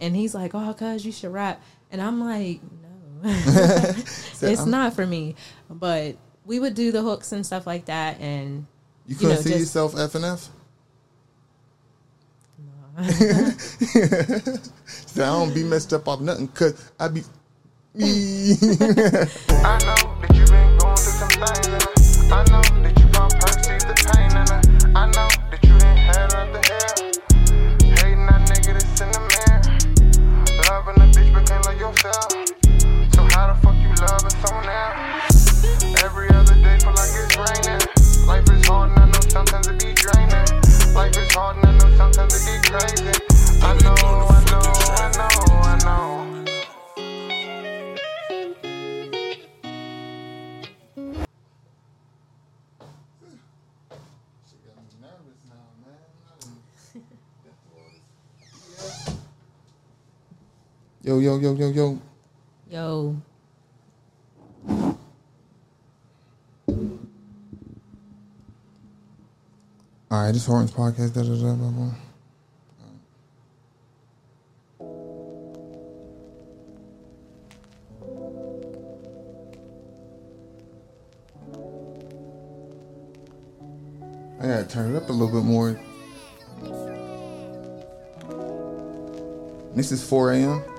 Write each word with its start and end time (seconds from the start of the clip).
And 0.00 0.14
he's 0.16 0.34
like, 0.34 0.54
"Oh, 0.54 0.74
cuz 0.74 1.04
you 1.04 1.12
should 1.12 1.32
rap," 1.32 1.60
and 1.90 2.00
I'm 2.00 2.20
like, 2.20 2.60
"No, 3.22 3.30
it's 3.30 4.42
I'm- 4.42 4.58
um, 4.60 4.70
not 4.70 4.94
for 4.94 5.06
me." 5.06 5.34
But 5.70 6.16
we 6.46 6.60
would 6.60 6.74
do 6.74 6.92
the 6.92 7.02
hooks 7.02 7.32
and 7.32 7.44
stuff 7.44 7.66
like 7.66 7.86
that, 7.86 8.20
and 8.20 8.66
You 9.06 9.16
couldn't 9.16 9.36
know, 9.36 9.40
see 9.42 9.48
just- 9.50 9.60
yourself 9.60 9.98
F 9.98 10.14
and 10.14 10.24
F. 10.24 10.48
Say, 13.08 14.52
I 15.22 15.26
don't 15.26 15.54
be 15.54 15.62
messed 15.64 15.92
up 15.92 16.08
off 16.08 16.20
nothing, 16.20 16.48
cause 16.48 16.90
I 16.98 17.08
be 17.08 17.22
me. 17.94 18.54
I 19.50 19.78
know 19.84 20.07
yo, 61.08 61.18
yo, 61.20 61.38
yo, 61.38 61.54
yo, 61.54 61.68
yo. 61.70 61.98
yo, 62.68 63.16
All 70.10 70.24
right, 70.24 70.32
this 70.32 70.44
Horns 70.44 70.70
podcast. 70.70 71.14
Da, 71.14 71.22
da, 71.22 71.28
da, 71.28 71.54
blah, 71.54 71.70
blah. 71.70 71.94
I 84.40 84.46
gotta 84.46 84.64
turn 84.68 84.94
it 84.94 84.96
up 84.96 85.08
a 85.08 85.12
little 85.12 85.28
bit 85.28 85.44
more. 85.46 85.80
This 89.74 89.90
is 89.90 90.06
4 90.06 90.32
a.m. 90.32 90.77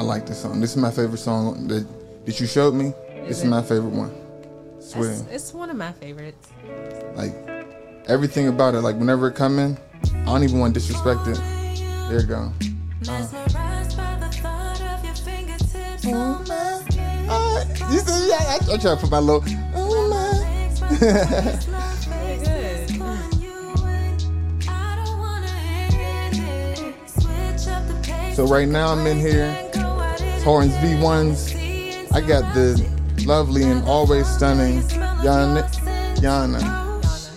yeah. 0.00 0.06
I 0.12 0.14
like 0.14 0.26
this 0.26 0.40
song. 0.42 0.60
This 0.60 0.70
is 0.70 0.76
my 0.76 0.90
favorite 0.90 1.18
song 1.18 1.68
that 1.68 1.86
that 2.26 2.40
you 2.40 2.46
showed 2.46 2.74
me. 2.74 2.92
This 3.26 3.38
is 3.38 3.44
my 3.44 3.62
favorite 3.62 3.92
one. 3.92 4.12
Swear. 4.80 5.10
It's, 5.10 5.24
it's 5.30 5.54
one 5.54 5.70
of 5.70 5.76
my 5.76 5.92
favorites. 5.92 6.48
Like 7.14 7.34
everything 8.06 8.48
about 8.48 8.74
it. 8.74 8.80
Like 8.80 8.96
whenever 8.96 9.28
it 9.28 9.34
come 9.34 9.58
in, 9.58 9.78
I 10.04 10.24
don't 10.24 10.42
even 10.44 10.58
want 10.58 10.74
to 10.74 10.80
disrespect 10.80 11.26
it. 11.28 11.36
There 12.08 12.20
you 12.20 12.26
go. 12.26 12.52
Mesmerized 13.06 13.96
by 13.96 14.16
the 14.20 14.28
thought 14.36 14.80
of 14.82 15.04
your 15.04 15.14
fingertips 15.14 16.04
my. 16.04 16.44
Uh, 17.32 17.64
you 17.92 18.00
see, 18.00 18.28
yeah, 18.28 18.38
I, 18.38 18.58
I 18.72 18.76
try 18.78 18.94
to 18.94 18.96
put 18.96 19.10
my 19.10 19.18
little. 19.20 19.44
Oh 19.74 20.08
my. 20.08 20.40
Makes 20.50 20.80
my 20.80 20.88
voice 20.88 21.68
love 21.68 22.04
Very 22.06 22.38
face 22.38 22.90
good. 22.90 23.00
on 23.00 23.40
you 23.40 23.74
and 23.86 24.64
I 24.68 25.04
don't 25.04 25.18
wanna 25.18 25.46
end 25.46 26.36
it. 26.36 27.08
Switch 27.08 27.68
up 27.72 27.86
the 27.86 27.94
pace. 28.02 28.36
So 28.36 28.46
right 28.46 28.66
now 28.68 28.88
I'm 28.92 29.06
in 29.06 29.18
here. 29.18 29.69
Torrance 30.42 30.74
V1s. 30.76 31.54
I 32.12 32.20
got 32.20 32.54
the 32.54 32.78
lovely 33.26 33.64
and 33.64 33.82
always 33.84 34.26
stunning 34.26 34.82
Yana, 35.22 35.62
Yana, 36.16 36.60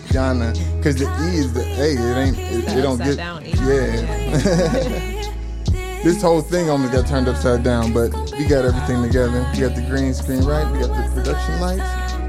Yana. 0.08 0.54
Cause 0.82 0.96
the 0.96 1.04
E 1.04 1.36
is 1.38 1.52
the 1.52 1.60
A. 1.60 1.92
It 1.92 2.16
ain't. 2.16 2.38
It, 2.38 2.64
it 2.78 2.82
don't 2.82 2.98
get. 2.98 3.16
down. 3.16 3.44
Yeah. 3.44 3.54
this 6.02 6.20
whole 6.22 6.40
thing 6.40 6.70
almost 6.70 6.92
got 6.92 7.06
turned 7.06 7.28
upside 7.28 7.62
down, 7.62 7.92
but 7.92 8.10
we 8.38 8.46
got 8.46 8.64
everything 8.64 9.02
together. 9.02 9.46
We 9.52 9.60
got 9.60 9.74
the 9.76 9.82
green 9.88 10.14
screen 10.14 10.42
right. 10.44 10.66
We 10.72 10.78
got 10.80 10.88
the 10.88 11.10
production 11.14 11.60
lights, 11.60 11.82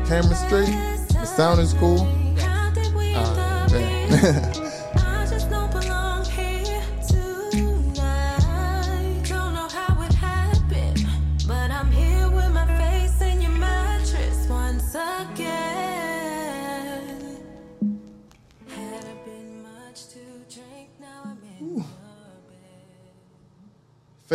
camera 0.09 0.35
straight. 0.35 0.75
The 1.13 1.25
sound 1.25 1.61
is 1.61 1.73
cool. 1.73 2.05
Ah, 3.17 3.65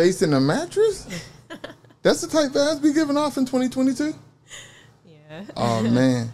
Face 0.01 0.23
in 0.23 0.33
a 0.33 0.39
mattress? 0.39 1.05
That's 2.01 2.21
the 2.21 2.27
type 2.27 2.55
ass 2.55 2.79
be 2.79 2.91
giving 2.91 3.17
off 3.17 3.37
in 3.37 3.45
2022? 3.45 4.15
Yeah. 5.05 5.43
Oh 5.55 5.83
man. 5.91 6.33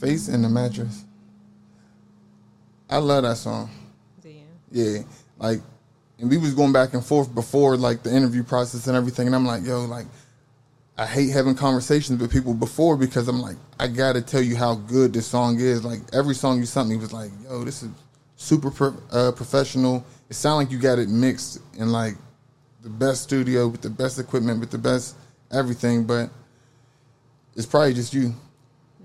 Face 0.00 0.28
in 0.28 0.40
the 0.40 0.48
mattress. 0.48 1.04
I 2.88 2.96
love 2.96 3.24
that 3.24 3.36
song. 3.36 3.68
Do 4.22 4.30
you? 4.30 4.44
Yeah. 4.70 5.02
Like 5.36 5.60
and 6.18 6.30
we 6.30 6.38
was 6.38 6.54
going 6.54 6.72
back 6.72 6.94
and 6.94 7.04
forth 7.04 7.34
before 7.34 7.76
like 7.76 8.02
the 8.04 8.16
interview 8.16 8.42
process 8.42 8.86
and 8.86 8.96
everything 8.96 9.26
and 9.26 9.36
I'm 9.36 9.44
like, 9.44 9.66
yo, 9.66 9.84
like 9.84 10.06
I 10.96 11.04
hate 11.04 11.28
having 11.28 11.54
conversations 11.56 12.22
with 12.22 12.32
people 12.32 12.54
before 12.54 12.96
because 12.96 13.28
I'm 13.28 13.42
like, 13.42 13.56
I 13.78 13.86
gotta 13.86 14.22
tell 14.22 14.40
you 14.40 14.56
how 14.56 14.76
good 14.76 15.12
this 15.12 15.26
song 15.26 15.60
is. 15.60 15.84
Like 15.84 16.00
every 16.14 16.34
song 16.34 16.58
you 16.58 16.64
sent 16.64 16.88
me 16.88 16.96
was 16.96 17.12
like, 17.12 17.32
yo, 17.44 17.64
this 17.64 17.82
is 17.82 17.90
super 18.36 18.70
pro- 18.70 18.96
uh, 19.12 19.32
professional. 19.32 20.06
It 20.30 20.34
sounded 20.34 20.64
like 20.64 20.70
you 20.72 20.78
got 20.78 20.98
it 20.98 21.08
mixed 21.08 21.60
in 21.78 21.90
like 21.90 22.14
the 22.82 22.90
best 22.90 23.22
studio 23.22 23.68
with 23.68 23.80
the 23.80 23.90
best 23.90 24.18
equipment 24.18 24.60
with 24.60 24.70
the 24.70 24.78
best 24.78 25.16
everything, 25.52 26.04
but 26.04 26.30
it's 27.56 27.66
probably 27.66 27.94
just 27.94 28.12
you, 28.14 28.34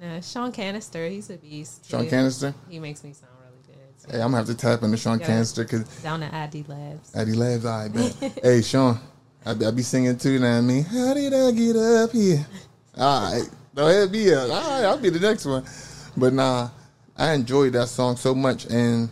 Nah, 0.02 0.20
Sean 0.20 0.52
Canister, 0.52 1.08
he's 1.08 1.30
a 1.30 1.38
beast. 1.38 1.90
Sean 1.90 2.04
too. 2.04 2.10
Canister. 2.10 2.54
He 2.70 2.78
makes 2.78 3.04
me 3.06 3.14
sound 3.14 3.32
really 3.42 3.62
good. 3.66 3.94
So 3.98 4.10
Hey, 4.12 4.22
I'm 4.22 4.32
gonna 4.32 4.38
have 4.38 4.48
to 4.48 4.56
tap 4.56 4.84
into 4.84 4.98
Sean. 4.98 5.18
Canister 5.18 5.64
because 5.64 5.88
Down 6.04 6.22
at 6.24 6.34
ID 6.34 6.66
Labs. 6.68 7.16
ID 7.16 7.32
Labs, 7.34 7.66
I 7.66 7.88
bet. 7.88 8.40
hey, 8.44 8.62
Sean, 8.62 9.00
I 9.46 9.54
be, 9.54 9.66
I 9.66 9.72
be 9.72 9.82
singing 9.82 10.18
too. 10.18 10.40
Now 10.40 10.58
I 10.58 10.62
mean, 10.62 10.84
how 10.84 11.14
did 11.14 11.34
I 11.34 11.52
get 11.52 11.76
up 11.78 12.12
here? 12.12 12.46
All 12.98 13.32
right, 13.32 13.50
don't 13.74 13.90
hit 13.92 14.12
be 14.12 14.34
up. 14.36 14.42
All 14.44 14.50
right, 14.50 14.86
I'll 14.86 14.98
be 14.98 15.10
the 15.10 15.20
next 15.22 15.46
one. 15.46 15.64
But 16.18 16.34
nah, 16.34 16.70
I 17.16 17.32
enjoyed 17.32 17.72
that 17.74 17.88
song 17.88 18.18
so 18.18 18.36
much, 18.36 18.66
and 18.66 19.10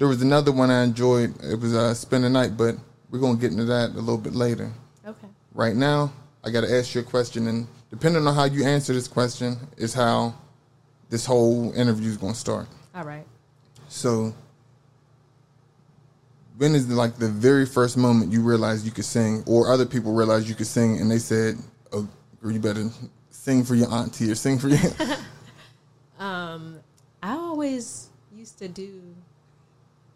there 0.00 0.08
was 0.08 0.22
another 0.22 0.50
one 0.50 0.70
I 0.70 0.82
enjoyed. 0.82 1.34
It 1.44 1.60
was 1.60 1.74
uh, 1.74 1.92
"Spend 1.92 2.24
the 2.24 2.30
Night," 2.30 2.56
but 2.56 2.74
we're 3.10 3.20
gonna 3.20 3.38
get 3.38 3.52
into 3.52 3.66
that 3.66 3.90
a 3.90 4.00
little 4.00 4.16
bit 4.16 4.34
later. 4.34 4.72
Okay. 5.06 5.28
Right 5.52 5.76
now, 5.76 6.10
I 6.42 6.50
got 6.50 6.62
to 6.62 6.74
ask 6.74 6.94
you 6.94 7.02
a 7.02 7.04
question, 7.04 7.46
and 7.48 7.68
depending 7.90 8.26
on 8.26 8.34
how 8.34 8.44
you 8.44 8.64
answer 8.64 8.94
this 8.94 9.06
question, 9.06 9.58
is 9.76 9.92
how 9.92 10.34
this 11.10 11.26
whole 11.26 11.74
interview 11.74 12.08
is 12.08 12.16
gonna 12.16 12.34
start. 12.34 12.66
All 12.94 13.04
right. 13.04 13.26
So, 13.88 14.32
when 16.56 16.74
is 16.74 16.88
like 16.88 17.16
the 17.16 17.28
very 17.28 17.66
first 17.66 17.98
moment 17.98 18.32
you 18.32 18.40
realized 18.40 18.86
you 18.86 18.92
could 18.92 19.04
sing, 19.04 19.44
or 19.46 19.70
other 19.70 19.84
people 19.84 20.14
realized 20.14 20.48
you 20.48 20.54
could 20.54 20.66
sing, 20.66 20.98
and 20.98 21.10
they 21.10 21.18
said, 21.18 21.58
"Oh, 21.92 22.08
you 22.42 22.58
better 22.58 22.88
sing 23.28 23.64
for 23.64 23.74
your 23.74 23.92
auntie 23.92 24.30
or 24.30 24.34
sing 24.34 24.58
for 24.58 24.68
your." 24.68 24.78
I 26.18 27.32
always 27.32 28.08
used 28.34 28.58
to 28.60 28.68
do, 28.68 29.02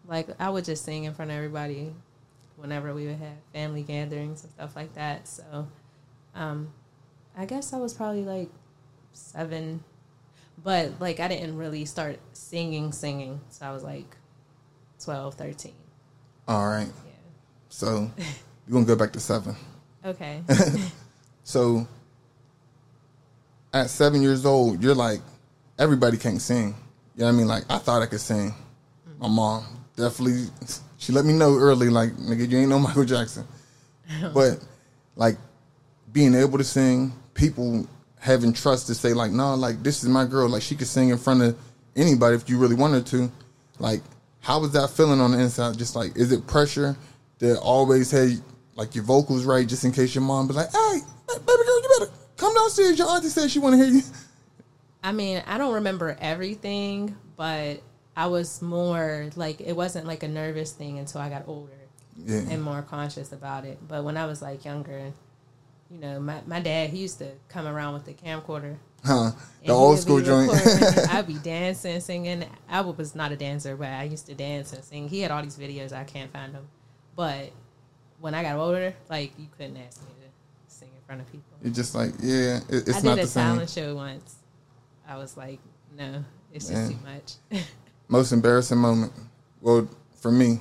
like, 0.07 0.27
I 0.39 0.49
would 0.49 0.65
just 0.65 0.83
sing 0.85 1.03
in 1.05 1.13
front 1.13 1.31
of 1.31 1.37
everybody 1.37 1.93
whenever 2.57 2.93
we 2.93 3.05
would 3.07 3.17
have 3.17 3.37
family 3.53 3.83
gatherings 3.83 4.43
and 4.43 4.51
stuff 4.53 4.75
like 4.75 4.93
that. 4.95 5.27
So, 5.27 5.67
um, 6.35 6.69
I 7.37 7.45
guess 7.45 7.73
I 7.73 7.77
was 7.77 7.93
probably 7.93 8.23
like 8.23 8.49
seven, 9.13 9.83
but 10.63 10.93
like, 10.99 11.19
I 11.19 11.27
didn't 11.27 11.57
really 11.57 11.85
start 11.85 12.19
singing, 12.33 12.91
singing. 12.91 13.41
So 13.49 13.65
I 13.65 13.71
was 13.71 13.83
like 13.83 14.15
12, 15.03 15.33
13. 15.35 15.73
All 16.47 16.67
right, 16.67 16.87
Yeah. 16.87 17.11
so 17.69 18.11
we're 18.67 18.73
gonna 18.73 18.85
go 18.85 18.95
back 18.95 19.11
to 19.13 19.19
seven. 19.19 19.55
Okay. 20.05 20.41
So, 21.47 21.87
at 23.71 23.87
seven 23.91 24.23
years 24.23 24.47
old, 24.47 24.81
you're 24.81 24.95
like, 24.95 25.19
everybody 25.77 26.17
can't 26.17 26.41
sing. 26.41 26.73
You 27.15 27.19
know 27.21 27.25
what 27.25 27.29
I 27.29 27.31
mean? 27.33 27.47
Like, 27.47 27.65
I 27.69 27.77
thought 27.77 28.01
I 28.01 28.07
could 28.07 28.19
sing. 28.19 28.51
My 29.19 29.27
mom 29.27 29.63
definitely, 29.95 30.47
she 30.97 31.11
let 31.11 31.25
me 31.25 31.33
know 31.33 31.55
early, 31.57 31.89
like, 31.89 32.13
nigga, 32.13 32.49
you 32.49 32.59
ain't 32.59 32.69
no 32.69 32.79
Michael 32.87 33.05
Jackson. 33.05 33.45
but, 34.33 34.63
like, 35.15 35.37
being 36.11 36.33
able 36.35 36.57
to 36.57 36.63
sing, 36.63 37.13
people 37.33 37.87
having 38.19 38.53
trust 38.53 38.87
to 38.87 38.95
say, 38.95 39.13
like, 39.13 39.31
no, 39.31 39.55
like, 39.55 39.83
this 39.83 40.03
is 40.03 40.09
my 40.09 40.25
girl. 40.25 40.49
Like, 40.49 40.61
she 40.61 40.75
could 40.75 40.87
sing 40.87 41.09
in 41.09 41.17
front 41.17 41.41
of 41.41 41.57
anybody 41.95 42.35
if 42.35 42.49
you 42.49 42.57
really 42.57 42.75
wanted 42.75 43.05
to. 43.07 43.31
Like, 43.79 44.01
How 44.41 44.59
was 44.59 44.71
that 44.73 44.89
feeling 44.91 45.19
on 45.19 45.31
the 45.31 45.39
inside? 45.39 45.77
Just 45.77 45.95
like, 45.95 46.15
is 46.15 46.31
it 46.31 46.45
pressure 46.47 46.95
to 47.39 47.59
always 47.59 48.11
have 48.11 48.29
like 48.75 48.93
your 48.93 49.03
vocals 49.03 49.43
right, 49.45 49.67
just 49.67 49.83
in 49.85 49.91
case 49.91 50.13
your 50.13 50.23
mom 50.23 50.47
be 50.47 50.53
like, 50.53 50.71
"Hey, 50.71 50.99
baby 51.27 51.41
girl, 51.47 51.81
you 51.81 51.89
better 51.99 52.11
come 52.37 52.53
downstairs. 52.53 52.97
Your 52.97 53.07
auntie 53.09 53.29
said 53.29 53.49
she 53.49 53.59
want 53.59 53.73
to 53.73 53.83
hear 53.83 53.93
you." 53.95 54.01
I 55.03 55.11
mean, 55.11 55.41
I 55.47 55.57
don't 55.57 55.73
remember 55.75 56.15
everything, 56.19 57.15
but 57.37 57.81
I 58.15 58.27
was 58.27 58.61
more 58.61 59.29
like 59.35 59.59
it 59.61 59.75
wasn't 59.75 60.07
like 60.07 60.23
a 60.23 60.27
nervous 60.27 60.71
thing 60.71 60.99
until 60.99 61.21
I 61.21 61.29
got 61.29 61.43
older 61.47 61.71
Yeah, 62.15 62.37
and 62.49 62.61
more 62.61 62.81
conscious 62.81 63.31
about 63.31 63.65
it. 63.65 63.77
But 63.87 64.03
when 64.03 64.15
I 64.17 64.25
was 64.25 64.41
like 64.41 64.63
younger, 64.65 65.11
you 65.91 65.99
know, 65.99 66.19
my, 66.19 66.39
my 66.47 66.59
dad 66.61 66.89
he 66.91 66.99
used 66.99 67.19
to 67.19 67.31
come 67.49 67.67
around 67.67 67.93
with 67.93 68.05
the 68.05 68.13
camcorder. 68.13 68.77
huh? 69.03 69.31
The 69.65 69.71
old 69.73 69.99
school 69.99 70.21
joint. 70.21 70.49
I'd 71.11 71.27
be 71.27 71.35
dancing, 71.35 71.99
singing. 71.99 72.45
I 72.69 72.81
was 72.81 73.15
not 73.15 73.31
a 73.31 73.35
dancer, 73.35 73.75
but 73.75 73.89
I 73.89 74.03
used 74.03 74.27
to 74.27 74.35
dance 74.35 74.71
and 74.73 74.83
sing. 74.83 75.09
He 75.09 75.19
had 75.21 75.31
all 75.31 75.43
these 75.43 75.57
videos. 75.57 75.91
I 75.91 76.03
can't 76.05 76.31
find 76.31 76.53
them. 76.55 76.67
But 77.15 77.51
when 78.19 78.33
I 78.33 78.43
got 78.43 78.55
older, 78.57 78.93
like 79.09 79.33
you 79.37 79.47
couldn't 79.57 79.77
ask 79.77 80.01
me 80.01 80.07
to 80.21 80.73
sing 80.73 80.89
in 80.95 81.01
front 81.05 81.21
of 81.21 81.31
people. 81.31 81.57
It's 81.63 81.75
just 81.75 81.93
like, 81.95 82.11
yeah, 82.21 82.59
it, 82.69 82.87
it's 82.87 82.97
I 82.97 83.01
not 83.01 83.15
did 83.15 83.25
a 83.25 83.27
same. 83.27 83.43
talent 83.43 83.69
show 83.69 83.95
once. 83.95 84.35
I 85.07 85.17
was 85.17 85.35
like, 85.37 85.59
no, 85.97 86.23
it's 86.53 86.69
just 86.69 86.81
Man. 86.81 86.89
too 86.91 86.97
much. 87.05 87.61
Most 88.07 88.31
embarrassing 88.31 88.77
moment. 88.77 89.11
Well, 89.61 89.87
for 90.19 90.31
me, 90.31 90.59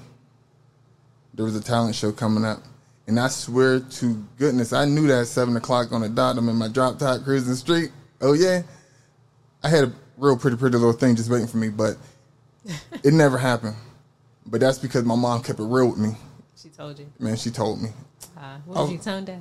there 1.35 1.45
was 1.45 1.57
a 1.57 1.63
talent 1.63 1.95
show 1.95 2.11
coming 2.13 2.45
up, 2.45 2.61
and 3.07 3.19
I 3.21 3.29
swear 3.29 3.81
to 3.81 4.25
goodness, 4.39 4.73
I 4.73 4.85
knew 4.87 5.07
that 5.09 5.21
at 5.23 5.27
seven 5.27 5.57
o'clock 5.57 5.93
on 5.93 6.01
the 6.01 6.09
dot. 6.09 6.39
I'm 6.39 6.49
in 6.49 6.57
my 6.57 6.69
drop 6.69 6.99
top 6.99 7.23
cruising 7.25 7.51
the 7.51 7.57
street. 7.57 7.91
Oh 8.21 8.33
yeah, 8.33 8.63
I 9.63 9.69
had 9.69 9.85
a 9.85 9.93
real 10.17 10.37
pretty 10.39 10.57
pretty 10.57 10.79
little 10.79 10.93
thing 10.93 11.17
just 11.17 11.31
waiting 11.31 11.47
for 11.49 11.59
me, 11.59 11.69
but 11.69 11.97
it 13.03 13.13
never 13.13 13.37
happened. 13.37 13.77
But 14.47 14.61
that's 14.61 14.79
because 14.79 15.05
my 15.05 15.17
mom 15.17 15.43
kept 15.43 15.59
it 15.59 15.65
real 15.65 15.89
with 15.89 15.99
me. 15.99 16.11
she 16.57 16.69
told 16.71 16.99
you. 16.99 17.11
Man, 17.19 17.37
she 17.37 17.51
told 17.51 17.83
me, 17.83 17.91
Uh, 18.37 18.57
was 18.67 18.77
Oh. 18.79 18.91
you 18.93 18.99
tone 18.99 19.25
deaf? 19.25 19.41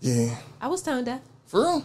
yeah, 0.00 0.36
I 0.60 0.68
was 0.68 0.82
tone 0.82 1.04
deaf. 1.04 1.20
for 1.46 1.60
real. 1.60 1.84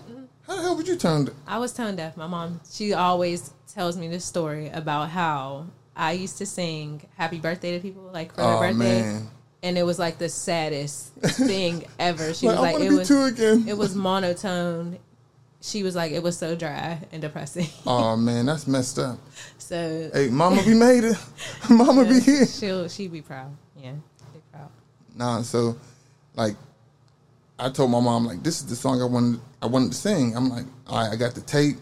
How 0.50 0.56
the 0.56 0.62
hell 0.64 0.76
would 0.76 0.88
you 0.88 0.96
turn? 0.96 1.28
it? 1.28 1.34
I 1.48 1.60
was 1.60 1.72
tone 1.74 1.96
deaf. 1.96 2.18
My 2.18 2.26
mom, 2.26 2.60
she 2.72 2.94
always 2.94 3.54
tells 3.72 3.96
me 3.96 4.08
this 4.08 4.26
story 4.26 4.70
about 4.70 5.10
how 5.10 5.68
I 5.96 6.14
used 6.14 6.40
to 6.40 6.46
sing 6.48 7.06
happy 7.18 7.38
birthday 7.38 7.76
to 7.78 7.80
people, 7.80 8.10
like 8.12 8.34
for 8.34 8.42
Oh 8.42 8.60
their 8.60 8.72
birthday. 8.74 9.02
man, 9.04 9.28
And 9.62 9.78
it 9.78 9.84
was 9.84 10.00
like 10.00 10.18
the 10.18 10.28
saddest 10.28 11.14
thing 11.24 11.86
ever. 12.00 12.34
She 12.34 12.48
like, 12.48 12.56
was 12.58 12.82
like, 12.82 12.84
it 12.84 12.92
was, 12.92 13.32
again. 13.34 13.66
it 13.68 13.78
was 13.78 13.94
monotone. 14.10 14.98
She 15.62 15.84
was 15.84 15.96
like, 15.96 16.14
it 16.14 16.24
was 16.24 16.36
so 16.38 16.56
dry 16.56 17.00
and 17.12 17.22
depressing. 17.22 17.68
oh 17.86 18.16
man, 18.18 18.48
that's 18.48 18.66
messed 18.66 18.98
up. 18.98 19.20
so 19.60 20.10
Hey, 20.14 20.30
mama, 20.30 20.64
we 20.66 20.74
made 20.74 21.04
it. 21.04 21.18
mama, 21.70 22.06
be 22.06 22.20
here. 22.22 22.48
she'll 22.48 22.88
she'd 22.88 23.12
be 23.12 23.22
proud. 23.22 23.56
Yeah, 23.78 23.92
be 24.34 24.40
proud. 24.52 24.70
Nah, 25.16 25.42
so 25.44 25.78
like 26.36 26.56
I 27.60 27.70
told 27.70 27.92
my 27.92 28.00
mom 28.00 28.26
like 28.26 28.44
this 28.44 28.60
is 28.60 28.68
the 28.68 28.76
song 28.76 29.02
I 29.02 29.06
wanted 29.06 29.40
I 29.62 29.68
wanted 29.68 29.92
to 29.92 29.98
sing. 29.98 30.36
I'm 30.36 30.50
like, 30.50 30.66
all 30.88 31.04
right, 31.04 31.14
I 31.14 31.16
got 31.16 31.36
the 31.36 31.42
tape, 31.42 31.78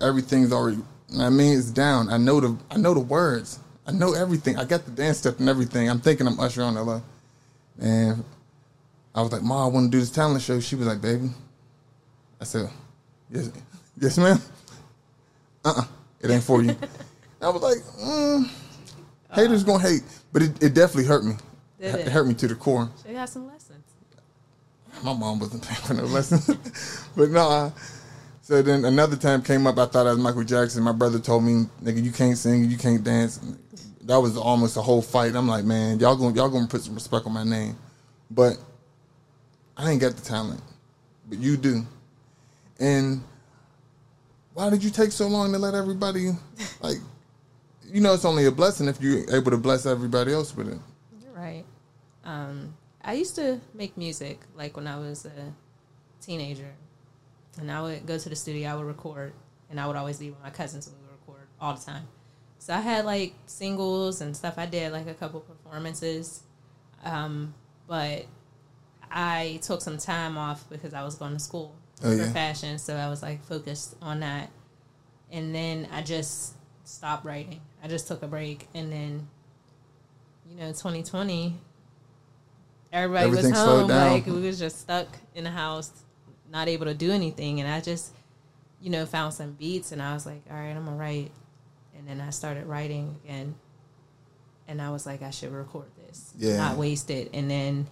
everything's 0.00 0.52
already 0.52 0.78
I 1.18 1.30
mean 1.30 1.58
it's 1.58 1.70
down. 1.70 2.08
I 2.08 2.16
know 2.16 2.40
the 2.40 2.56
I 2.70 2.76
know 2.76 2.94
the 2.94 3.00
words. 3.00 3.58
I 3.86 3.92
know 3.92 4.14
everything. 4.14 4.56
I 4.58 4.64
got 4.64 4.84
the 4.84 4.90
dance 4.90 5.18
step 5.18 5.38
and 5.38 5.48
everything. 5.48 5.88
I'm 5.88 6.00
thinking 6.00 6.26
I'm 6.26 6.40
Usher 6.40 6.62
on 6.62 6.74
LA. 6.74 7.00
And 7.78 8.24
I 9.14 9.22
was 9.22 9.30
like, 9.30 9.42
Mom, 9.42 9.64
I 9.64 9.72
want 9.72 9.86
to 9.86 9.96
do 9.96 10.00
this 10.00 10.10
talent 10.10 10.42
show. 10.42 10.58
She 10.60 10.74
was 10.74 10.86
like, 10.86 11.00
baby. 11.00 11.30
I 12.40 12.44
said, 12.44 12.68
Yes, 13.30 13.50
yes, 14.00 14.18
ma'am. 14.18 14.40
Uh 15.64 15.74
uh 15.76 15.84
It 16.20 16.30
ain't 16.30 16.42
for 16.42 16.62
you. 16.62 16.76
I 17.42 17.48
was 17.50 17.62
like, 17.62 17.78
mm, 17.78 18.48
haters 19.32 19.64
gonna 19.64 19.82
hate. 19.82 20.02
But 20.32 20.42
it, 20.42 20.62
it 20.62 20.74
definitely 20.74 21.04
hurt 21.04 21.24
me. 21.24 21.34
It 21.78 21.94
it? 21.94 22.08
hurt 22.08 22.26
me 22.26 22.34
to 22.34 22.48
the 22.48 22.54
core. 22.54 22.90
She 23.06 23.12
got 23.12 23.28
some 23.28 23.46
lessons. 23.46 23.65
My 25.02 25.12
mom 25.12 25.38
wasn't 25.38 25.62
paying 25.66 25.80
for 25.82 25.94
no 25.94 26.04
lessons. 26.04 27.08
but 27.16 27.30
no, 27.30 27.48
I, 27.48 27.72
so 28.42 28.62
then 28.62 28.84
another 28.84 29.16
time 29.16 29.42
came 29.42 29.66
up, 29.66 29.78
I 29.78 29.86
thought 29.86 30.06
I 30.06 30.10
was 30.10 30.18
Michael 30.18 30.44
Jackson. 30.44 30.82
My 30.82 30.92
brother 30.92 31.18
told 31.18 31.44
me, 31.44 31.66
nigga, 31.82 32.02
you 32.02 32.12
can't 32.12 32.38
sing, 32.38 32.70
you 32.70 32.78
can't 32.78 33.02
dance. 33.02 33.40
That 34.02 34.18
was 34.18 34.36
almost 34.36 34.76
a 34.76 34.82
whole 34.82 35.02
fight. 35.02 35.34
I'm 35.34 35.48
like, 35.48 35.64
man, 35.64 35.98
y'all 35.98 36.14
gonna 36.14 36.34
y'all 36.34 36.48
gonna 36.48 36.68
put 36.68 36.82
some 36.82 36.94
respect 36.94 37.26
on 37.26 37.32
my 37.32 37.42
name. 37.42 37.76
But 38.30 38.56
I 39.76 39.90
ain't 39.90 40.00
got 40.00 40.14
the 40.14 40.22
talent. 40.22 40.62
But 41.28 41.38
you 41.38 41.56
do. 41.56 41.84
And 42.78 43.22
why 44.54 44.70
did 44.70 44.84
you 44.84 44.90
take 44.90 45.10
so 45.10 45.26
long 45.26 45.52
to 45.52 45.58
let 45.58 45.74
everybody 45.74 46.30
like 46.80 46.98
you 47.84 48.00
know 48.00 48.14
it's 48.14 48.24
only 48.24 48.46
a 48.46 48.52
blessing 48.52 48.88
if 48.88 49.00
you're 49.00 49.28
able 49.34 49.50
to 49.50 49.58
bless 49.58 49.86
everybody 49.86 50.32
else 50.32 50.56
with 50.56 50.68
it. 50.68 50.78
You're 51.20 51.32
right. 51.32 51.64
Um, 52.24 52.74
I 53.06 53.12
used 53.14 53.36
to 53.36 53.60
make 53.72 53.96
music 53.96 54.40
like 54.56 54.76
when 54.76 54.86
I 54.86 54.98
was 54.98 55.24
a 55.24 55.54
teenager, 56.20 56.72
and 57.58 57.70
I 57.70 57.80
would 57.80 58.04
go 58.06 58.18
to 58.18 58.28
the 58.28 58.36
studio. 58.36 58.68
I 58.70 58.74
would 58.74 58.84
record, 58.86 59.32
and 59.70 59.78
I 59.80 59.86
would 59.86 59.96
always 59.96 60.18
be 60.18 60.30
with 60.30 60.42
my 60.42 60.50
cousins. 60.50 60.86
and 60.88 60.96
We 60.96 61.02
would 61.02 61.12
record 61.20 61.46
all 61.60 61.74
the 61.74 61.84
time. 61.84 62.08
So 62.58 62.74
I 62.74 62.80
had 62.80 63.04
like 63.04 63.34
singles 63.46 64.20
and 64.20 64.36
stuff. 64.36 64.54
I 64.58 64.66
did 64.66 64.90
like 64.92 65.06
a 65.06 65.14
couple 65.14 65.40
performances, 65.40 66.42
um, 67.04 67.54
but 67.86 68.26
I 69.10 69.60
took 69.62 69.80
some 69.82 69.98
time 69.98 70.36
off 70.36 70.68
because 70.68 70.92
I 70.92 71.04
was 71.04 71.14
going 71.14 71.32
to 71.34 71.38
school 71.38 71.74
Oh, 72.02 72.10
for 72.10 72.24
yeah. 72.24 72.32
fashion. 72.32 72.78
So 72.78 72.94
I 72.96 73.08
was 73.08 73.22
like 73.22 73.42
focused 73.44 73.94
on 74.02 74.20
that, 74.20 74.50
and 75.30 75.54
then 75.54 75.88
I 75.92 76.02
just 76.02 76.54
stopped 76.84 77.24
writing. 77.24 77.60
I 77.84 77.88
just 77.88 78.08
took 78.08 78.22
a 78.24 78.26
break, 78.26 78.66
and 78.74 78.90
then 78.92 79.28
you 80.50 80.56
know, 80.56 80.68
2020, 80.72 81.56
everybody 82.96 83.30
was 83.30 83.50
home. 83.50 83.88
Like 83.88 84.26
we 84.26 84.40
was 84.40 84.58
just 84.58 84.80
stuck 84.80 85.06
in 85.34 85.44
the 85.44 85.50
house, 85.50 85.90
not 86.50 86.68
able 86.68 86.86
to 86.86 86.94
do 86.94 87.12
anything. 87.12 87.60
And 87.60 87.68
I 87.68 87.80
just, 87.80 88.12
you 88.80 88.90
know, 88.90 89.06
found 89.06 89.34
some 89.34 89.52
beats, 89.52 89.92
and 89.92 90.02
I 90.02 90.14
was 90.14 90.26
like, 90.26 90.42
all 90.50 90.56
right, 90.56 90.70
I'm 90.70 90.84
gonna 90.84 90.96
write. 90.96 91.30
And 91.96 92.06
then 92.08 92.20
I 92.20 92.30
started 92.30 92.66
writing 92.66 93.16
again, 93.24 93.54
and 94.68 94.80
I 94.82 94.90
was 94.90 95.06
like, 95.06 95.22
I 95.22 95.30
should 95.30 95.52
record 95.52 95.86
this, 96.06 96.32
Yeah. 96.36 96.56
not 96.56 96.76
waste 96.76 97.10
it. 97.10 97.30
And 97.32 97.50
then 97.50 97.86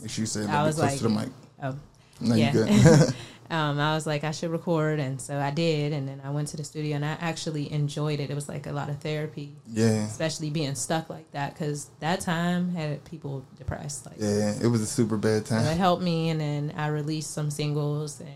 Make 0.00 0.10
sure 0.10 0.22
you 0.22 0.26
say 0.26 0.40
little 0.40 0.56
bit 0.56 0.66
was 0.66 0.76
close 0.76 0.90
like, 0.90 0.98
to 0.98 1.02
the 1.04 1.08
mic. 1.10 1.28
oh, 1.62 1.76
No, 2.20 2.34
yeah. 2.34 3.10
um, 3.52 3.78
I 3.78 3.94
was 3.94 4.06
like, 4.06 4.24
I 4.24 4.30
should 4.32 4.50
record, 4.50 4.98
and 4.98 5.20
so 5.20 5.38
I 5.38 5.50
did. 5.50 5.92
And 5.92 6.08
then 6.08 6.20
I 6.24 6.30
went 6.30 6.48
to 6.48 6.56
the 6.56 6.64
studio, 6.64 6.96
and 6.96 7.04
I 7.04 7.16
actually 7.20 7.70
enjoyed 7.70 8.18
it. 8.18 8.30
It 8.30 8.34
was 8.34 8.48
like 8.48 8.66
a 8.66 8.72
lot 8.72 8.88
of 8.88 8.98
therapy, 9.00 9.54
yeah. 9.68 10.06
especially 10.06 10.50
being 10.50 10.74
stuck 10.74 11.08
like 11.10 11.30
that, 11.32 11.52
because 11.54 11.90
that 12.00 12.20
time 12.20 12.74
had 12.74 13.04
people 13.04 13.44
depressed. 13.58 14.06
Like, 14.06 14.16
Yeah, 14.18 14.54
it 14.60 14.66
was 14.66 14.80
a 14.80 14.86
super 14.86 15.16
bad 15.16 15.44
time. 15.46 15.64
so 15.64 15.70
it 15.70 15.76
helped 15.76 16.02
me, 16.02 16.30
and 16.30 16.40
then 16.40 16.72
I 16.76 16.88
released 16.88 17.30
some 17.32 17.50
singles, 17.50 18.20
and 18.20 18.28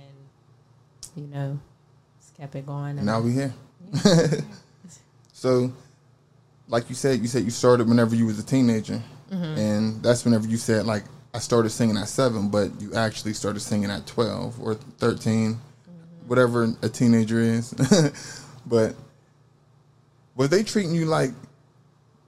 you 1.17 1.27
know, 1.35 1.59
just 2.21 2.37
kept 2.37 2.55
it 2.55 2.67
going. 2.67 2.99
And 2.99 3.07
Now 3.07 3.21
we 3.21 3.33
here. 3.33 3.55
so, 5.33 5.73
like 6.69 6.89
you 6.89 6.95
said, 6.95 7.21
you 7.21 7.27
said 7.27 7.43
you 7.45 7.51
started 7.51 7.89
whenever 7.89 8.15
you 8.15 8.27
was 8.27 8.39
a 8.39 8.45
teenager, 8.45 9.03
Mm-hmm. 9.33 9.59
and 9.59 10.03
that's 10.05 10.25
whenever 10.25 10.47
you 10.47 10.57
said 10.57 10.87
like 10.87 11.03
I 11.37 11.39
started 11.39 11.69
singing 11.69 11.99
at 11.99 12.09
seven, 12.09 12.49
but 12.49 12.71
you 12.81 12.95
actually 12.95 13.35
started 13.35 13.61
singing 13.61 13.91
at 13.91 14.07
twelve 14.07 14.59
or 14.59 14.75
13 14.75 15.53
Mm-hmm. 15.53 16.29
whatever 16.29 16.75
a 16.83 16.89
teenager 16.89 17.39
is. 17.39 17.75
but 18.67 18.97
were 20.35 20.49
they 20.49 20.63
treating 20.63 20.95
you 20.95 21.05
like 21.05 21.31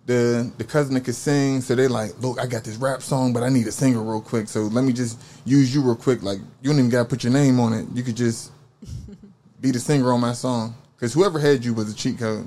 the 0.04 0.52
the 0.58 0.64
cousin 0.64 0.92
that 0.94 1.04
could 1.04 1.14
sing? 1.14 1.62
So 1.62 1.74
they 1.74 1.88
like, 1.88 2.18
look, 2.20 2.38
I 2.38 2.46
got 2.46 2.64
this 2.64 2.76
rap 2.76 3.00
song, 3.02 3.32
but 3.32 3.42
I 3.42 3.48
need 3.48 3.66
a 3.66 3.72
singer 3.72 4.02
real 4.02 4.20
quick. 4.20 4.46
So 4.46 4.60
let 4.64 4.84
me 4.84 4.92
just 4.92 5.18
use 5.46 5.74
you 5.74 5.80
real 5.80 5.96
quick. 5.96 6.22
Like 6.22 6.38
you 6.60 6.68
don't 6.70 6.78
even 6.78 6.90
gotta 6.90 7.08
put 7.08 7.24
your 7.24 7.32
name 7.32 7.58
on 7.60 7.72
it. 7.72 7.86
You 7.94 8.02
could 8.02 8.16
just 8.16 8.52
be 9.60 9.70
the 9.70 9.80
singer 9.80 10.12
on 10.12 10.20
my 10.20 10.34
song. 10.34 10.74
Because 10.96 11.14
whoever 11.14 11.38
had 11.38 11.64
you 11.64 11.72
was 11.72 11.90
a 11.90 11.96
cheat 11.96 12.18
code. 12.18 12.46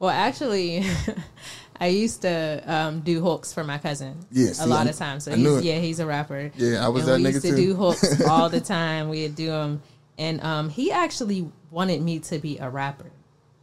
Well, 0.00 0.10
actually, 0.10 0.82
I 1.80 1.86
used 1.88 2.22
to 2.22 2.62
um, 2.66 3.00
do 3.00 3.22
hooks 3.22 3.52
for 3.54 3.64
my 3.64 3.78
cousin. 3.78 4.18
Yeah, 4.30 4.50
a 4.60 4.66
lot 4.66 4.86
I- 4.86 4.90
of 4.90 4.96
times. 4.96 5.24
So 5.24 5.34
he's, 5.34 5.62
yeah, 5.62 5.78
he's 5.78 5.98
a 5.98 6.06
rapper. 6.06 6.50
Yeah, 6.56 6.84
I 6.84 6.88
was 6.88 7.08
and 7.08 7.24
that 7.24 7.28
we 7.28 7.30
nigga 7.30 7.34
used 7.34 7.46
to 7.46 7.50
too. 7.52 7.56
do 7.56 7.74
hooks 7.74 8.20
all 8.28 8.48
the 8.50 8.60
time. 8.60 9.08
We'd 9.08 9.34
do 9.34 9.46
them, 9.46 9.82
and 10.18 10.42
um, 10.44 10.68
he 10.68 10.92
actually 10.92 11.50
wanted 11.70 12.02
me 12.02 12.18
to 12.20 12.38
be 12.38 12.58
a 12.58 12.68
rapper. 12.68 13.10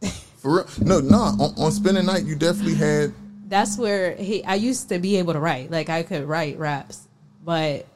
For 0.38 0.56
real? 0.56 0.66
No, 0.80 1.00
no. 1.00 1.16
On, 1.16 1.54
on 1.56 1.70
spinning 1.72 2.06
night, 2.06 2.24
you 2.24 2.34
definitely 2.34 2.74
had. 2.74 3.12
That's 3.48 3.78
where 3.78 4.14
he. 4.16 4.44
I 4.44 4.56
used 4.56 4.88
to 4.90 4.98
be 4.98 5.16
able 5.16 5.32
to 5.34 5.40
write, 5.40 5.70
like 5.70 5.88
I 5.88 6.02
could 6.02 6.24
write 6.24 6.58
raps, 6.58 7.06
but 7.44 7.86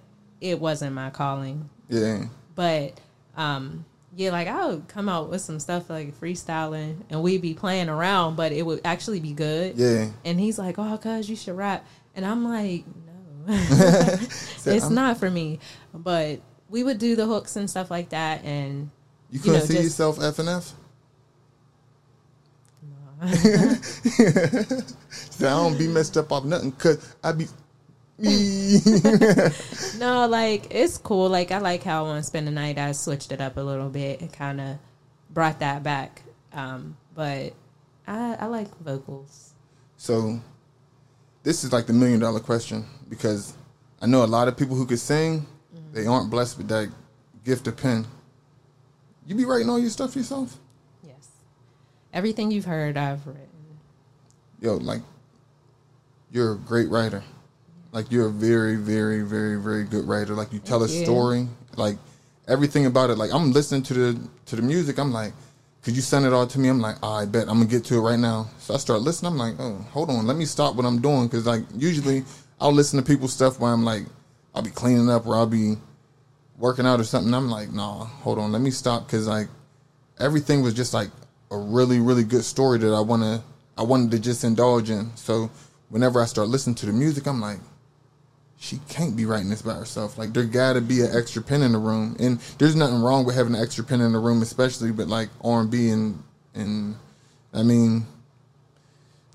it 0.40 0.58
wasn't 0.60 0.94
my 0.94 1.10
calling. 1.10 1.68
Yeah, 1.88 2.24
But 2.54 2.98
um, 3.36 3.84
yeah, 4.14 4.30
like 4.30 4.48
I 4.48 4.66
would 4.66 4.88
come 4.88 5.08
out 5.08 5.30
with 5.30 5.40
some 5.40 5.58
stuff 5.58 5.88
like 5.88 6.18
freestyling, 6.20 6.96
and 7.10 7.22
we'd 7.22 7.40
be 7.42 7.54
playing 7.54 7.88
around, 7.88 8.36
but 8.36 8.52
it 8.52 8.64
would 8.66 8.80
actually 8.84 9.20
be 9.20 9.32
good. 9.32 9.76
yeah. 9.76 10.08
And 10.24 10.38
he's 10.38 10.58
like, 10.58 10.78
"Oh, 10.78 10.98
cuz 10.98 11.28
you 11.30 11.36
should 11.36 11.56
rap," 11.56 11.86
and 12.14 12.24
I'm 12.26 12.44
like, 12.44 12.84
"No, 13.46 13.54
So 14.58 14.70
it's 14.70 14.84
I'm- 14.84 14.94
not 14.94 15.10
um 15.12 15.16
for 15.16 15.30
me." 15.30 15.58
But 15.94 16.40
we 16.68 16.84
would 16.84 16.98
do 16.98 17.16
the 17.16 17.26
hooks 17.26 17.56
and 17.56 17.68
stuff 17.70 17.90
like 17.90 18.10
that, 18.10 18.44
and 18.44 18.90
You 19.30 19.38
couldn't 19.40 19.60
know, 19.60 19.64
see 19.66 19.72
just- 19.74 19.84
yourself 19.84 20.20
F 20.22 20.38
and 20.38 20.48
F. 20.48 20.74
Say, 24.32 25.46
I 25.46 25.50
don't 25.50 25.78
be 25.78 25.86
messed 25.88 26.16
up 26.16 26.32
off 26.32 26.44
nothing 26.44 26.72
cause 26.72 27.14
I 27.22 27.32
be. 27.32 27.46
No, 29.98 30.26
like 30.26 30.68
it's 30.70 30.96
cool. 30.98 31.28
Like 31.28 31.50
I 31.50 31.58
like 31.58 31.82
how 31.82 32.04
on 32.06 32.22
Spend 32.22 32.46
the 32.46 32.50
Night 32.50 32.78
I 32.78 32.92
switched 32.92 33.32
it 33.32 33.40
up 33.40 33.56
a 33.56 33.60
little 33.60 33.88
bit 33.88 34.20
and 34.20 34.32
kind 34.32 34.60
of 34.60 34.78
brought 35.30 35.60
that 35.60 35.82
back. 35.82 36.22
Um, 36.52 36.96
but 37.14 37.52
I, 38.06 38.36
I 38.40 38.46
like 38.46 38.68
vocals. 38.78 39.54
so 39.96 40.40
this 41.42 41.64
is 41.64 41.72
like 41.72 41.86
the 41.86 41.92
million 41.92 42.20
dollar 42.20 42.40
question 42.40 42.84
because 43.08 43.54
I 44.00 44.06
know 44.06 44.24
a 44.24 44.26
lot 44.26 44.48
of 44.48 44.56
people 44.56 44.76
who 44.76 44.86
could 44.86 45.00
sing, 45.00 45.46
they 45.92 46.06
aren't 46.06 46.30
blessed 46.30 46.58
with 46.58 46.68
that 46.68 46.88
gift 47.44 47.66
of 47.66 47.76
pen. 47.76 48.06
You 49.26 49.34
be 49.34 49.44
writing 49.44 49.68
all 49.68 49.78
your 49.78 49.90
stuff 49.90 50.14
yourself? 50.16 50.56
Yes, 51.04 51.28
everything 52.12 52.50
you've 52.50 52.64
heard, 52.64 52.96
I've 52.96 53.26
written. 53.26 53.48
Yo, 54.60 54.76
like 54.76 55.02
you're 56.30 56.52
a 56.52 56.56
great 56.56 56.88
writer. 56.88 57.22
Like 57.92 58.10
you're 58.10 58.26
a 58.28 58.30
very, 58.30 58.76
very, 58.76 59.20
very, 59.20 59.60
very 59.60 59.84
good 59.84 60.06
writer. 60.08 60.34
Like 60.34 60.52
you 60.52 60.58
tell 60.58 60.80
Thank 60.80 60.90
a 60.90 60.94
you. 60.94 61.04
story. 61.04 61.48
Like 61.76 61.98
everything 62.48 62.86
about 62.86 63.10
it. 63.10 63.18
Like 63.18 63.32
I'm 63.32 63.52
listening 63.52 63.82
to 63.84 63.94
the 63.94 64.28
to 64.46 64.56
the 64.56 64.62
music. 64.62 64.98
I'm 64.98 65.12
like, 65.12 65.34
could 65.82 65.94
you 65.94 66.00
send 66.02 66.24
it 66.24 66.32
all 66.32 66.46
to 66.46 66.58
me? 66.58 66.68
I'm 66.68 66.80
like, 66.80 66.96
"Ah, 67.02 67.16
I 67.16 67.26
bet 67.26 67.42
I'm 67.48 67.58
gonna 67.58 67.66
get 67.66 67.84
to 67.86 67.96
it 67.96 68.00
right 68.00 68.18
now. 68.18 68.48
So 68.58 68.72
I 68.74 68.78
start 68.78 69.02
listening. 69.02 69.32
I'm 69.32 69.38
like, 69.38 69.54
oh, 69.58 69.74
hold 69.92 70.08
on, 70.10 70.26
let 70.26 70.36
me 70.36 70.46
stop 70.46 70.74
what 70.74 70.86
I'm 70.86 71.00
doing 71.02 71.26
because 71.26 71.46
like 71.46 71.64
usually 71.76 72.24
I'll 72.60 72.72
listen 72.72 72.98
to 72.98 73.04
people's 73.04 73.32
stuff 73.32 73.60
while 73.60 73.74
I'm 73.74 73.84
like, 73.84 74.04
I'll 74.54 74.62
be 74.62 74.70
cleaning 74.70 75.10
up 75.10 75.26
or 75.26 75.34
I'll 75.34 75.46
be 75.46 75.74
working 76.56 76.86
out 76.86 76.98
or 77.00 77.04
something. 77.04 77.34
I'm 77.34 77.50
like, 77.50 77.72
nah, 77.72 78.04
hold 78.04 78.38
on, 78.38 78.52
let 78.52 78.62
me 78.62 78.70
stop 78.70 79.06
because 79.06 79.26
like 79.26 79.48
everything 80.18 80.62
was 80.62 80.72
just 80.72 80.94
like 80.94 81.10
a 81.50 81.58
really, 81.58 82.00
really 82.00 82.24
good 82.24 82.44
story 82.44 82.78
that 82.78 82.92
I 82.94 83.00
wanna 83.00 83.42
I 83.76 83.82
wanted 83.82 84.12
to 84.12 84.18
just 84.18 84.44
indulge 84.44 84.88
in. 84.88 85.14
So 85.16 85.50
whenever 85.90 86.22
I 86.22 86.24
start 86.24 86.48
listening 86.48 86.76
to 86.76 86.86
the 86.86 86.92
music, 86.92 87.26
I'm 87.26 87.40
like, 87.40 87.58
she 88.62 88.78
can't 88.88 89.16
be 89.16 89.26
writing 89.26 89.50
this 89.50 89.60
by 89.60 89.74
herself. 89.74 90.16
Like 90.16 90.32
there 90.32 90.44
gotta 90.44 90.80
be 90.80 91.00
an 91.00 91.08
extra 91.12 91.42
pen 91.42 91.62
in 91.62 91.72
the 91.72 91.78
room, 91.78 92.14
and 92.20 92.38
there's 92.58 92.76
nothing 92.76 93.02
wrong 93.02 93.24
with 93.24 93.34
having 93.34 93.56
an 93.56 93.60
extra 93.60 93.82
pen 93.82 94.00
in 94.00 94.12
the 94.12 94.20
room, 94.20 94.40
especially 94.40 94.92
but 94.92 95.08
like 95.08 95.30
R 95.42 95.62
and 95.62 95.70
B 95.70 95.88
and 95.88 96.22
and 96.54 96.94
I 97.52 97.64
mean 97.64 98.06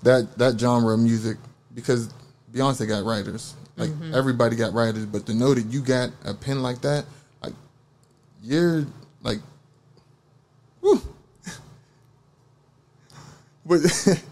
that 0.02 0.38
that 0.38 0.58
genre 0.58 0.94
of 0.94 1.00
music 1.00 1.36
because 1.74 2.08
Beyonce 2.54 2.88
got 2.88 3.04
writers, 3.04 3.54
like 3.76 3.90
mm-hmm. 3.90 4.14
everybody 4.14 4.56
got 4.56 4.72
writers, 4.72 5.04
but 5.04 5.26
to 5.26 5.34
know 5.34 5.52
that 5.52 5.66
you 5.66 5.82
got 5.82 6.08
a 6.24 6.32
pen 6.32 6.62
like 6.62 6.80
that, 6.80 7.04
like 7.42 7.52
you're 8.42 8.86
like, 9.22 9.40
whew. 10.80 11.02
but 13.66 13.80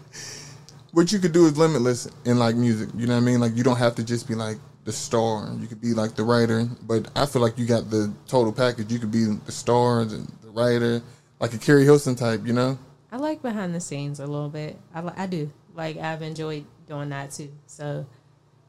what 0.91 1.11
you 1.11 1.19
could 1.19 1.33
do 1.33 1.45
is 1.45 1.55
limitless 1.55 2.09
in 2.25 2.39
like 2.39 2.55
music. 2.55 2.89
You 2.97 3.05
know 3.05 3.13
what 3.13 3.21
I 3.21 3.25
mean? 3.25 3.39
Like 3.39 3.55
you 3.55 3.63
don't 3.63 3.77
have 3.77 3.93
to 3.95 4.03
just 4.03 4.27
be 4.27 4.33
like 4.33 4.57
the 4.87 4.93
star. 4.93 5.53
You 5.59 5.67
could 5.67 5.81
be 5.81 5.93
like 5.93 6.15
the 6.15 6.23
writer. 6.23 6.65
But 6.81 7.11
I 7.13 7.25
feel 7.25 7.41
like 7.41 7.59
you 7.59 7.65
got 7.67 7.89
the 7.89 8.11
total 8.25 8.53
package. 8.53 8.89
You 8.89 8.99
could 8.99 9.11
be 9.11 9.25
the 9.25 9.51
star, 9.51 10.05
the, 10.05 10.25
the 10.41 10.49
writer, 10.49 11.03
like 11.41 11.53
a 11.53 11.57
Keri 11.57 11.83
Hilson 11.83 12.15
type. 12.15 12.47
You 12.47 12.53
know? 12.53 12.79
I 13.11 13.17
like 13.17 13.41
behind 13.41 13.75
the 13.75 13.81
scenes 13.81 14.21
a 14.21 14.25
little 14.25 14.49
bit. 14.49 14.79
I 14.95 15.03
I 15.15 15.27
do 15.27 15.51
like 15.75 15.97
I've 15.97 16.21
enjoyed 16.21 16.65
doing 16.87 17.09
that 17.09 17.31
too. 17.31 17.51
So, 17.65 18.05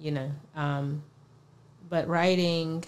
you 0.00 0.10
know, 0.10 0.32
um, 0.56 1.04
but 1.88 2.08
writing, 2.08 2.84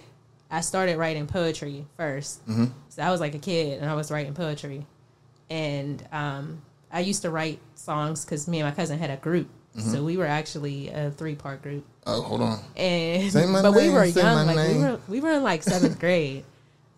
I 0.50 0.60
started 0.60 0.98
writing 0.98 1.28
poetry 1.28 1.86
1st 1.98 2.70
So 2.88 3.02
I 3.02 3.10
was 3.12 3.20
like 3.20 3.36
a 3.36 3.38
kid 3.38 3.80
and 3.80 3.88
I 3.88 3.94
was 3.94 4.10
writing 4.10 4.34
poetry, 4.34 4.86
and 5.48 6.04
um, 6.10 6.62
I 6.90 7.00
used 7.00 7.22
to 7.22 7.30
write 7.30 7.60
songs 7.76 8.24
because 8.24 8.48
me 8.48 8.58
and 8.58 8.68
my 8.68 8.74
cousin 8.74 8.98
had 8.98 9.10
a 9.10 9.16
group. 9.16 9.48
So 9.78 10.02
we 10.02 10.16
were 10.16 10.26
actually 10.26 10.88
a 10.88 11.12
three 11.12 11.36
part 11.36 11.62
group, 11.62 11.86
Oh, 12.06 12.22
hold 12.22 12.40
on. 12.40 12.58
and 12.76 13.30
Say 13.30 13.46
my 13.46 13.62
but 13.62 13.72
we 13.74 13.90
were 13.90 14.04
young, 14.04 14.46
like 14.46 14.56
we 14.56 14.62
name. 14.62 14.80
were 14.82 15.00
we 15.08 15.20
were 15.20 15.32
in 15.32 15.42
like 15.42 15.62
seventh 15.62 15.98
grade. 16.04 16.44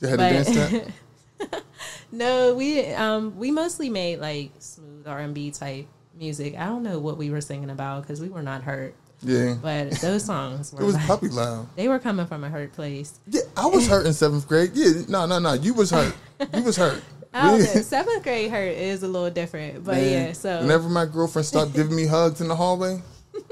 You 0.01 0.09
had 0.09 0.19
But- 0.19 0.29
to 0.45 0.53
dance 0.55 0.93
that. 1.41 1.63
No, 2.13 2.55
we 2.55 2.87
um 2.93 3.37
we 3.39 3.51
mostly 3.51 3.89
made 3.89 4.21
like 4.21 4.53
smooth 4.59 5.07
R 5.07 5.19
and 5.21 5.35
B 5.35 5.51
type 5.51 5.87
music. 6.19 6.57
I 6.59 6.67
don't 6.67 6.83
know 6.83 6.99
what 6.99 7.17
we 7.17 7.31
were 7.31 7.41
singing 7.41 7.71
about 7.71 8.03
because 8.03 8.21
we 8.21 8.29
were 8.29 8.43
not 8.43 8.63
hurt, 8.63 8.95
Yeah. 9.23 9.55
but 9.61 9.93
those 9.93 10.25
songs 10.25 10.73
It 10.73 10.79
were 10.79 10.85
was 10.87 10.95
like, 10.95 11.07
puppy 11.07 11.29
loud. 11.29 11.69
they 11.75 11.89
were 11.89 11.99
coming 11.99 12.27
from 12.27 12.45
a 12.45 12.51
hurt 12.51 12.73
place. 12.75 13.19
Yeah, 13.27 13.41
I 13.57 13.67
was 13.67 13.89
hurt 13.89 14.07
in 14.07 14.13
seventh 14.13 14.47
grade. 14.47 14.73
Yeah, 14.75 15.03
no, 15.09 15.25
no, 15.27 15.39
no. 15.39 15.55
You 15.55 15.73
was 15.75 15.91
hurt. 15.91 16.15
You 16.55 16.63
was 16.63 16.77
hurt. 16.77 17.03
Don't. 17.33 17.61
Seventh 17.63 18.23
grade 18.23 18.51
hurt 18.51 18.77
is 18.77 19.03
a 19.03 19.09
little 19.09 19.31
different, 19.31 19.83
but 19.85 19.95
Man, 19.95 20.27
yeah. 20.27 20.33
So 20.33 20.61
whenever 20.61 20.89
my 20.91 21.07
girlfriend 21.07 21.47
stopped 21.47 21.73
giving 21.73 21.97
me 21.97 22.07
hugs 22.07 22.43
in 22.43 22.49
the 22.49 22.55
hallway, 22.57 23.01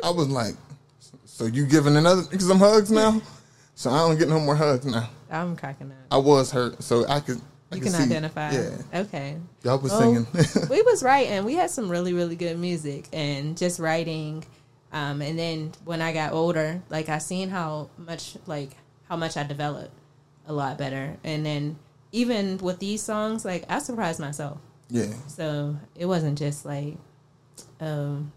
I 0.05 0.11
was 0.11 0.29
like, 0.29 0.55
"So 1.41 1.47
you 1.47 1.65
giving 1.67 1.97
another 1.97 2.23
some 2.39 2.59
hugs 2.59 2.91
now?" 2.91 3.21
So 3.75 3.91
I 3.91 4.07
don't 4.07 4.19
get 4.19 4.29
no 4.29 4.39
more 4.39 4.55
hugs 4.57 4.85
now. 4.85 5.09
I'm 5.31 5.57
cracking 5.57 5.91
up. 5.91 5.97
I 6.11 6.19
was 6.19 6.51
hurt, 6.51 6.83
so 6.83 7.07
I 7.09 7.21
could. 7.21 7.41
I 7.73 7.77
You 7.77 7.81
could 7.81 7.93
can 7.93 8.01
see- 8.03 8.05
identify. 8.11 8.51
Yeah, 8.53 8.71
Okay. 9.03 9.37
y'all 9.65 9.79
was 9.79 9.91
Well, 9.93 10.01
singing. 10.03 10.27
we 10.71 10.83
was 10.83 11.03
writing. 11.03 11.45
We 11.45 11.55
had 11.55 11.71
some 11.71 11.89
really, 11.89 12.13
really 12.13 12.37
good 12.37 12.59
music 12.59 13.07
and 13.13 13.57
just 13.57 13.79
writing. 13.81 14.45
Um, 14.93 15.23
and 15.23 15.39
then 15.39 15.73
when 15.85 16.03
I 16.03 16.13
got 16.13 16.33
older, 16.33 16.83
like 16.91 17.09
I 17.09 17.19
seen 17.19 17.49
how 17.49 17.89
much, 17.97 18.37
like 18.47 18.73
how 19.09 19.17
much 19.17 19.37
I 19.37 19.45
developed 19.45 19.93
a 20.47 20.53
lot 20.53 20.77
better. 20.79 21.17
And 21.25 21.47
then 21.47 21.79
even 22.13 22.59
with 22.59 22.81
these 22.81 23.03
songs, 23.03 23.45
like 23.45 23.65
I 23.69 23.79
surprised 23.79 24.19
myself. 24.21 24.59
yeah, 24.91 25.15
So 25.29 25.77
it 25.95 26.07
wasn't 26.07 26.37
just 26.39 26.65
like, 26.67 26.97
um, 27.81 28.33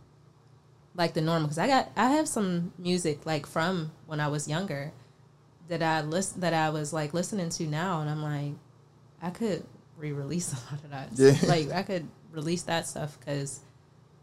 like 0.96 1.14
the 1.14 1.22
normal. 1.22 1.44
Because 1.48 1.58
I 1.58 1.68
got, 1.68 1.92
I 1.96 2.10
have 2.12 2.28
some 2.28 2.74
music 2.78 3.26
like 3.26 3.46
from 3.46 3.92
when 4.06 4.20
I 4.20 4.28
was 4.28 4.48
younger 4.48 4.92
that 5.70 5.82
I 5.82 6.02
listen 6.02 6.42
that 6.42 6.54
I 6.54 6.70
was 6.70 6.92
like 6.94 7.14
listening 7.14 7.50
to 7.52 7.68
now, 7.68 8.02
and 8.02 8.10
I'm 8.10 8.22
like, 8.22 8.54
I 9.22 9.30
could 9.30 9.66
re-release 9.98 10.52
a 10.54 10.56
lot 10.74 10.84
of 10.84 10.90
that. 10.92 11.10
Yeah. 11.14 11.36
Like 11.48 11.72
I 11.72 11.84
could 11.84 12.08
release 12.32 12.64
that 12.64 12.88
stuff 12.88 13.18
because 13.20 13.60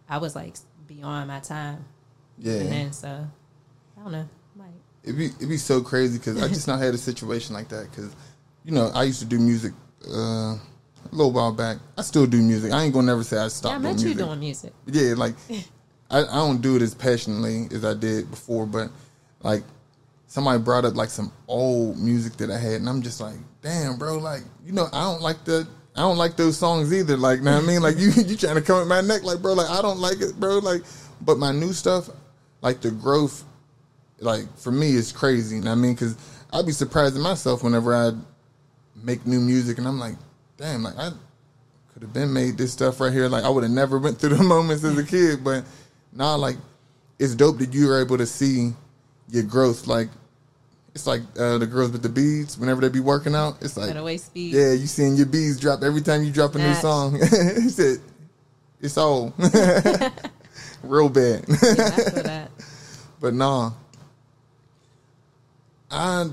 I 0.08 0.18
was 0.18 0.34
like 0.34 0.56
beyond 0.86 1.28
my 1.28 1.40
time. 1.40 1.84
yeah. 2.38 2.54
And 2.54 2.72
then 2.72 2.92
so 2.92 3.26
I 3.98 4.02
don't 4.02 4.12
know. 4.12 4.28
Like 4.56 4.68
It'd 5.04 5.16
be 5.16 5.26
it'd 5.26 5.48
be 5.48 5.56
so 5.56 5.80
crazy 5.80 6.18
because 6.18 6.42
I 6.42 6.48
just 6.48 6.68
not 6.68 6.80
had 6.80 6.92
a 6.94 6.98
situation 6.98 7.54
like 7.54 7.68
that 7.68 7.90
because, 7.90 8.14
you 8.64 8.72
know, 8.72 8.90
I 8.94 9.04
used 9.04 9.20
to 9.20 9.26
do 9.26 9.38
music 9.38 9.72
uh, 10.06 10.56
a 10.56 10.60
little 11.12 11.32
while 11.32 11.52
back. 11.52 11.78
I 11.96 12.02
still 12.02 12.26
do 12.26 12.42
music. 12.42 12.72
I 12.72 12.82
ain't 12.82 12.92
gonna 12.92 13.06
never 13.06 13.24
say 13.24 13.38
I 13.38 13.48
stopped 13.48 13.72
yeah, 13.72 13.88
I 13.88 13.92
doing 13.92 13.94
met 13.94 14.00
you 14.00 14.06
music. 14.08 14.26
doing 14.26 14.40
music. 14.40 14.72
yeah, 14.86 15.14
like 15.16 15.34
I, 16.10 16.22
I 16.22 16.36
don't 16.36 16.60
do 16.60 16.76
it 16.76 16.82
as 16.82 16.94
passionately 16.94 17.68
as 17.74 17.84
I 17.84 17.94
did 17.94 18.30
before, 18.30 18.66
but 18.66 18.90
like 19.42 19.62
somebody 20.26 20.62
brought 20.62 20.84
up 20.84 20.96
like 20.96 21.10
some 21.10 21.32
old 21.48 21.98
music 21.98 22.34
that 22.38 22.50
I 22.50 22.58
had, 22.58 22.74
and 22.74 22.88
I'm 22.88 23.02
just 23.02 23.20
like, 23.20 23.36
damn, 23.62 23.96
bro, 23.96 24.18
like 24.18 24.42
you 24.64 24.72
know, 24.72 24.88
I 24.92 25.02
don't 25.02 25.22
like 25.22 25.44
the. 25.44 25.66
I 25.96 26.02
don't 26.02 26.18
like 26.18 26.36
those 26.36 26.56
songs 26.56 26.94
either. 26.94 27.16
Like, 27.16 27.40
you 27.40 27.44
know 27.44 27.56
what 27.56 27.64
I 27.64 27.66
mean? 27.66 27.82
Like, 27.82 27.98
you 27.98 28.10
you 28.16 28.36
trying 28.36 28.54
to 28.54 28.62
come 28.62 28.80
at 28.80 28.86
my 28.86 29.00
neck, 29.00 29.24
like, 29.24 29.42
bro, 29.42 29.54
like 29.54 29.68
I 29.68 29.82
don't 29.82 29.98
like 29.98 30.20
it, 30.20 30.38
bro. 30.38 30.58
Like, 30.58 30.82
but 31.20 31.36
my 31.36 31.52
new 31.52 31.72
stuff, 31.72 32.08
like 32.62 32.80
the 32.80 32.90
growth, 32.90 33.44
like 34.20 34.56
for 34.56 34.70
me, 34.70 34.90
is 34.92 35.12
crazy. 35.12 35.56
You 35.56 35.62
know 35.62 35.70
what 35.70 35.78
I 35.78 35.80
mean? 35.80 35.94
Because 35.94 36.16
I'd 36.52 36.66
be 36.66 36.72
surprised 36.72 37.16
at 37.16 37.22
myself 37.22 37.62
whenever 37.62 37.94
I 37.94 38.12
make 38.94 39.26
new 39.26 39.40
music, 39.40 39.78
and 39.78 39.86
I'm 39.86 39.98
like, 39.98 40.14
damn, 40.56 40.82
like 40.82 40.96
I 40.96 41.10
could 41.92 42.02
have 42.02 42.12
been 42.12 42.32
made 42.32 42.56
this 42.56 42.72
stuff 42.72 43.00
right 43.00 43.12
here. 43.12 43.28
Like 43.28 43.44
I 43.44 43.48
would 43.48 43.64
have 43.64 43.72
never 43.72 43.98
went 43.98 44.18
through 44.18 44.36
the 44.36 44.42
moments 44.44 44.84
as 44.84 44.96
a 44.96 45.04
kid, 45.04 45.42
but 45.42 45.64
now 46.12 46.36
like 46.36 46.56
it's 47.18 47.34
dope 47.34 47.58
that 47.58 47.72
you 47.74 47.90
are 47.90 48.00
able 48.00 48.18
to 48.18 48.26
see 48.26 48.72
your 49.28 49.42
growth. 49.44 49.86
Like 49.86 50.08
it's 50.94 51.06
like 51.06 51.22
uh, 51.38 51.58
the 51.58 51.66
girls 51.66 51.92
with 51.92 52.02
the 52.02 52.08
beads 52.08 52.58
whenever 52.58 52.80
they 52.80 52.88
be 52.88 53.00
working 53.00 53.34
out. 53.34 53.56
It's 53.60 53.76
like 53.76 53.90
At 53.90 53.96
a 53.96 54.02
waist 54.02 54.26
speed. 54.26 54.54
yeah, 54.54 54.72
you 54.72 54.86
seeing 54.86 55.16
your 55.16 55.26
beads 55.26 55.60
drop 55.60 55.82
every 55.82 56.00
time 56.02 56.24
you 56.24 56.32
drop 56.32 56.54
a 56.54 56.58
new 56.58 56.74
song. 56.74 57.14
he 57.14 57.20
said 57.68 57.98
it's 58.80 58.96
old, 58.98 59.32
real 60.82 61.08
bad. 61.08 61.44
Yeah. 62.16 62.48
But 63.20 63.34
nah, 63.34 63.72
I 65.90 66.30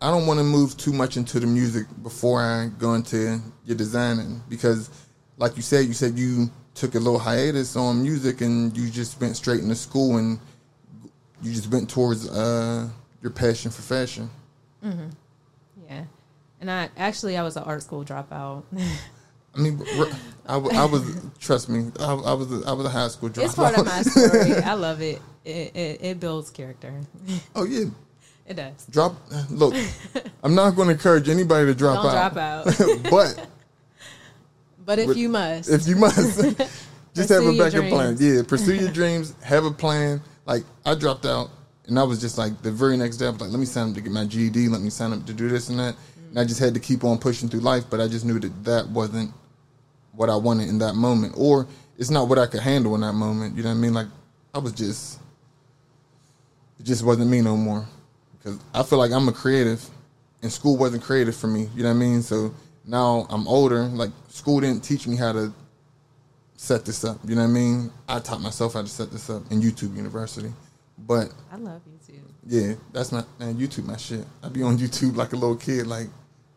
I 0.00 0.10
don't 0.10 0.26
want 0.26 0.38
to 0.38 0.44
move 0.44 0.76
too 0.76 0.92
much 0.92 1.16
into 1.16 1.40
the 1.40 1.46
music 1.46 1.86
before 2.02 2.40
I 2.40 2.68
go 2.78 2.94
into 2.94 3.40
your 3.64 3.76
designing 3.76 4.42
because, 4.48 4.90
like 5.36 5.56
you 5.56 5.62
said, 5.62 5.86
you 5.86 5.92
said 5.94 6.18
you 6.18 6.50
took 6.74 6.94
a 6.94 6.98
little 6.98 7.18
hiatus 7.18 7.76
on 7.76 8.02
music 8.02 8.40
and 8.40 8.76
you 8.76 8.88
just 8.90 9.20
went 9.20 9.36
straight 9.36 9.60
into 9.60 9.74
school 9.74 10.16
and 10.16 10.38
you 11.42 11.52
just 11.52 11.70
went 11.70 11.88
towards 11.90 12.28
uh, 12.30 12.88
your 13.20 13.30
passion 13.30 13.70
for 13.70 13.82
fashion. 13.82 14.30
Yeah. 14.82 16.04
And 16.60 16.70
I 16.70 16.88
actually 16.96 17.36
I 17.36 17.42
was 17.42 17.56
an 17.56 17.64
art 17.64 17.82
school 17.82 18.04
dropout. 18.04 18.62
I 19.54 19.58
mean, 19.58 19.82
I 20.46 20.56
was 20.56 21.02
trust 21.38 21.68
me, 21.68 21.90
I, 22.00 22.14
I 22.14 22.32
was 22.32 22.50
a, 22.50 22.66
I 22.66 22.72
was 22.72 22.86
a 22.86 22.88
high 22.88 23.08
school 23.08 23.28
dropout. 23.28 23.44
it's 23.44 23.54
part 23.54 23.76
of 23.76 23.84
my 23.84 24.02
story. 24.02 24.54
I 24.64 24.72
love 24.74 25.02
it. 25.02 25.20
It, 25.44 25.76
it. 25.76 25.98
it 26.02 26.20
builds 26.20 26.48
character. 26.50 27.00
oh 27.54 27.64
yeah, 27.64 27.86
It 28.46 28.54
does. 28.54 28.86
drop. 28.88 29.16
Look, 29.50 29.74
I'm 30.42 30.54
not 30.54 30.70
going 30.70 30.88
to 30.88 30.94
encourage 30.94 31.28
anybody 31.28 31.66
to 31.66 31.74
drop 31.74 32.02
Don't 32.02 32.14
out. 32.14 32.32
drop 32.34 32.36
out. 32.38 33.10
but 33.10 33.46
But 34.84 34.98
if 34.98 35.08
But 35.08 35.16
you 35.16 35.28
must, 35.28 35.70
if 35.70 35.86
you 35.86 35.96
must. 35.96 36.40
Just 37.14 37.28
have 37.28 37.44
a 37.44 37.56
backup 37.56 37.88
plan. 37.88 38.16
Yeah, 38.18 38.42
pursue 38.46 38.74
your 38.74 38.90
dreams. 38.90 39.34
Have 39.42 39.64
a 39.64 39.70
plan. 39.70 40.20
Like 40.46 40.64
I 40.86 40.94
dropped 40.94 41.26
out, 41.26 41.50
and 41.86 41.98
I 41.98 42.04
was 42.04 42.20
just 42.20 42.38
like 42.38 42.62
the 42.62 42.72
very 42.72 42.96
next 42.96 43.18
day. 43.18 43.26
I 43.26 43.30
was 43.30 43.40
like, 43.40 43.50
let 43.50 43.60
me 43.60 43.66
sign 43.66 43.90
up 43.90 43.94
to 43.96 44.00
get 44.00 44.10
my 44.10 44.24
GED. 44.24 44.68
Let 44.68 44.80
me 44.80 44.88
sign 44.88 45.12
up 45.12 45.26
to 45.26 45.34
do 45.34 45.48
this 45.48 45.68
and 45.68 45.78
that. 45.78 45.94
And 46.30 46.38
I 46.38 46.44
just 46.44 46.58
had 46.58 46.72
to 46.72 46.80
keep 46.80 47.04
on 47.04 47.18
pushing 47.18 47.50
through 47.50 47.60
life. 47.60 47.84
But 47.90 48.00
I 48.00 48.08
just 48.08 48.24
knew 48.24 48.38
that 48.38 48.64
that 48.64 48.88
wasn't 48.88 49.30
what 50.12 50.30
I 50.30 50.36
wanted 50.36 50.70
in 50.70 50.78
that 50.78 50.94
moment, 50.94 51.34
or 51.36 51.66
it's 51.98 52.10
not 52.10 52.28
what 52.28 52.38
I 52.38 52.46
could 52.46 52.60
handle 52.60 52.94
in 52.94 53.02
that 53.02 53.12
moment. 53.12 53.56
You 53.56 53.62
know 53.62 53.68
what 53.68 53.76
I 53.76 53.78
mean? 53.78 53.92
Like 53.92 54.06
I 54.54 54.58
was 54.58 54.72
just, 54.72 55.20
it 56.80 56.84
just 56.84 57.04
wasn't 57.04 57.30
me 57.30 57.42
no 57.42 57.58
more. 57.58 57.86
Because 58.38 58.58
I 58.74 58.82
feel 58.82 58.98
like 58.98 59.12
I'm 59.12 59.28
a 59.28 59.32
creative, 59.32 59.84
and 60.40 60.50
school 60.50 60.78
wasn't 60.78 61.02
creative 61.02 61.36
for 61.36 61.46
me. 61.46 61.68
You 61.76 61.82
know 61.82 61.90
what 61.90 61.96
I 61.96 61.98
mean? 61.98 62.22
So 62.22 62.54
now 62.86 63.26
I'm 63.30 63.46
older. 63.48 63.84
Like 63.84 64.10
school 64.28 64.60
didn't 64.60 64.82
teach 64.82 65.06
me 65.06 65.16
how 65.16 65.32
to 65.32 65.52
set 66.56 66.84
this 66.84 67.04
up. 67.04 67.18
You 67.24 67.34
know 67.34 67.42
what 67.42 67.48
I 67.48 67.52
mean? 67.52 67.92
I 68.08 68.18
taught 68.20 68.40
myself 68.40 68.74
how 68.74 68.82
to 68.82 68.88
set 68.88 69.10
this 69.10 69.28
up 69.30 69.42
in 69.50 69.60
YouTube 69.60 69.96
University. 69.96 70.52
But 70.98 71.32
I 71.50 71.56
love 71.56 71.80
YouTube. 71.88 72.20
yeah, 72.46 72.74
that's 72.92 73.10
my 73.12 73.24
man. 73.38 73.54
YouTube, 73.56 73.84
my 73.86 73.96
shit. 73.96 74.24
I'd 74.42 74.52
be 74.52 74.62
on 74.62 74.78
YouTube 74.78 75.16
like 75.16 75.32
a 75.32 75.36
little 75.36 75.56
kid. 75.56 75.86
Like 75.86 76.08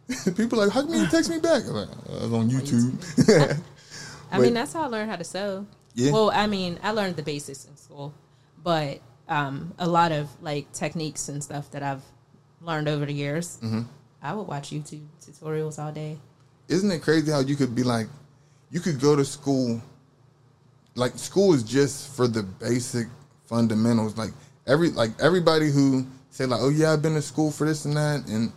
people 0.35 0.59
like, 0.59 0.69
how 0.71 0.81
come 0.81 0.93
you 0.93 1.07
text 1.07 1.29
me 1.29 1.39
back? 1.39 1.63
I'm 1.65 1.73
like, 1.73 1.89
I 2.09 2.23
was 2.23 2.33
on 2.33 2.49
YouTube. 2.51 3.59
I 4.31 4.37
Wait. 4.39 4.45
mean, 4.45 4.53
that's 4.53 4.73
how 4.73 4.83
I 4.83 4.87
learned 4.87 5.09
how 5.09 5.15
to 5.17 5.23
sew. 5.23 5.65
Yeah. 5.95 6.11
Well, 6.11 6.29
I 6.31 6.45
mean, 6.47 6.77
I 6.83 6.91
learned 6.91 7.15
the 7.15 7.23
basics 7.23 7.65
in 7.65 7.75
school, 7.77 8.13
but 8.61 8.99
um, 9.29 9.73
a 9.79 9.87
lot 9.87 10.11
of 10.11 10.29
like 10.41 10.71
techniques 10.73 11.29
and 11.29 11.41
stuff 11.43 11.71
that 11.71 11.81
I've 11.81 12.03
learned 12.61 12.87
over 12.89 13.05
the 13.05 13.13
years, 13.13 13.57
Mm-hmm. 13.63 13.81
I 14.25 14.33
would 14.33 14.47
watch 14.47 14.71
YouTube 14.71 15.05
tutorials 15.21 15.77
all 15.77 15.91
day. 15.91 16.17
Isn't 16.67 16.89
it 16.89 17.03
crazy 17.03 17.31
how 17.31 17.41
you 17.41 17.55
could 17.55 17.75
be 17.75 17.83
like, 17.83 18.07
you 18.71 18.79
could 18.79 18.99
go 18.99 19.15
to 19.15 19.23
school. 19.23 19.79
Like 20.95 21.15
school 21.19 21.53
is 21.53 21.61
just 21.61 22.15
for 22.15 22.27
the 22.27 22.41
basic 22.41 23.05
fundamentals. 23.45 24.17
Like 24.17 24.31
every 24.65 24.89
like 24.89 25.11
everybody 25.21 25.69
who 25.69 26.07
say 26.31 26.47
like, 26.47 26.59
oh 26.59 26.69
yeah, 26.69 26.91
I've 26.91 27.03
been 27.03 27.13
to 27.13 27.21
school 27.21 27.51
for 27.51 27.67
this 27.67 27.85
and 27.85 27.95
that, 27.97 28.27
and 28.27 28.51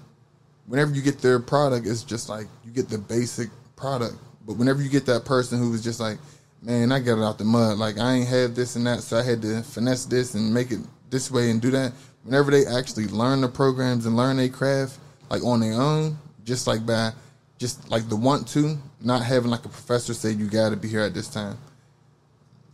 whenever 0.67 0.95
you 0.95 1.03
get 1.03 1.19
their 1.19 1.39
product, 1.39 1.87
it's 1.87 2.03
just 2.03 2.31
like 2.31 2.47
you 2.65 2.71
get 2.73 2.89
the 2.89 2.97
basic 2.97 3.51
product. 3.77 4.17
But 4.47 4.57
whenever 4.57 4.81
you 4.81 4.89
get 4.89 5.05
that 5.05 5.27
person 5.27 5.59
who 5.59 5.71
was 5.71 5.85
just 5.85 6.01
like, 6.01 6.17
man, 6.63 6.93
I 6.93 7.01
got 7.01 7.19
it 7.19 7.25
out 7.25 7.37
the 7.37 7.45
mud. 7.45 7.77
Like 7.77 7.99
I 7.99 8.15
ain't 8.15 8.29
had 8.29 8.55
this 8.55 8.75
and 8.77 8.87
that, 8.87 9.03
so 9.03 9.19
I 9.19 9.23
had 9.23 9.43
to 9.43 9.63
finesse 9.63 10.07
this 10.07 10.35
and 10.35 10.55
make 10.55 10.71
it 10.71 10.81
this 11.11 11.31
way 11.31 11.51
and 11.51 11.61
do 11.61 11.71
that. 11.73 11.93
Whenever 12.23 12.51
they 12.51 12.65
actually 12.65 13.07
learn 13.09 13.43
the 13.43 13.49
programs 13.49 14.07
and 14.07 14.17
learn 14.17 14.39
their 14.39 14.49
craft, 14.49 14.99
like 15.31 15.45
on 15.45 15.61
their 15.61 15.75
own, 15.75 16.19
just 16.45 16.67
like 16.67 16.85
by 16.87 17.13
just 17.59 17.91
like 17.91 18.09
the 18.09 18.17
want 18.17 18.47
to, 18.49 18.79
not 19.01 19.23
having 19.23 19.51
like 19.51 19.65
a 19.65 19.69
professor 19.69 20.15
say 20.15 20.31
you 20.31 20.47
got 20.47 20.71
to 20.71 20.77
be 20.77 20.89
here 20.89 21.01
at 21.01 21.15
this 21.15 21.29
time. 21.29 21.59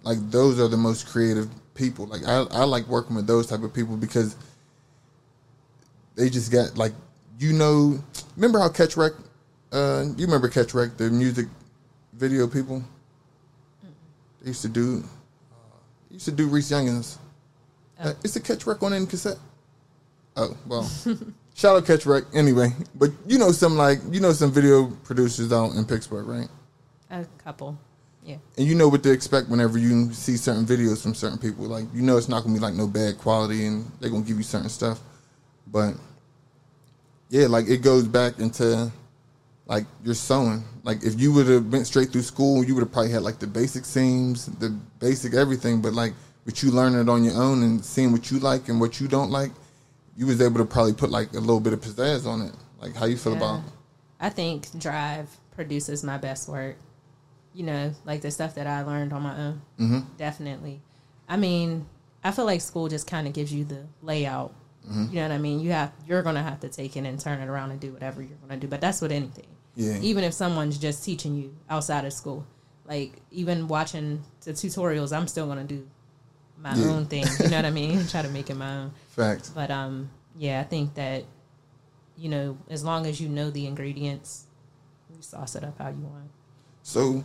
Like 0.02 0.18
those 0.30 0.60
are 0.60 0.68
the 0.68 0.76
most 0.76 1.08
creative 1.08 1.48
people. 1.74 2.06
Like 2.06 2.24
I, 2.26 2.44
I 2.50 2.64
like 2.64 2.86
working 2.86 3.16
with 3.16 3.26
those 3.26 3.46
type 3.46 3.62
of 3.62 3.72
people 3.72 3.96
because 3.96 4.36
they 6.14 6.30
just 6.30 6.52
got 6.52 6.76
like 6.76 6.92
you 7.38 7.52
know. 7.52 7.98
Remember 8.36 8.58
how 8.58 8.68
Catch 8.68 8.96
Wreck? 8.96 9.12
Uh, 9.72 10.04
you 10.16 10.26
remember 10.26 10.48
Catch 10.48 10.74
Wreck, 10.74 10.96
the 10.96 11.10
music 11.10 11.46
video 12.12 12.46
people? 12.46 12.82
They 14.42 14.48
used 14.48 14.62
to 14.62 14.68
do. 14.68 15.02
Uh, 15.50 15.78
used 16.10 16.26
to 16.26 16.32
do 16.32 16.46
Reese 16.46 16.70
Youngins. 16.70 17.18
Uh, 17.98 18.12
is 18.22 18.34
the 18.34 18.40
Catch 18.40 18.66
Wreck 18.66 18.82
on 18.82 18.92
in 18.92 19.06
cassette? 19.06 19.38
Oh 20.36 20.56
well. 20.66 20.90
Shout 21.54 21.76
out 21.76 21.86
Catch 21.86 22.04
Wreck 22.04 22.24
anyway. 22.34 22.70
But 22.96 23.10
you 23.26 23.38
know 23.38 23.52
some 23.52 23.76
like 23.76 24.00
you 24.10 24.20
know 24.20 24.32
some 24.32 24.50
video 24.50 24.86
producers 25.04 25.52
out 25.52 25.74
in 25.74 25.84
Pittsburgh, 25.84 26.26
right? 26.26 26.48
A 27.10 27.24
couple, 27.38 27.78
yeah. 28.24 28.36
and 28.58 28.66
you 28.66 28.74
know 28.74 28.88
what 28.88 29.04
to 29.04 29.12
expect 29.12 29.48
whenever 29.48 29.78
you 29.78 30.12
see 30.12 30.36
certain 30.36 30.66
videos 30.66 31.00
from 31.00 31.14
certain 31.14 31.38
people. 31.38 31.66
Like 31.66 31.84
you 31.94 32.02
know 32.02 32.16
it's 32.16 32.28
not 32.28 32.42
gonna 32.42 32.54
be 32.54 32.60
like 32.60 32.74
no 32.74 32.88
bad 32.88 33.18
quality, 33.18 33.66
and 33.66 33.90
they're 34.00 34.10
gonna 34.10 34.24
give 34.24 34.36
you 34.36 34.42
certain 34.42 34.68
stuff. 34.68 35.00
But 35.68 35.94
yeah, 37.30 37.46
like 37.46 37.68
it 37.68 37.82
goes 37.82 38.08
back 38.08 38.40
into 38.40 38.90
like 39.66 39.86
your 40.02 40.14
sewing. 40.14 40.64
Like 40.82 41.04
if 41.04 41.20
you 41.20 41.32
would 41.34 41.46
have 41.46 41.72
went 41.72 41.86
straight 41.86 42.10
through 42.10 42.22
school, 42.22 42.64
you 42.64 42.74
would 42.74 42.82
have 42.82 42.92
probably 42.92 43.12
had 43.12 43.22
like 43.22 43.38
the 43.38 43.46
basic 43.46 43.84
seams, 43.84 44.46
the 44.46 44.70
basic 44.98 45.34
everything. 45.34 45.80
But 45.80 45.92
like 45.92 46.14
with 46.46 46.64
you 46.64 46.72
learning 46.72 47.00
it 47.00 47.08
on 47.08 47.22
your 47.22 47.34
own 47.34 47.62
and 47.62 47.84
seeing 47.84 48.10
what 48.10 48.30
you 48.32 48.40
like 48.40 48.68
and 48.68 48.80
what 48.80 49.00
you 49.00 49.06
don't 49.06 49.30
like, 49.30 49.52
you 50.16 50.26
was 50.26 50.40
able 50.40 50.58
to 50.58 50.64
probably 50.64 50.92
put 50.94 51.10
like 51.10 51.32
a 51.32 51.40
little 51.40 51.60
bit 51.60 51.72
of 51.72 51.80
pizzazz 51.80 52.26
on 52.26 52.42
it. 52.42 52.54
Like 52.80 52.94
how 52.94 53.06
you 53.06 53.16
feel 53.16 53.32
Yeah. 53.32 53.38
about? 53.38 53.60
I 54.20 54.30
think 54.30 54.78
Drive 54.78 55.28
produces 55.52 56.02
my 56.04 56.18
best 56.18 56.48
work. 56.48 56.76
You 57.52 57.64
know, 57.64 57.92
like 58.04 58.20
the 58.22 58.30
stuff 58.30 58.54
that 58.56 58.66
I 58.66 58.82
learned 58.82 59.12
on 59.12 59.22
my 59.22 59.36
own. 59.38 59.62
Mm-hmm. 59.78 60.00
Definitely. 60.16 60.80
I 61.28 61.36
mean, 61.36 61.86
I 62.22 62.32
feel 62.32 62.44
like 62.44 62.60
school 62.60 62.88
just 62.88 63.06
kind 63.06 63.26
of 63.26 63.32
gives 63.32 63.52
you 63.52 63.64
the 63.64 63.86
layout. 64.02 64.52
Mm-hmm. 64.88 65.06
You 65.10 65.14
know 65.16 65.28
what 65.28 65.34
I 65.34 65.38
mean? 65.38 65.60
You 65.60 65.72
have 65.72 65.92
you're 66.06 66.22
gonna 66.22 66.42
have 66.42 66.60
to 66.60 66.68
take 66.68 66.96
it 66.96 67.04
and 67.06 67.18
turn 67.18 67.40
it 67.40 67.48
around 67.48 67.70
and 67.70 67.80
do 67.80 67.92
whatever 67.92 68.22
you're 68.22 68.36
gonna 68.46 68.60
do. 68.60 68.66
But 68.68 68.80
that's 68.80 69.00
with 69.00 69.12
anything. 69.12 69.46
Yeah. 69.76 69.98
Even 70.00 70.24
if 70.24 70.32
someone's 70.34 70.78
just 70.78 71.04
teaching 71.04 71.34
you 71.36 71.54
outside 71.70 72.04
of 72.04 72.12
school, 72.12 72.46
like 72.86 73.12
even 73.30 73.66
watching 73.68 74.22
the 74.44 74.52
tutorials, 74.52 75.16
I'm 75.16 75.26
still 75.28 75.46
gonna 75.46 75.64
do 75.64 75.88
my 76.64 76.74
Yeah. 76.76 76.86
own 76.86 77.04
thing. 77.06 77.26
You 77.42 77.50
know 77.50 77.56
what 77.56 77.66
I 77.66 77.70
mean? 77.70 78.06
Try 78.08 78.22
to 78.22 78.28
make 78.30 78.48
it 78.50 78.54
my 78.56 78.74
own. 78.78 78.92
Facts. 79.10 79.50
But 79.50 79.70
um, 79.70 80.08
yeah, 80.36 80.60
I 80.60 80.64
think 80.64 80.94
that 80.94 81.24
you 82.16 82.28
know, 82.30 82.56
as 82.70 82.82
long 82.82 83.06
as 83.06 83.20
you 83.20 83.28
know 83.28 83.50
the 83.50 83.66
ingredients, 83.66 84.46
you 85.10 85.20
sauce 85.20 85.54
it 85.56 85.62
up 85.64 85.78
how 85.78 85.88
you 85.90 86.00
want. 86.00 86.30
So, 86.82 87.22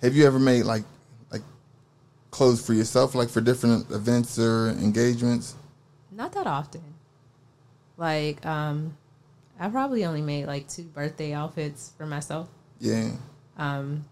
have 0.00 0.14
you 0.14 0.26
ever 0.26 0.38
made 0.38 0.62
like 0.62 0.84
like 1.30 1.42
clothes 2.30 2.64
for 2.64 2.72
yourself, 2.72 3.14
like 3.14 3.28
for 3.30 3.40
different 3.40 3.90
events 3.90 4.38
or 4.38 4.68
engagements? 4.70 5.56
Not 6.12 6.32
that 6.32 6.46
often. 6.46 6.82
Like, 7.96 8.44
um, 8.46 8.96
I 9.58 9.68
probably 9.68 10.04
only 10.04 10.22
made 10.22 10.46
like 10.46 10.68
two 10.68 10.84
birthday 10.84 11.32
outfits 11.32 11.92
for 11.98 12.06
myself. 12.06 12.48
Yeah, 12.80 13.10
Um, 13.56 14.04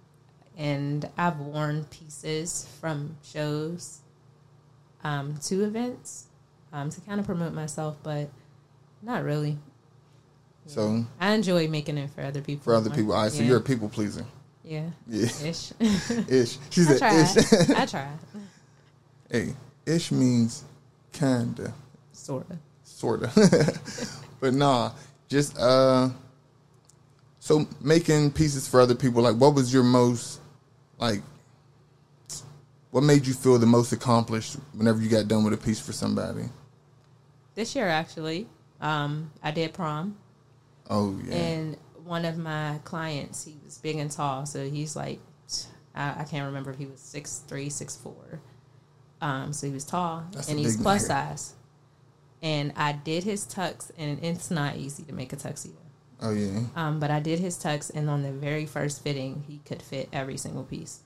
and 0.56 1.08
I've 1.16 1.38
worn 1.38 1.84
pieces 1.84 2.66
from 2.80 3.16
shows 3.22 4.00
um, 5.06 5.36
to 5.36 5.64
events 5.64 6.26
um, 6.72 6.90
to 6.90 7.00
kind 7.02 7.20
of 7.20 7.26
promote 7.26 7.52
myself, 7.52 7.96
but 8.02 8.28
not 9.02 9.22
really. 9.22 9.58
So 10.66 11.04
I 11.20 11.32
enjoy 11.32 11.68
making 11.68 11.96
it 11.96 12.10
for 12.10 12.22
other 12.22 12.40
people. 12.40 12.64
for 12.64 12.74
other 12.74 12.90
people, 12.90 13.12
all 13.12 13.22
right. 13.22 13.32
So 13.32 13.42
yeah. 13.42 13.48
you're 13.48 13.58
a 13.58 13.60
people 13.60 13.88
pleaser. 13.88 14.26
yeah, 14.64 14.90
Yeah, 15.06 15.28
ish. 15.44 15.72
ish. 16.28 16.58
She 16.70 16.80
I 16.80 17.24
said 17.24 17.60
ish. 17.60 17.70
I 17.70 17.86
tried, 17.86 18.18
hey, 19.30 19.54
ish 19.86 20.10
means 20.10 20.64
kinda, 21.12 21.72
sort 22.12 22.50
of. 22.50 22.58
sorta. 22.82 23.30
but 24.40 24.54
nah, 24.54 24.90
just 25.28 25.56
uh. 25.56 26.08
So 27.38 27.68
making 27.80 28.32
pieces 28.32 28.66
for 28.66 28.80
other 28.80 28.96
people, 28.96 29.22
like 29.22 29.36
what 29.36 29.54
was 29.54 29.72
your 29.72 29.84
most 29.84 30.40
like? 30.98 31.22
What 32.96 33.04
made 33.04 33.26
you 33.26 33.34
feel 33.34 33.58
the 33.58 33.66
most 33.66 33.92
accomplished 33.92 34.54
whenever 34.72 35.02
you 35.02 35.10
got 35.10 35.28
done 35.28 35.44
with 35.44 35.52
a 35.52 35.58
piece 35.58 35.78
for 35.78 35.92
somebody? 35.92 36.44
This 37.54 37.76
year, 37.76 37.88
actually, 37.88 38.46
um, 38.80 39.32
I 39.42 39.50
did 39.50 39.74
prom. 39.74 40.16
Oh 40.88 41.20
yeah. 41.26 41.34
And 41.34 41.76
one 42.06 42.24
of 42.24 42.38
my 42.38 42.80
clients, 42.84 43.44
he 43.44 43.58
was 43.62 43.76
big 43.76 43.96
and 43.96 44.10
tall, 44.10 44.46
so 44.46 44.66
he's 44.70 44.96
like, 44.96 45.20
I, 45.94 46.20
I 46.20 46.24
can't 46.24 46.46
remember 46.46 46.70
if 46.70 46.78
he 46.78 46.86
was 46.86 46.98
six 46.98 47.42
three, 47.46 47.68
six 47.68 47.98
four. 47.98 48.40
Um, 49.20 49.52
so 49.52 49.66
he 49.66 49.74
was 49.74 49.84
tall, 49.84 50.24
That's 50.32 50.48
and 50.48 50.58
he's 50.58 50.78
plus 50.78 51.04
nigga. 51.04 51.08
size. 51.08 51.54
And 52.40 52.72
I 52.76 52.92
did 52.92 53.24
his 53.24 53.44
tux, 53.44 53.90
and 53.98 54.24
it's 54.24 54.50
not 54.50 54.76
easy 54.76 55.02
to 55.02 55.12
make 55.12 55.34
a 55.34 55.36
tuxedo. 55.36 55.76
oh 56.22 56.32
yeah. 56.32 56.60
Um, 56.74 56.98
but 56.98 57.10
I 57.10 57.20
did 57.20 57.40
his 57.40 57.58
tux, 57.58 57.94
and 57.94 58.08
on 58.08 58.22
the 58.22 58.32
very 58.32 58.64
first 58.64 59.02
fitting, 59.02 59.44
he 59.46 59.58
could 59.66 59.82
fit 59.82 60.08
every 60.14 60.38
single 60.38 60.64
piece. 60.64 61.00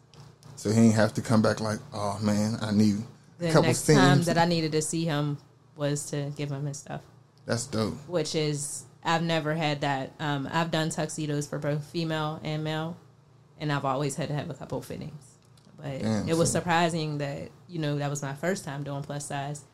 So 0.61 0.71
he 0.71 0.79
ain't 0.79 0.95
have 0.95 1.15
to 1.15 1.23
come 1.23 1.41
back 1.41 1.59
like, 1.61 1.79
oh 1.95 2.19
man, 2.21 2.59
I 2.61 2.71
need 2.71 2.97
The 3.39 3.49
a 3.49 3.53
couple 3.53 3.69
next 3.69 3.87
time 3.87 4.23
that 4.25 4.37
I 4.37 4.45
needed 4.45 4.73
to 4.73 4.83
see 4.83 5.07
him 5.07 5.39
was 5.75 6.11
to 6.11 6.31
give 6.37 6.51
him 6.51 6.67
his 6.67 6.77
stuff. 6.77 7.01
That's 7.47 7.65
dope. 7.67 7.95
which 8.07 8.35
is 8.35 8.85
I've 9.03 9.23
never 9.23 9.55
had 9.55 9.81
that. 9.81 10.13
Um, 10.21 10.47
I've 10.53 10.71
done 10.71 10.91
tuxedos 10.91 11.47
for 11.47 11.59
both 11.59 11.83
female 11.85 12.41
and 12.45 12.63
male, 12.63 12.99
and 13.59 13.73
I've 13.73 13.87
always 13.87 14.17
had 14.17 14.29
to 14.29 14.35
have 14.35 14.51
a 14.51 14.55
couple 14.55 14.83
fittings. 14.83 15.25
But 15.79 16.03
Damn, 16.03 16.29
it 16.29 16.37
was 16.37 16.53
so- 16.53 16.59
surprising 16.59 17.17
that 17.19 17.49
you 17.67 17.79
know 17.79 17.97
that 17.97 18.11
was 18.11 18.21
my 18.21 18.35
first 18.35 18.63
time 18.63 18.83
doing 18.83 19.03
plus 19.03 19.25
size 19.25 19.65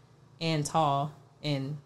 and 0.41 0.65
tall, 0.65 1.11
and 1.43 1.79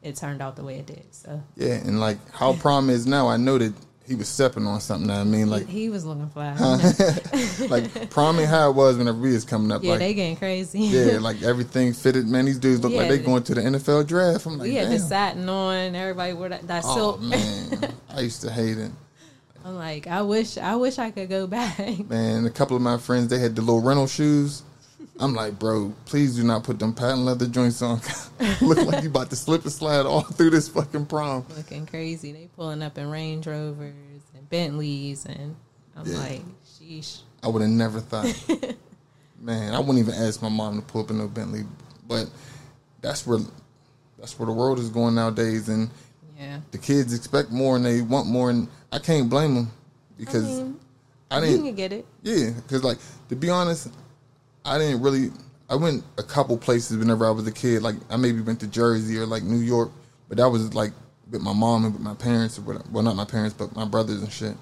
it 0.00 0.16
turned 0.16 0.40
out 0.40 0.56
the 0.56 0.64
way 0.64 0.78
it 0.78 0.86
did. 0.86 1.04
So 1.14 1.42
Yeah, 1.56 1.74
and 1.74 2.00
like 2.00 2.16
how 2.32 2.54
prom 2.54 2.88
is 2.88 3.06
now, 3.06 3.28
I 3.28 3.36
know 3.36 3.58
that 3.58 3.74
he 4.06 4.14
was 4.14 4.28
stepping 4.28 4.66
on 4.66 4.80
something. 4.80 5.10
I 5.10 5.24
mean, 5.24 5.50
like 5.50 5.66
he, 5.66 5.82
he 5.82 5.88
was 5.90 6.04
looking 6.04 6.28
fly. 6.28 6.54
like 7.68 8.10
prom 8.10 8.38
ain't 8.38 8.48
how 8.56 8.70
it 8.70 8.76
was 8.76 8.96
whenever 8.96 9.18
we 9.18 9.32
was 9.32 9.44
coming 9.44 9.72
up. 9.72 9.82
yeah, 9.82 9.92
like 9.92 9.98
they 9.98 10.14
getting 10.14 10.36
crazy. 10.36 10.80
yeah, 10.80 11.18
like 11.20 11.42
everything 11.42 11.92
fitted. 11.92 12.26
Man, 12.26 12.44
these 12.44 12.58
dudes 12.58 12.82
look 12.82 12.92
like 12.92 13.08
they 13.08 13.18
going 13.18 13.42
to 13.44 13.54
the 13.54 13.60
NFL 13.62 14.06
draft. 14.06 14.46
I'm 14.46 14.58
like, 14.58 14.70
yeah, 14.70 14.84
the 14.84 14.98
satin 14.98 15.48
on. 15.48 15.94
Everybody 15.94 16.32
wore 16.32 16.48
that, 16.48 16.66
that 16.68 16.84
oh 16.86 16.94
silk. 16.94 17.20
man, 17.20 17.92
I 18.10 18.20
used 18.20 18.42
to 18.42 18.50
hate 18.50 18.78
it. 18.78 18.92
I'm 19.64 19.74
like, 19.76 20.06
I 20.06 20.22
wish, 20.22 20.58
I 20.58 20.76
wish 20.76 20.98
I 20.98 21.10
could 21.10 21.28
go 21.28 21.48
back. 21.48 22.08
Man, 22.08 22.46
a 22.46 22.50
couple 22.50 22.76
of 22.76 22.82
my 22.82 22.98
friends 22.98 23.28
they 23.28 23.38
had 23.38 23.56
the 23.56 23.62
little 23.62 23.82
rental 23.82 24.06
shoes. 24.06 24.62
I'm 25.18 25.34
like, 25.34 25.58
bro, 25.58 25.94
please 26.04 26.36
do 26.36 26.44
not 26.44 26.62
put 26.64 26.78
them 26.78 26.92
patent 26.92 27.20
leather 27.20 27.46
joints 27.46 27.80
on. 27.80 28.00
Look 28.60 28.78
like 28.84 29.02
you 29.02 29.08
about 29.08 29.30
to 29.30 29.36
slip 29.36 29.62
and 29.62 29.72
slide 29.72 30.04
all 30.04 30.20
through 30.22 30.50
this 30.50 30.68
fucking 30.68 31.06
prom. 31.06 31.46
Looking 31.56 31.86
crazy. 31.86 32.32
They 32.32 32.48
pulling 32.54 32.82
up 32.82 32.98
in 32.98 33.10
Range 33.10 33.46
Rovers 33.46 33.94
and 34.36 34.48
Bentleys, 34.50 35.24
and 35.24 35.56
I'm 35.96 36.06
Yeah. 36.06 36.18
like, 36.18 36.42
sheesh. 36.66 37.20
I 37.42 37.48
would 37.48 37.62
have 37.62 37.70
never 37.70 38.00
thought. 38.00 38.26
Man, 39.40 39.74
I 39.74 39.78
wouldn't 39.78 39.98
even 39.98 40.14
ask 40.14 40.42
my 40.42 40.48
mom 40.50 40.76
to 40.76 40.82
pull 40.82 41.02
up 41.02 41.10
in 41.10 41.20
a 41.20 41.26
Bentley, 41.28 41.64
but 42.06 42.28
that's 43.00 43.26
where 43.26 43.38
that's 44.18 44.38
where 44.38 44.46
the 44.46 44.52
world 44.52 44.78
is 44.78 44.88
going 44.90 45.14
nowadays, 45.14 45.68
and 45.68 45.90
Yeah. 46.38 46.60
the 46.72 46.78
kids 46.78 47.14
expect 47.14 47.50
more 47.50 47.76
and 47.76 47.84
they 47.84 48.00
want 48.02 48.26
more, 48.28 48.50
and 48.50 48.68
I 48.92 48.98
can't 48.98 49.28
blame 49.30 49.54
them 49.54 49.70
because 50.18 50.60
I 50.60 50.64
mean, 50.64 50.78
I 51.30 51.40
didn't. 51.40 51.64
can 51.64 51.74
get 51.74 51.92
it. 51.92 52.06
Yeah, 52.22 52.50
because 52.50 52.82
like 52.82 52.98
to 53.28 53.36
be 53.36 53.48
honest, 53.50 53.88
I 54.66 54.78
didn't 54.78 55.00
really. 55.00 55.30
I 55.70 55.76
went 55.76 56.04
a 56.18 56.22
couple 56.22 56.56
places 56.58 56.96
whenever 56.98 57.26
I 57.26 57.30
was 57.30 57.46
a 57.46 57.52
kid. 57.52 57.82
Like 57.82 57.96
I 58.10 58.16
maybe 58.16 58.40
went 58.40 58.60
to 58.60 58.66
Jersey 58.66 59.16
or 59.16 59.26
like 59.26 59.42
New 59.42 59.58
York, 59.58 59.90
but 60.28 60.38
that 60.38 60.48
was 60.48 60.74
like 60.74 60.92
with 61.30 61.40
my 61.40 61.52
mom 61.52 61.84
and 61.84 61.94
with 61.94 62.02
my 62.02 62.14
parents 62.14 62.58
or 62.58 62.62
whatever. 62.62 62.84
Well, 62.90 63.02
not 63.02 63.16
my 63.16 63.24
parents, 63.24 63.54
but 63.56 63.74
my 63.74 63.84
brothers 63.84 64.22
and 64.22 64.32
shit. 64.32 64.56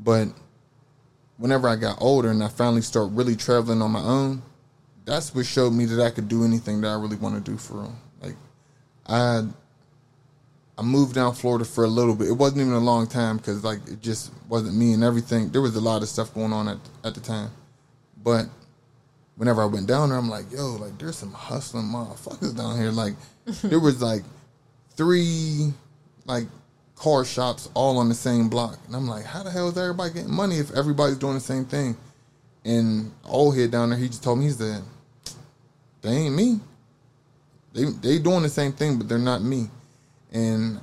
But 0.00 0.28
whenever 1.36 1.68
I 1.68 1.76
got 1.76 2.00
older 2.00 2.30
and 2.30 2.42
I 2.42 2.48
finally 2.48 2.82
start 2.82 3.10
really 3.12 3.36
traveling 3.36 3.82
on 3.82 3.90
my 3.90 4.02
own, 4.02 4.42
that's 5.04 5.34
what 5.34 5.46
showed 5.46 5.72
me 5.72 5.84
that 5.86 6.04
I 6.04 6.10
could 6.10 6.28
do 6.28 6.44
anything 6.44 6.80
that 6.82 6.88
I 6.88 6.94
really 6.94 7.16
want 7.16 7.34
to 7.34 7.50
do 7.50 7.56
for 7.56 7.74
real. 7.74 7.94
Like 8.20 8.36
I 9.06 9.42
I 10.76 10.82
moved 10.82 11.16
down 11.16 11.34
Florida 11.34 11.64
for 11.64 11.84
a 11.84 11.88
little 11.88 12.14
bit. 12.14 12.28
It 12.28 12.32
wasn't 12.32 12.60
even 12.60 12.72
a 12.72 12.78
long 12.78 13.08
time 13.08 13.38
because 13.38 13.64
like 13.64 13.78
it 13.88 14.00
just 14.00 14.32
wasn't 14.48 14.76
me 14.76 14.92
and 14.92 15.02
everything. 15.02 15.50
There 15.50 15.62
was 15.62 15.74
a 15.74 15.80
lot 15.80 16.02
of 16.02 16.08
stuff 16.08 16.32
going 16.34 16.52
on 16.52 16.68
at 16.68 16.78
at 17.04 17.14
the 17.14 17.20
time, 17.20 17.50
but 18.22 18.46
whenever 19.38 19.62
I 19.62 19.66
went 19.66 19.86
down 19.86 20.10
there, 20.10 20.18
I'm 20.18 20.28
like, 20.28 20.52
yo, 20.52 20.74
like 20.74 20.98
there's 20.98 21.16
some 21.16 21.32
hustling 21.32 21.86
motherfuckers 21.86 22.56
down 22.56 22.78
here. 22.78 22.90
Like 22.90 23.14
there 23.62 23.80
was 23.80 24.02
like 24.02 24.22
three 24.96 25.72
like 26.26 26.46
car 26.96 27.24
shops 27.24 27.70
all 27.72 27.98
on 27.98 28.08
the 28.08 28.14
same 28.14 28.50
block, 28.50 28.78
and 28.86 28.94
I'm 28.94 29.08
like, 29.08 29.24
how 29.24 29.42
the 29.42 29.50
hell 29.50 29.68
is 29.68 29.78
everybody 29.78 30.12
getting 30.12 30.34
money 30.34 30.58
if 30.58 30.74
everybody's 30.76 31.16
doing 31.16 31.34
the 31.34 31.40
same 31.40 31.64
thing? 31.64 31.96
And 32.64 33.12
old 33.24 33.56
head 33.56 33.70
down 33.70 33.90
there, 33.90 33.98
he 33.98 34.08
just 34.08 34.22
told 34.22 34.40
me 34.40 34.46
he 34.46 34.50
said, 34.50 34.82
they 36.02 36.10
ain't 36.10 36.34
me. 36.34 36.60
They 37.72 37.84
they 37.84 38.18
doing 38.18 38.42
the 38.42 38.48
same 38.48 38.72
thing, 38.72 38.98
but 38.98 39.08
they're 39.08 39.18
not 39.18 39.42
me. 39.42 39.68
And 40.32 40.80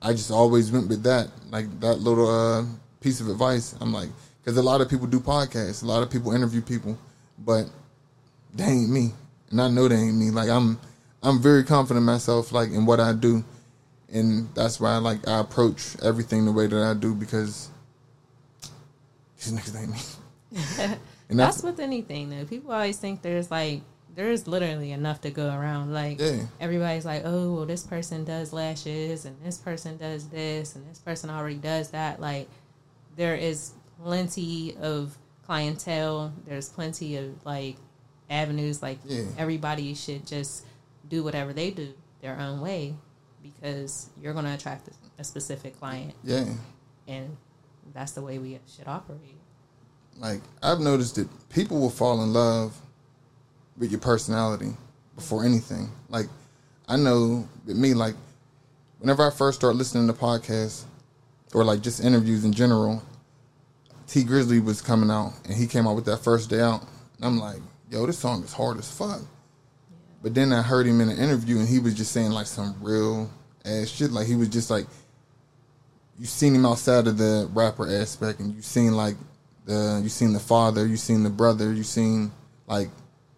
I 0.00 0.12
just 0.12 0.30
always 0.30 0.72
went 0.72 0.88
with 0.88 1.02
that, 1.04 1.28
like 1.50 1.68
that 1.80 1.96
little 1.96 2.28
uh, 2.28 2.64
piece 3.00 3.20
of 3.20 3.28
advice. 3.28 3.76
I'm 3.80 3.92
like, 3.92 4.08
because 4.40 4.56
a 4.56 4.62
lot 4.62 4.80
of 4.80 4.88
people 4.88 5.06
do 5.06 5.20
podcasts, 5.20 5.82
a 5.82 5.86
lot 5.86 6.02
of 6.02 6.10
people 6.10 6.32
interview 6.32 6.62
people, 6.62 6.98
but 7.38 7.68
they 8.54 8.64
ain't 8.64 8.90
me, 8.90 9.12
and 9.50 9.60
I 9.60 9.68
know 9.68 9.88
they 9.88 9.96
ain't 9.96 10.16
me. 10.16 10.30
Like 10.30 10.48
I'm, 10.48 10.78
I'm 11.22 11.40
very 11.40 11.64
confident 11.64 12.02
in 12.02 12.06
myself, 12.06 12.52
like 12.52 12.70
in 12.70 12.86
what 12.86 13.00
I 13.00 13.12
do, 13.12 13.44
and 14.12 14.48
that's 14.54 14.80
why 14.80 14.92
I 14.92 14.96
like 14.98 15.26
I 15.26 15.40
approach 15.40 15.96
everything 16.02 16.44
the 16.44 16.52
way 16.52 16.66
that 16.66 16.82
I 16.82 16.94
do 16.94 17.14
because 17.14 17.68
these 19.36 19.52
niggas 19.52 19.80
ain't 19.80 19.90
me. 19.90 20.96
and 21.30 21.38
That's 21.38 21.62
with 21.62 21.80
anything 21.80 22.30
though. 22.30 22.44
People 22.44 22.72
always 22.72 22.98
think 22.98 23.22
there's 23.22 23.50
like 23.50 23.82
there's 24.14 24.46
literally 24.46 24.92
enough 24.92 25.22
to 25.22 25.30
go 25.30 25.48
around. 25.48 25.92
Like 25.92 26.20
Yeah. 26.20 26.42
everybody's 26.60 27.06
like, 27.06 27.22
oh, 27.24 27.54
well, 27.54 27.66
this 27.66 27.82
person 27.84 28.24
does 28.24 28.52
lashes, 28.52 29.24
and 29.24 29.36
this 29.42 29.56
person 29.58 29.96
does 29.96 30.28
this, 30.28 30.76
and 30.76 30.88
this 30.90 30.98
person 30.98 31.30
already 31.30 31.56
does 31.56 31.90
that. 31.90 32.20
Like 32.20 32.48
there 33.16 33.34
is 33.34 33.72
plenty 34.02 34.76
of 34.76 35.16
clientele. 35.46 36.34
There's 36.46 36.68
plenty 36.68 37.16
of 37.16 37.44
like 37.46 37.76
avenues. 38.32 38.82
Like 38.82 38.98
Yeah. 39.06 39.24
everybody 39.38 39.94
should 39.94 40.26
just 40.26 40.64
do 41.08 41.22
whatever 41.22 41.52
they 41.52 41.70
do 41.70 41.92
their 42.20 42.38
own 42.38 42.60
way 42.60 42.94
because 43.42 44.08
you're 44.20 44.32
going 44.32 44.44
to 44.46 44.54
attract 44.54 44.88
a 45.18 45.24
specific 45.24 45.78
client, 45.78 46.14
yeah. 46.24 46.46
and 47.08 47.36
that's 47.92 48.12
the 48.12 48.22
way 48.22 48.38
we 48.38 48.58
should 48.66 48.86
operate. 48.88 49.38
like 50.18 50.40
I've 50.62 50.80
noticed 50.80 51.16
that 51.16 51.28
people 51.50 51.80
will 51.80 51.90
fall 51.90 52.22
in 52.22 52.32
love 52.32 52.76
with 53.76 53.90
your 53.90 54.00
personality 54.00 54.76
before 55.16 55.44
anything. 55.44 55.90
Like 56.08 56.26
I 56.88 56.96
know 56.96 57.48
with 57.66 57.76
me, 57.76 57.94
like 57.94 58.14
whenever 58.98 59.26
I 59.26 59.30
first 59.30 59.58
start 59.58 59.74
listening 59.76 60.06
to 60.06 60.12
podcasts 60.12 60.84
or 61.54 61.64
like 61.64 61.80
just 61.82 62.02
interviews 62.04 62.44
in 62.44 62.52
general, 62.52 63.02
Tee 64.06 64.22
Grizzley 64.24 64.62
was 64.62 64.80
coming 64.82 65.10
out 65.10 65.32
and 65.44 65.54
he 65.54 65.66
came 65.66 65.86
out 65.86 65.96
with 65.96 66.04
that 66.06 66.18
first 66.18 66.48
day 66.50 66.60
out. 66.60 66.82
And 67.16 67.24
I'm 67.24 67.38
like, 67.38 67.60
yo, 67.92 68.06
this 68.06 68.18
song 68.18 68.42
is 68.42 68.52
hard 68.52 68.78
as 68.78 68.90
fuck. 68.90 69.20
But 70.22 70.34
then 70.34 70.52
I 70.52 70.62
heard 70.62 70.86
him 70.86 71.00
in 71.00 71.10
an 71.10 71.18
interview 71.18 71.58
and 71.58 71.68
he 71.68 71.78
was 71.78 71.94
just 71.94 72.12
saying 72.12 72.30
like 72.30 72.46
some 72.46 72.74
real 72.80 73.30
ass 73.64 73.88
shit. 73.88 74.10
Like 74.10 74.26
he 74.26 74.34
was 74.34 74.48
just 74.48 74.70
like 74.70 74.86
you 76.18 76.26
seen 76.26 76.54
him 76.54 76.64
outside 76.64 77.06
of 77.06 77.18
the 77.18 77.48
rapper 77.52 77.88
aspect 77.88 78.40
and 78.40 78.54
you 78.54 78.62
seen 78.62 78.96
like 78.96 79.16
the 79.66 80.00
you 80.02 80.08
seen 80.08 80.32
the 80.32 80.40
father, 80.40 80.86
you 80.86 80.96
seen 80.96 81.22
the 81.22 81.30
brother, 81.30 81.72
you 81.72 81.82
seen 81.82 82.32
like 82.66 82.88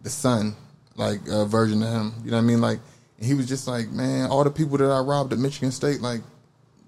the 0.01 0.09
son, 0.09 0.55
like 0.95 1.19
a 1.27 1.45
version 1.45 1.83
of 1.83 1.89
him. 1.89 2.13
You 2.23 2.31
know 2.31 2.37
what 2.37 2.43
I 2.43 2.45
mean? 2.45 2.61
Like 2.61 2.79
he 3.19 3.33
was 3.33 3.47
just 3.47 3.67
like, 3.67 3.89
man, 3.89 4.29
all 4.29 4.43
the 4.43 4.51
people 4.51 4.77
that 4.77 4.89
I 4.89 4.99
robbed 4.99 5.33
at 5.33 5.39
Michigan 5.39 5.71
State, 5.71 6.01
like 6.01 6.21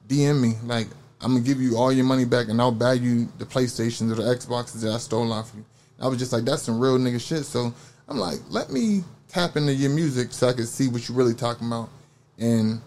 DM 0.08 0.40
me, 0.40 0.54
like 0.64 0.88
I'm 1.20 1.34
gonna 1.34 1.44
give 1.44 1.60
you 1.60 1.76
all 1.76 1.92
your 1.92 2.06
money 2.06 2.26
back 2.26 2.48
and 2.48 2.62
I'll 2.62 2.72
buy 2.72 2.94
you 2.94 3.28
the 3.40 3.46
PlayStations 3.46 4.12
or 4.12 4.16
the 4.16 4.24
Xboxes 4.24 4.84
that 4.84 4.94
I 4.94 5.00
stole 5.00 5.34
off 5.34 5.52
you. 5.56 5.66
I 6.00 6.08
was 6.08 6.20
just 6.20 6.32
like, 6.34 6.46
that's 6.46 6.62
some 6.62 6.80
real 6.80 6.98
nigga 6.98 7.20
shit. 7.20 7.46
So 7.46 7.74
I'm 8.08 8.18
like, 8.18 8.40
let 8.50 8.72
me 8.72 9.04
tap 9.28 9.56
into 9.56 9.74
your 9.74 9.92
music 9.92 10.32
so 10.32 10.48
I 10.48 10.54
can 10.54 10.66
see 10.66 10.88
what 10.88 11.08
you're 11.08 11.18
really 11.18 11.34
talking 11.34 11.68
about. 11.68 11.90
And 12.38 12.82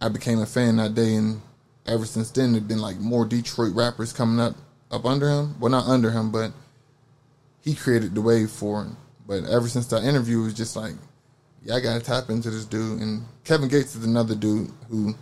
I 0.00 0.08
became 0.08 0.40
a 0.40 0.46
fan 0.46 0.76
that 0.76 0.94
day, 0.94 1.14
and 1.14 1.40
ever 1.86 2.06
since 2.06 2.30
then, 2.30 2.52
there've 2.52 2.66
been 2.66 2.80
like 2.80 2.98
more 2.98 3.24
Detroit 3.26 3.74
rappers 3.74 4.12
coming 4.12 4.40
up 4.40 4.54
up 4.90 5.04
under 5.04 5.28
him. 5.28 5.58
Well, 5.60 5.70
not 5.70 5.86
under 5.86 6.10
him, 6.10 6.32
but 6.32 6.52
he 7.60 7.74
created 7.74 8.14
the 8.14 8.20
wave 8.20 8.50
for 8.50 8.82
him. 8.82 8.96
But 9.26 9.44
ever 9.44 9.68
since 9.68 9.86
that 9.88 10.02
interview, 10.02 10.40
it 10.40 10.44
was 10.44 10.54
just 10.54 10.74
like, 10.74 10.94
yeah, 11.62 11.74
I 11.74 11.80
gotta 11.80 12.00
tap 12.00 12.30
into 12.30 12.50
this 12.50 12.64
dude. 12.64 13.00
And 13.00 13.24
Kevin 13.44 13.68
Gates 13.68 13.94
is 13.94 14.04
another 14.04 14.34
dude 14.34 14.70
who, 14.88 15.14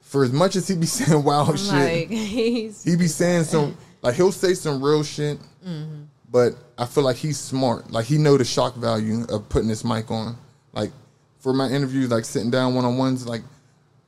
for 0.00 0.24
as 0.24 0.32
much 0.32 0.56
as 0.56 0.66
he 0.66 0.74
be 0.74 0.86
saying 0.86 1.22
wild 1.22 1.58
shit, 1.58 1.72
like 1.72 2.08
he's 2.10 2.82
he 2.82 2.96
be 2.96 3.06
saying 3.06 3.44
some 3.44 3.76
like 4.02 4.14
he'll 4.14 4.32
say 4.32 4.54
some 4.54 4.82
real 4.82 5.04
shit, 5.04 5.38
Mm-hmm. 5.66 6.04
but 6.30 6.54
I 6.78 6.86
feel 6.86 7.04
like 7.04 7.16
he's 7.16 7.38
smart. 7.38 7.90
Like 7.90 8.06
he 8.06 8.16
know 8.16 8.38
the 8.38 8.44
shock 8.44 8.76
value 8.76 9.24
of 9.28 9.48
putting 9.48 9.68
this 9.68 9.84
mic 9.84 10.10
on. 10.10 10.36
Like 10.72 10.90
for 11.38 11.52
my 11.52 11.68
interviews, 11.68 12.10
like 12.10 12.24
sitting 12.24 12.50
down 12.50 12.74
one 12.74 12.84
on 12.84 12.96
ones, 12.96 13.26
like 13.26 13.42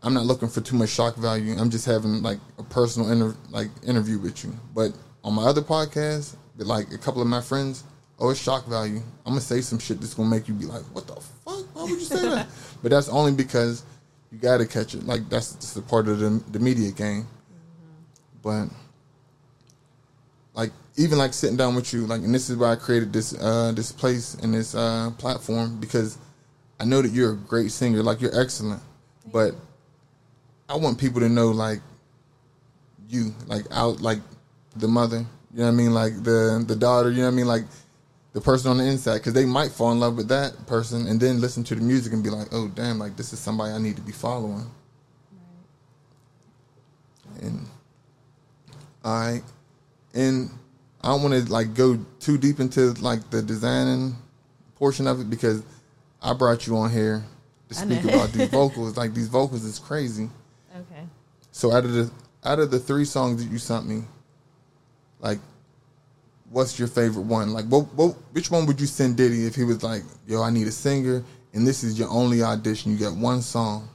I'm 0.03 0.15
not 0.15 0.25
looking 0.25 0.49
for 0.49 0.61
too 0.61 0.77
much 0.77 0.91
shock 0.91 1.17
value. 1.17 1.55
I'm 1.59 1.71
just 1.71 1.87
having 1.87 2.23
like 2.23 2.39
a 2.59 2.63
personal 2.63 3.11
inter- 3.11 3.37
like 3.51 3.69
interview 3.87 4.19
with 4.19 4.45
you. 4.45 4.53
But 4.75 4.93
on 5.23 5.35
my 5.35 5.45
other 5.45 5.63
podcast, 5.63 6.37
like 6.57 6.93
a 6.93 6.99
couple 6.99 7.23
of 7.23 7.29
my 7.29 7.41
friends, 7.41 7.85
oh, 8.19 8.31
it's 8.31 8.41
shock 8.41 8.67
value. 8.67 9.03
I'm 9.27 9.33
gonna 9.33 9.41
say 9.41 9.61
some 9.61 9.79
shit 9.79 10.01
that's 10.01 10.15
gonna 10.15 10.29
make 10.29 10.49
you 10.49 10.55
be 10.55 10.67
like, 10.67 10.83
what 10.93 11.07
the 11.07 11.15
fuck? 11.15 11.65
Why 11.75 11.83
would 11.83 11.91
you 11.91 12.01
say 12.01 12.23
that? 12.29 12.49
but 12.83 12.91
that's 12.91 13.09
only 13.09 13.33
because 13.33 13.85
you 14.31 14.39
gotta 14.39 14.67
catch 14.67 14.95
it. 14.95 15.05
Like 15.05 15.29
that's 15.29 15.55
just 15.55 15.77
a 15.77 15.83
part 15.83 16.09
of 16.09 16.19
the 16.19 16.43
the 16.51 16.59
media 16.59 16.91
game. 16.91 17.23
Mm-hmm. 17.23 18.41
But 18.43 18.75
like 20.55 20.73
even 20.97 21.19
like 21.19 21.33
sitting 21.33 21.57
down 21.57 21.75
with 21.75 21.93
you, 21.93 22.07
like, 22.07 22.23
and 22.23 22.35
this 22.35 22.51
is 22.51 22.57
why 22.57 22.73
I 22.73 22.77
created 22.77 23.13
this 23.13 23.35
uh 23.41 23.73
this 23.73 23.93
place 23.93 24.35
and 24.35 24.53
this 24.55 24.75
uh 24.75 25.11
platform 25.19 25.79
because 25.81 26.19
I 26.79 26.85
know 26.85 27.01
that 27.01 27.13
you're 27.13 27.33
a 27.33 27.37
great 27.37 27.71
singer, 27.71 28.03
like 28.03 28.21
you're 28.21 28.39
excellent, 28.39 28.83
but 29.33 29.55
I 30.69 30.77
want 30.77 30.99
people 30.99 31.21
to 31.21 31.29
know 31.29 31.49
like 31.49 31.81
you, 33.09 33.35
like 33.47 33.65
out, 33.71 34.01
like 34.01 34.19
the 34.77 34.89
mother, 34.89 35.19
you 35.53 35.59
know 35.59 35.65
what 35.65 35.69
I 35.69 35.73
mean, 35.73 35.95
like 35.95 36.15
the 36.23 36.65
the 36.67 36.77
daughter, 36.77 37.11
you 37.11 37.19
know 37.19 37.25
what 37.25 37.33
I 37.33 37.37
mean, 37.37 37.47
like 37.47 37.65
the 38.33 38.41
person 38.41 38.71
on 38.71 38.79
the 38.79 38.85
inside, 38.85 39.19
because 39.19 39.35
they 39.35 39.45
might 39.45 39.71
fall 39.71 39.93
in 39.93 40.01
love 40.01 40.17
with 40.17 40.29
that 40.29 40.67
person 40.67 41.07
and 41.07 41.21
then 41.21 41.41
listen 41.41 41.63
to 41.65 41.75
the 41.75 41.83
music 41.83 42.13
and 42.13 42.25
be 42.25 42.31
like, 42.31 42.49
oh 42.53 42.69
damn, 42.69 42.99
like 42.99 43.17
this 43.17 43.33
is 43.33 43.39
somebody 43.39 43.73
I 43.73 43.79
need 43.79 43.97
to 43.97 44.03
be 44.03 44.13
following. 44.13 44.71
And 47.43 47.67
I, 49.05 49.43
and 50.15 50.51
I 51.03 51.09
don't 51.09 51.23
want 51.23 51.35
to 51.35 51.53
like 51.53 51.75
go 51.75 51.99
too 52.21 52.39
deep 52.39 52.61
into 52.61 52.93
like 53.03 53.29
the 53.31 53.43
designing 53.43 54.17
portion 54.77 55.07
of 55.07 55.21
it 55.21 55.29
because 55.29 55.63
I 56.23 56.33
brought 56.33 56.67
you 56.67 56.77
on 56.77 56.91
here 56.91 57.25
to 57.69 57.75
speak 57.75 58.05
about 58.05 58.33
these 58.33 58.49
vocals. 58.51 58.97
Like 58.97 59.15
these 59.15 59.29
vocals 59.29 59.65
is 59.65 59.79
crazy. 59.79 60.31
okay. 60.75 61.03
So 61.51 61.73
out 61.73 61.85
of 61.85 61.93
the 61.93 62.11
out 62.45 62.59
of 62.59 62.71
the 62.71 62.79
three 62.79 63.05
songs 63.05 63.43
that 63.43 63.51
you 63.51 63.59
sent 63.59 63.87
me, 63.87 64.03
like, 65.21 65.39
what's 66.51 66.79
your 66.79 66.89
favorite 66.89 67.23
one? 67.23 67.53
Like, 67.53 67.67
what, 67.67 67.93
what 67.95 68.17
which 68.33 68.51
one 68.51 68.67
would 68.67 68.81
you 68.81 68.87
send 68.87 69.17
Diddy 69.17 69.47
if 69.47 69.55
he 69.55 69.65
was 69.65 69.83
like, 69.83 70.03
"Yo, 70.27 70.43
I 70.43 70.51
need 70.51 70.67
a 70.67 70.73
singer, 70.73 71.25
and 71.53 71.67
this 71.67 71.83
is 71.83 71.99
your 71.99 72.09
only 72.11 72.43
audition. 72.43 72.93
You 72.93 72.99
got 72.99 73.17
one 73.17 73.43
song." 73.43 73.89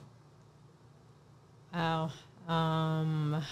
Oh, 1.74 2.12
um, 2.48 3.44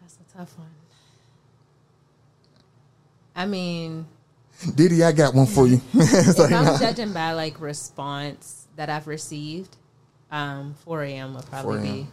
that's 0.00 0.16
a 0.16 0.36
Tough 0.36 0.58
one. 0.58 0.68
I 3.38 3.46
mean, 3.46 4.04
Diddy, 4.74 5.04
I 5.04 5.12
got 5.12 5.32
one 5.32 5.46
for 5.46 5.68
you. 5.68 5.80
if 5.94 6.38
like, 6.38 6.50
I'm 6.50 6.64
nah. 6.64 6.78
judging 6.78 7.12
by 7.12 7.32
like 7.32 7.60
response 7.60 8.66
that 8.74 8.90
I've 8.90 9.06
received, 9.06 9.76
um, 10.32 10.74
4 10.84 11.04
a.m. 11.04 11.34
would 11.34 11.46
probably 11.46 11.78
4 11.78 11.86
be 11.86 12.06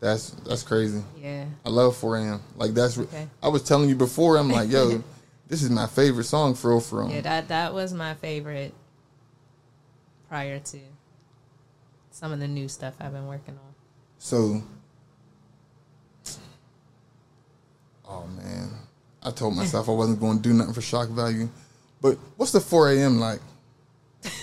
that's 0.00 0.30
that's 0.30 0.62
crazy. 0.62 1.04
yeah. 1.20 1.44
I 1.64 1.68
love 1.68 1.96
4 1.96 2.16
a.m. 2.16 2.42
Like 2.56 2.72
that's. 2.72 2.98
Okay. 2.98 3.28
I 3.42 3.48
was 3.48 3.62
telling 3.62 3.90
you 3.90 3.94
before. 3.94 4.38
I'm 4.38 4.48
like, 4.48 4.70
yo, 4.70 5.04
this 5.48 5.62
is 5.62 5.70
my 5.70 5.86
favorite 5.86 6.24
song 6.24 6.54
for 6.54 6.70
real, 6.70 6.80
for 6.80 7.04
real. 7.04 7.12
Yeah, 7.12 7.20
that 7.20 7.48
that 7.48 7.74
was 7.74 7.92
my 7.92 8.14
favorite 8.14 8.74
prior 10.28 10.58
to 10.58 10.78
some 12.10 12.32
of 12.32 12.40
the 12.40 12.48
new 12.48 12.68
stuff 12.68 12.94
I've 12.98 13.12
been 13.12 13.28
working 13.28 13.54
on. 13.54 13.74
So, 14.18 14.62
oh 18.08 18.26
man, 18.26 18.70
I 19.24 19.30
told 19.30 19.54
myself 19.56 19.88
I 19.88 19.92
wasn't 19.92 20.20
going 20.20 20.38
to 20.38 20.42
do 20.42 20.52
nothing 20.52 20.74
for 20.74 20.82
shock 20.82 21.08
value. 21.08 21.48
But 22.00 22.18
what's 22.36 22.52
the 22.52 22.60
4 22.60 22.92
a.m. 22.92 23.18
like? 23.20 23.40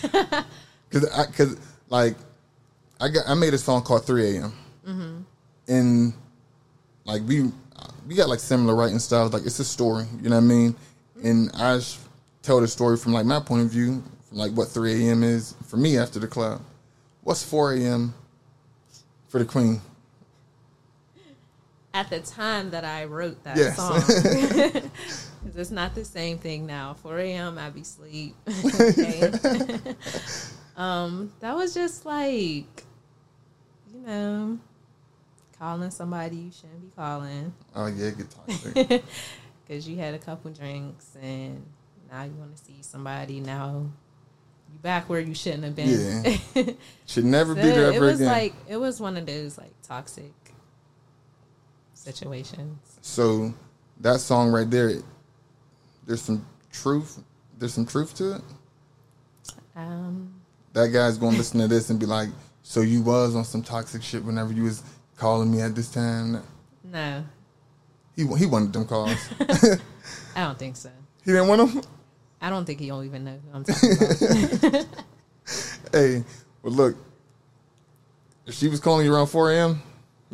Because 0.90 1.10
I, 1.12 1.26
cause 1.32 1.58
like, 1.90 2.16
I 3.00 3.10
got 3.10 3.28
I 3.28 3.34
made 3.36 3.54
a 3.54 3.58
song 3.58 3.84
called 3.84 4.06
3 4.06 4.38
a.m. 4.38 4.54
Mm-hmm. 4.88 5.22
And 5.68 6.14
like 7.06 7.22
we 7.28 7.52
we 8.08 8.16
got 8.16 8.28
like 8.28 8.40
similar 8.40 8.76
writing 8.76 9.00
styles. 9.00 9.32
Like 9.34 9.46
it's 9.46 9.60
a 9.60 9.66
story, 9.66 10.06
you 10.22 10.30
know 10.30 10.36
what 10.36 10.42
I 10.42 10.48
mean? 10.48 10.74
Mm-hmm. 10.74 11.28
And 11.28 11.52
I 11.54 11.80
tell 12.42 12.60
the 12.60 12.68
story 12.68 12.98
from 12.98 13.14
like 13.14 13.26
my 13.26 13.40
point 13.40 13.62
of 13.62 13.70
view, 13.70 14.04
from 14.28 14.38
like 14.40 14.52
what 14.54 14.70
3 14.70 15.08
a.m. 15.08 15.24
is 15.24 15.54
for 15.68 15.78
me 15.78 15.98
after 15.98 16.20
the 16.20 16.28
club. 16.28 16.62
What's 17.22 17.44
4 17.44 17.74
a.m. 17.74 18.14
for 19.28 19.40
the 19.40 19.46
queen? 19.46 19.82
At 21.94 22.10
the 22.10 22.20
time 22.20 22.70
that 22.72 22.86
I 22.86 23.06
wrote 23.06 23.44
that 23.46 23.58
Yes. 23.58 23.76
song, 23.76 24.04
it's 25.56 25.72
not 25.72 25.96
the 25.96 26.06
same 26.06 26.38
thing 26.38 26.66
now. 26.68 26.94
4 26.94 27.18
a.m. 27.20 27.58
I 27.58 27.70
be 27.72 27.84
sleep. 27.84 28.36
um, 30.78 31.32
that 31.40 31.56
was 31.56 31.74
just 31.74 32.06
like, 32.06 32.84
you 33.94 34.00
know, 34.06 34.60
calling 35.58 35.90
somebody 35.92 36.36
you 36.38 36.52
shouldn't 36.52 36.82
be 36.82 36.92
calling 36.96 37.54
Oh 37.76 37.88
yeah, 37.88 38.12
get 38.12 38.28
toxic. 38.30 39.04
because 39.68 39.88
you 39.88 39.98
had 39.98 40.14
a 40.14 40.20
couple 40.20 40.52
drinks 40.52 41.18
and 41.22 41.66
now 42.12 42.24
you 42.24 42.32
want 42.34 42.56
to 42.56 42.64
see 42.64 42.78
somebody. 42.82 43.40
Now 43.40 43.86
you 44.72 44.80
back 44.82 45.10
where 45.10 45.20
you 45.20 45.34
shouldn't 45.34 45.64
have 45.64 45.76
been. 45.76 46.36
Should 47.08 47.26
never 47.26 47.56
So 47.56 47.62
be 47.62 47.72
there 47.72 47.90
again. 47.90 47.96
it 47.96 48.06
was 48.06 48.16
again. 48.22 48.28
like 48.32 48.54
it 48.68 48.78
was 48.78 49.02
one 49.02 49.18
of 49.18 49.26
those 49.26 49.58
like 49.58 49.74
toxic 49.84 50.32
situations. 52.00 52.78
so 53.02 53.54
that 54.02 54.20
song 54.20 54.52
right 54.52 54.70
there, 54.70 54.94
there's 56.08 56.22
some 56.22 56.46
truth. 56.72 57.20
There's 57.58 57.74
some 57.74 57.86
truth 57.86 58.16
to 58.16 58.36
it. 58.36 58.42
Um, 59.76 60.34
That 60.74 60.88
guy's 60.90 61.18
gonna 61.18 61.38
listen 61.38 61.60
to 61.60 61.68
this 61.68 61.90
and 61.90 62.00
be 62.00 62.06
like, 62.06 62.30
"So 62.64 62.82
you 62.82 63.02
was 63.02 63.36
on 63.36 63.44
some 63.44 63.62
toxic 63.64 64.02
shit 64.02 64.24
whenever 64.24 64.54
you 64.54 64.64
was 64.64 64.84
calling 65.18 65.52
me 65.52 65.62
at 65.62 65.76
this 65.76 65.90
time." 65.92 66.42
no, 66.84 67.24
He 68.16 68.26
he 68.38 68.46
wanted 68.46 68.72
them 68.74 68.86
calls. 68.86 69.18
I 70.36 70.44
don't 70.44 70.58
think 70.58 70.76
so. 70.78 70.90
he 71.26 71.32
didn't 71.32 71.48
want 71.48 71.74
them. 71.74 71.84
I 72.42 72.50
don't 72.50 72.64
think 72.66 72.80
he 72.80 72.88
don't 72.88 73.04
even 73.06 73.26
know 73.26 73.38
who 73.44 73.58
I'm 73.58 73.64
talking 73.66 74.70
about. 74.72 74.86
Hey, 75.92 76.24
well 76.62 76.74
look, 76.74 76.96
if 78.46 78.54
she 78.54 78.68
was 78.68 78.80
calling 78.80 79.06
you 79.06 79.14
around 79.14 79.28
4 79.28 79.52
a.m., 79.54 79.82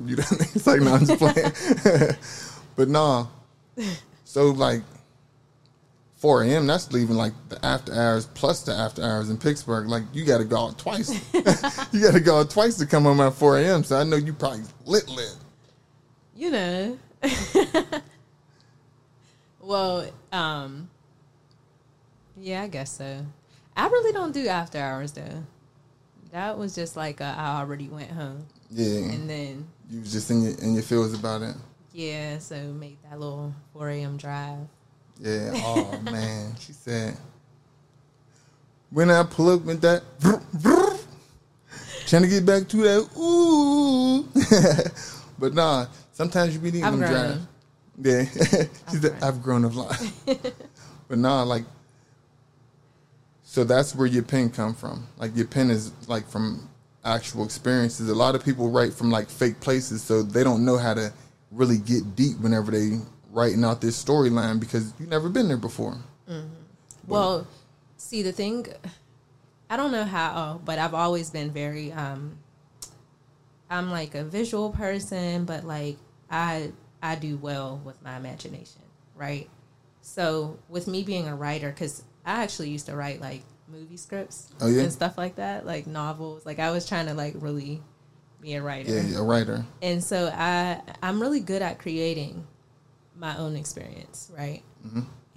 you 0.04 0.16
done. 0.16 0.26
It's 0.40 0.68
like, 0.68 0.82
no, 0.82 0.94
I'm 0.94 1.06
just 1.06 1.20
playing. 1.20 2.16
but 2.76 2.90
nah. 2.90 3.28
So 4.24 4.52
like 4.52 4.82
4 6.16 6.44
a.m. 6.44 6.68
That's 6.68 6.92
leaving 6.92 7.16
like 7.16 7.34
the 7.50 7.64
after 7.66 7.94
hours 7.94 8.26
plus 8.28 8.64
the 8.64 8.74
after 8.74 9.04
hours 9.04 9.30
in 9.30 9.38
Pittsburgh. 9.38 9.88
Like 9.88 10.04
you 10.14 10.26
got 10.26 10.40
to 10.40 10.46
go 10.46 10.68
out 10.68 10.78
twice. 10.78 11.12
you 11.34 12.02
got 12.02 12.14
to 12.14 12.20
go 12.20 12.40
out 12.40 12.50
twice 12.50 12.78
to 12.78 12.86
come 12.86 13.04
home 13.04 13.22
at 13.22 13.34
4 13.34 13.60
a.m. 13.60 13.84
So 13.84 13.98
I 13.98 14.04
know 14.04 14.18
you 14.18 14.34
probably 14.34 14.64
lit 14.86 15.08
lit. 15.08 15.36
you 16.36 16.52
know. 16.52 16.98
well, 19.62 20.10
um, 20.32 20.90
yeah, 22.38 22.64
I 22.64 22.68
guess 22.68 22.92
so. 22.92 23.26
I 23.78 23.88
really 23.88 24.14
don't 24.14 24.34
do 24.34 24.48
after 24.48 24.80
hours 24.80 25.12
though. 25.12 25.44
That 26.32 26.58
was 26.58 26.76
just 26.76 26.96
like 26.96 27.22
a, 27.22 27.36
I 27.38 27.60
already 27.60 27.88
went 27.88 28.12
home, 28.12 28.46
Yeah, 28.72 29.12
and 29.14 29.30
then 29.30 29.68
you 29.90 30.00
was 30.02 30.12
just 30.12 30.30
in 30.32 30.42
your 30.42 30.54
in 30.60 30.74
your 30.74 30.84
feels 30.84 31.14
about 31.14 31.42
it. 31.42 31.56
yeah, 31.94 32.40
so 32.40 32.56
made 32.74 32.98
that 33.10 33.20
little 33.20 33.54
4 33.74 33.90
a.m. 33.90 34.18
drive. 34.18 34.60
Yeah. 35.20 35.52
Oh 35.64 36.00
man, 36.04 36.56
she 36.60 36.74
said. 36.74 37.18
When 38.90 39.10
I 39.10 39.24
pull 39.24 39.50
up 39.50 39.62
with 39.64 39.82
that, 39.82 40.04
trying 42.08 42.22
to 42.24 42.28
get 42.30 42.46
back 42.46 42.68
to 42.70 42.78
that, 42.78 43.10
ooh. 43.18 44.24
but 45.40 45.54
nah, 45.54 45.88
sometimes 46.14 46.54
you 46.54 46.60
be 46.60 46.72
needing 46.72 46.84
them 46.84 47.00
drive. 47.00 47.42
Yeah, 47.98 48.24
she 48.92 48.98
said. 48.98 49.16
I've 49.22 49.42
grown 49.42 49.64
a 49.66 49.70
lot. 49.70 50.02
but 51.08 51.18
nah, 51.18 51.44
like, 51.44 51.64
so 53.44 53.64
that's 53.64 53.96
where 53.96 54.08
your 54.08 54.24
pen 54.24 54.50
come 54.50 54.74
from. 54.76 55.08
Like 55.18 55.36
your 55.36 55.48
pen 55.48 55.70
is 55.70 55.92
like 56.08 56.28
from 56.30 56.70
actual 57.06 57.46
experiences. 57.46 58.10
A 58.10 58.16
lot 58.16 58.36
of 58.36 58.44
people 58.44 58.70
write 58.70 58.94
from 58.94 59.10
like 59.12 59.30
fake 59.30 59.60
places, 59.62 60.04
so 60.04 60.24
they 60.24 60.44
don't 60.44 60.66
know 60.66 60.78
how 60.78 60.94
to 60.94 61.14
really 61.52 61.78
get 61.78 62.16
deep 62.16 62.40
whenever 62.40 62.72
they 62.72 63.00
writing 63.32 63.64
out 63.64 63.80
this 63.82 64.02
storyline 64.04 64.60
because 64.60 64.94
you've 65.00 65.10
never 65.10 65.30
been 65.30 65.48
there 65.48 65.58
before. 65.58 65.98
Well, 67.08 67.48
see 67.98 68.24
the 68.24 68.32
thing, 68.32 68.66
I 69.70 69.78
don't 69.78 69.92
know 69.92 70.04
how, 70.04 70.60
but 70.66 70.80
I've 70.80 70.94
always 70.94 71.30
been 71.30 71.52
very. 71.52 71.92
um 71.92 72.38
I'm 73.70 73.92
like 73.92 74.14
a 74.16 74.24
visual 74.24 74.72
person, 74.72 75.46
but 75.46 75.64
like 75.64 75.98
I 76.30 76.72
I 77.02 77.16
do 77.16 77.38
well 77.38 77.82
with 77.84 78.02
my 78.04 78.16
imagination, 78.18 78.82
right? 79.16 79.50
So 80.02 80.60
with 80.70 80.88
me 80.88 81.04
being 81.04 81.28
a 81.28 81.36
writer, 81.36 81.70
because 81.70 82.04
I 82.26 82.44
actually 82.44 82.70
used 82.70 82.86
to 82.88 82.96
write 82.96 83.22
like 83.22 83.42
movie 83.68 83.98
scripts 83.98 84.52
Oh, 84.62 84.68
yeah? 84.68 84.84
and 84.84 84.92
stuff 84.94 85.18
like 85.18 85.36
that, 85.36 85.66
like 85.66 85.88
novels. 85.88 86.46
Like 86.46 86.60
I 86.60 86.72
was 86.72 86.88
trying 86.88 87.08
to 87.08 87.14
like 87.14 87.34
really 87.38 87.82
be 88.42 88.54
a 88.54 88.62
writer 88.62 88.92
Yeah, 88.92 89.20
a 89.20 89.24
writer. 89.24 89.66
and 89.82 90.04
so 90.04 90.30
I 90.34 90.82
I'm 91.02 91.20
really 91.22 91.40
good 91.40 91.62
at 91.62 91.80
creating 91.80 92.46
my 93.18 93.38
own 93.38 93.56
experience, 93.56 94.32
right? 94.38 94.62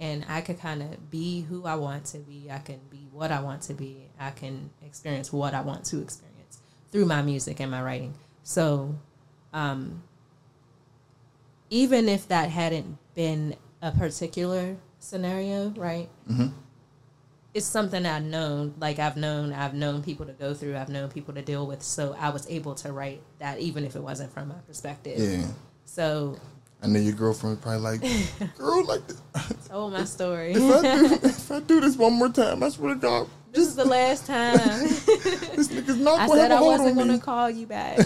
And 0.01 0.25
I 0.29 0.41
could 0.41 0.59
kind 0.59 0.81
of 0.81 1.09
be 1.11 1.41
who 1.41 1.65
I 1.65 1.75
want 1.75 2.05
to 2.07 2.19
be. 2.19 2.49
I 2.51 2.59
can 2.59 2.79
be 2.89 3.07
what 3.11 3.31
I 3.31 3.41
want 3.41 3.63
to 3.63 3.73
be. 3.73 4.05
I 4.19 4.29
can 4.31 4.69
experience 4.85 5.33
what 5.33 5.53
I 5.53 5.61
want 5.61 5.83
to 5.85 6.01
experience 6.01 6.59
through 6.91 7.05
my 7.05 7.21
music 7.21 7.59
and 7.59 7.69
my 7.71 7.81
writing. 7.81 8.13
So, 8.43 8.95
um, 9.53 10.03
even 11.69 12.07
if 12.09 12.27
that 12.29 12.49
hadn't 12.49 12.97
been 13.15 13.55
a 13.81 13.91
particular 13.91 14.77
scenario, 14.99 15.69
right? 15.71 16.09
It's 17.53 17.65
something 17.65 18.05
I've 18.05 18.23
known, 18.23 18.75
like 18.79 18.99
I've 18.99 19.17
known, 19.17 19.53
I've 19.53 19.73
known 19.73 20.03
people 20.03 20.25
to 20.27 20.33
go 20.33 20.53
through, 20.53 20.77
I've 20.77 20.89
known 20.89 21.09
people 21.09 21.33
to 21.33 21.41
deal 21.41 21.65
with. 21.65 21.81
So 21.81 22.15
I 22.19 22.29
was 22.29 22.47
able 22.49 22.75
to 22.75 22.91
write 22.91 23.21
that, 23.39 23.59
even 23.59 23.85
if 23.85 23.95
it 23.95 24.01
wasn't 24.01 24.31
from 24.31 24.49
my 24.49 24.55
perspective. 24.67 25.17
Yeah. 25.17 25.47
So 25.85 26.37
I 26.81 26.87
know 26.87 26.99
your 26.99 27.13
girlfriend 27.13 27.61
probably 27.61 27.97
like, 27.97 28.01
girl, 28.57 28.85
like, 28.85 29.05
this. 29.07 29.21
told 29.67 29.93
oh, 29.93 29.97
my 29.97 30.05
story. 30.05 30.53
if 30.53 30.61
I, 30.61 30.81
do, 30.81 31.15
if 31.27 31.51
I 31.51 31.59
do 31.59 31.81
this 31.81 31.97
one 31.97 32.13
more 32.13 32.29
time, 32.29 32.63
I 32.63 32.69
swear 32.69 32.93
to 32.93 32.99
God, 32.99 33.27
this 33.51 33.67
is 33.67 33.75
the 33.75 33.85
last 33.85 34.25
time. 34.25 34.57
this 34.57 35.67
nigga's 35.67 35.97
not 35.97 36.19
I 36.19 36.27
going 36.27 36.37
to 36.37 36.43
said 36.43 36.51
I 36.51 36.55
a 36.55 36.57
I 36.57 36.59
hold 36.59 36.79
wasn't 36.79 36.95
going 36.95 37.19
to 37.19 37.25
call 37.25 37.49
you 37.49 37.65
back, 37.65 37.99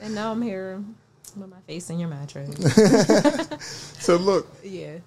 and 0.00 0.14
now 0.14 0.32
I'm 0.32 0.42
here 0.42 0.82
with 1.34 1.50
my 1.50 1.60
face 1.66 1.90
in 1.90 1.98
your 1.98 2.08
mattress. 2.08 2.54
So 3.98 4.16
look, 4.16 4.46
yeah. 4.62 4.98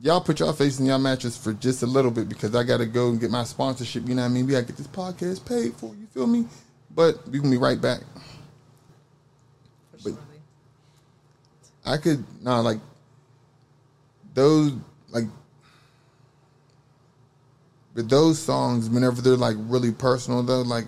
Y'all 0.00 0.20
put 0.20 0.40
y'all 0.40 0.52
face 0.52 0.78
in 0.78 0.86
y'all 0.86 0.98
mattress 0.98 1.36
for 1.36 1.52
just 1.54 1.82
a 1.82 1.86
little 1.86 2.10
bit 2.10 2.28
because 2.28 2.54
I 2.54 2.62
got 2.62 2.78
to 2.78 2.86
go 2.86 3.08
and 3.08 3.20
get 3.20 3.30
my 3.30 3.44
sponsorship. 3.44 4.06
You 4.08 4.14
know 4.14 4.22
what 4.22 4.28
I 4.28 4.32
mean? 4.32 4.46
We 4.46 4.52
got 4.52 4.60
to 4.60 4.66
get 4.66 4.76
this 4.76 4.86
podcast 4.86 5.46
paid 5.46 5.74
for. 5.74 5.94
You 5.94 6.06
feel 6.06 6.26
me? 6.26 6.46
But 6.94 7.26
we 7.28 7.40
can 7.40 7.50
be 7.50 7.56
right 7.56 7.80
back. 7.80 8.00
But- 10.04 10.14
I 11.84 11.96
could 11.96 12.24
nah 12.42 12.60
like 12.60 12.80
those 14.34 14.72
like 15.08 15.24
but 17.94 18.08
those 18.08 18.38
songs 18.38 18.90
whenever 18.90 19.22
they're 19.22 19.36
like 19.36 19.56
really 19.58 19.90
personal 19.90 20.42
though 20.42 20.62
like 20.62 20.84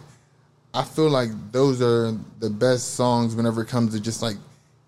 I 0.74 0.84
feel 0.84 1.08
like 1.08 1.30
those 1.52 1.80
are 1.80 2.16
the 2.38 2.50
best 2.50 2.94
songs 2.94 3.34
whenever 3.34 3.62
it 3.62 3.68
comes 3.68 3.94
to 3.94 4.00
just 4.00 4.20
like 4.20 4.36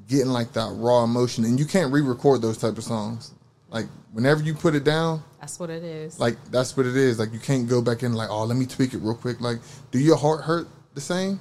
getting 0.07 0.29
like 0.29 0.53
that 0.53 0.71
raw 0.77 1.03
emotion 1.03 1.45
and 1.45 1.59
you 1.59 1.65
can't 1.65 1.93
re-record 1.93 2.43
those 2.43 2.59
type 2.59 2.77
of 2.77 2.85
songs 2.85 3.33
like 3.71 3.87
whenever 4.13 4.43
you 4.43 4.55
put 4.55 4.75
it 4.75 4.85
down 4.85 5.23
That's 5.41 5.59
what 5.59 5.71
it 5.71 5.83
is. 5.83 6.19
like 6.21 6.37
that's 6.51 6.77
what 6.77 6.87
it 6.87 6.97
is 6.97 7.19
like 7.19 7.33
you 7.33 7.39
can't 7.39 7.69
go 7.69 7.81
back 7.83 8.03
in 8.03 8.13
like 8.13 8.29
oh 8.31 8.45
let 8.45 8.57
me 8.57 8.67
tweak 8.67 8.95
it 8.95 8.99
real 8.99 9.15
quick 9.15 9.41
like 9.41 9.59
do 9.91 9.99
your 9.99 10.17
heart 10.17 10.43
hurt 10.43 10.69
the 10.95 11.01
same 11.01 11.41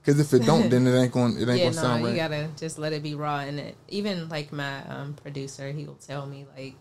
Because 0.00 0.20
if 0.20 0.32
it 0.32 0.46
don't, 0.46 0.70
then 0.72 0.86
it 0.86 0.96
ain't 0.96 1.10
going. 1.12 1.32
It 1.36 1.48
ain't 1.48 1.58
yeah, 1.58 1.64
gonna 1.64 1.74
no, 1.76 1.82
sound 1.82 2.06
you 2.06 2.14
gotta 2.14 2.48
just 2.56 2.78
let 2.78 2.92
it 2.92 3.02
be 3.02 3.16
raw. 3.16 3.40
And 3.40 3.58
it, 3.58 3.74
even 3.88 4.28
like 4.28 4.52
my 4.52 4.78
um, 4.86 5.14
producer, 5.14 5.72
he 5.72 5.84
will 5.84 5.96
tell 5.96 6.26
me 6.26 6.46
like 6.56 6.74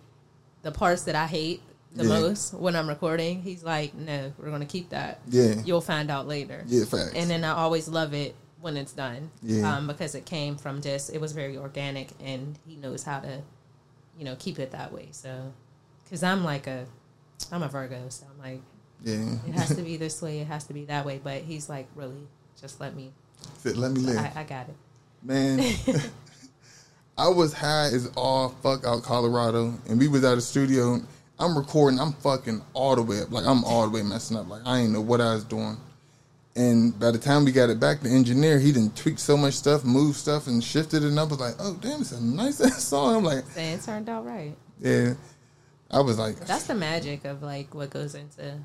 the 0.62 0.72
parts 0.72 1.06
that 1.06 1.16
I 1.16 1.26
hate 1.26 1.62
the 1.96 2.04
Yeah. 2.04 2.20
most 2.20 2.54
when 2.54 2.76
I'm 2.76 2.88
recording. 2.88 3.42
He's 3.42 3.64
like, 3.64 3.96
"No, 3.96 4.32
we're 4.38 4.52
gonna 4.52 4.68
keep 4.68 4.90
that. 4.90 5.22
Yeah. 5.28 5.56
You'll 5.66 5.82
find 5.82 6.12
out 6.12 6.28
later." 6.28 6.64
yeah, 6.68 6.86
facts. 6.86 7.14
And 7.16 7.28
then 7.28 7.44
I 7.44 7.54
always 7.54 7.88
love 7.88 8.14
it 8.14 8.36
when 8.62 8.78
it's 8.78 8.94
done, 8.94 9.32
Yeah. 9.42 9.76
um, 9.76 9.88
because 9.88 10.14
it 10.14 10.26
came 10.28 10.56
from 10.56 10.82
just 10.82 11.10
it 11.12 11.20
was 11.20 11.32
very 11.32 11.58
organic, 11.58 12.10
and 12.24 12.60
he 12.68 12.76
knows 12.76 13.02
how 13.02 13.22
to, 13.22 13.42
you 14.18 14.26
know, 14.26 14.36
keep 14.38 14.60
it 14.60 14.72
that 14.72 14.92
way. 14.92 15.10
So, 15.12 15.54
because 16.04 16.24
I'm 16.24 16.44
like 16.44 16.68
a, 16.68 16.86
I'm 17.52 17.64
a 17.64 17.68
Virgo, 17.68 18.10
so 18.10 18.26
I'm 18.32 18.52
like, 18.52 18.62
yeah. 19.04 19.36
it 19.48 19.54
has 19.54 19.76
to 19.76 19.82
be 19.82 19.98
this 19.98 20.22
way, 20.22 20.40
it 20.40 20.48
has 20.48 20.66
to 20.66 20.74
be 20.74 20.86
that 20.86 21.06
way. 21.06 21.20
But 21.24 21.42
he's 21.42 21.70
like, 21.70 21.88
really, 21.96 22.28
just 22.60 22.80
let 22.80 22.96
me, 22.96 23.12
Said, 23.60 23.78
Let 23.78 23.92
me 23.92 24.00
live, 24.02 24.18
I, 24.18 24.32
I 24.42 24.44
got 24.44 24.68
it. 24.70 24.76
man. 25.24 25.60
I 27.18 27.30
was 27.30 27.54
high 27.54 27.86
as 27.88 28.12
all 28.18 28.50
fuck 28.62 28.86
out 28.86 29.04
Colorado, 29.04 29.74
and 29.88 29.98
we 29.98 30.08
was 30.08 30.24
at 30.26 30.38
a 30.38 30.42
studio. 30.42 31.00
I'm 31.40 31.58
recording. 31.58 32.00
I'm 32.00 32.12
fucking 32.14 32.62
all 32.74 32.96
the 32.96 33.02
way 33.04 33.22
up. 33.22 33.32
Like 33.32 33.46
I'm 33.46 33.64
all 33.64 33.84
the 33.84 33.90
way 33.90 34.04
messing 34.04 34.36
up. 34.38 34.50
Like 34.50 34.64
I 34.66 34.80
ain't 34.80 34.92
know 34.92 35.02
what 35.02 35.22
I 35.22 35.34
was 35.34 35.46
doing. 35.46 35.78
And 36.58 36.98
by 36.98 37.12
the 37.12 37.18
time 37.18 37.44
we 37.44 37.52
got 37.52 37.70
it 37.70 37.80
back, 37.82 38.00
the 38.00 38.10
engineer 38.10 38.60
he 38.60 38.72
didn't 38.72 38.96
tweak 38.96 39.20
so 39.20 39.36
much 39.36 39.56
stuff, 39.56 39.84
moved 39.84 40.18
stuff, 40.18 40.48
and 40.48 40.64
shifted 40.64 41.04
it. 41.04 41.08
And 41.10 41.20
I 41.20 41.24
was 41.24 41.40
like, 41.40 41.56
"Oh 41.60 41.78
damn, 41.82 42.02
it's 42.02 42.14
a 42.14 42.24
nice 42.24 42.62
ass 42.66 42.84
song." 42.84 43.18
I'm 43.18 43.24
like, 43.24 43.44
And 43.58 43.80
it 43.80 43.84
turned 43.84 44.08
out 44.10 44.26
right. 44.26 44.56
"Yeah." 44.80 45.14
I 45.92 46.00
was 46.00 46.18
like, 46.18 46.38
That's 46.40 46.64
the 46.64 46.74
magic 46.76 47.26
of 47.26 47.44
like 47.44 47.74
what 47.76 47.90
goes 47.92 48.16
into 48.16 48.58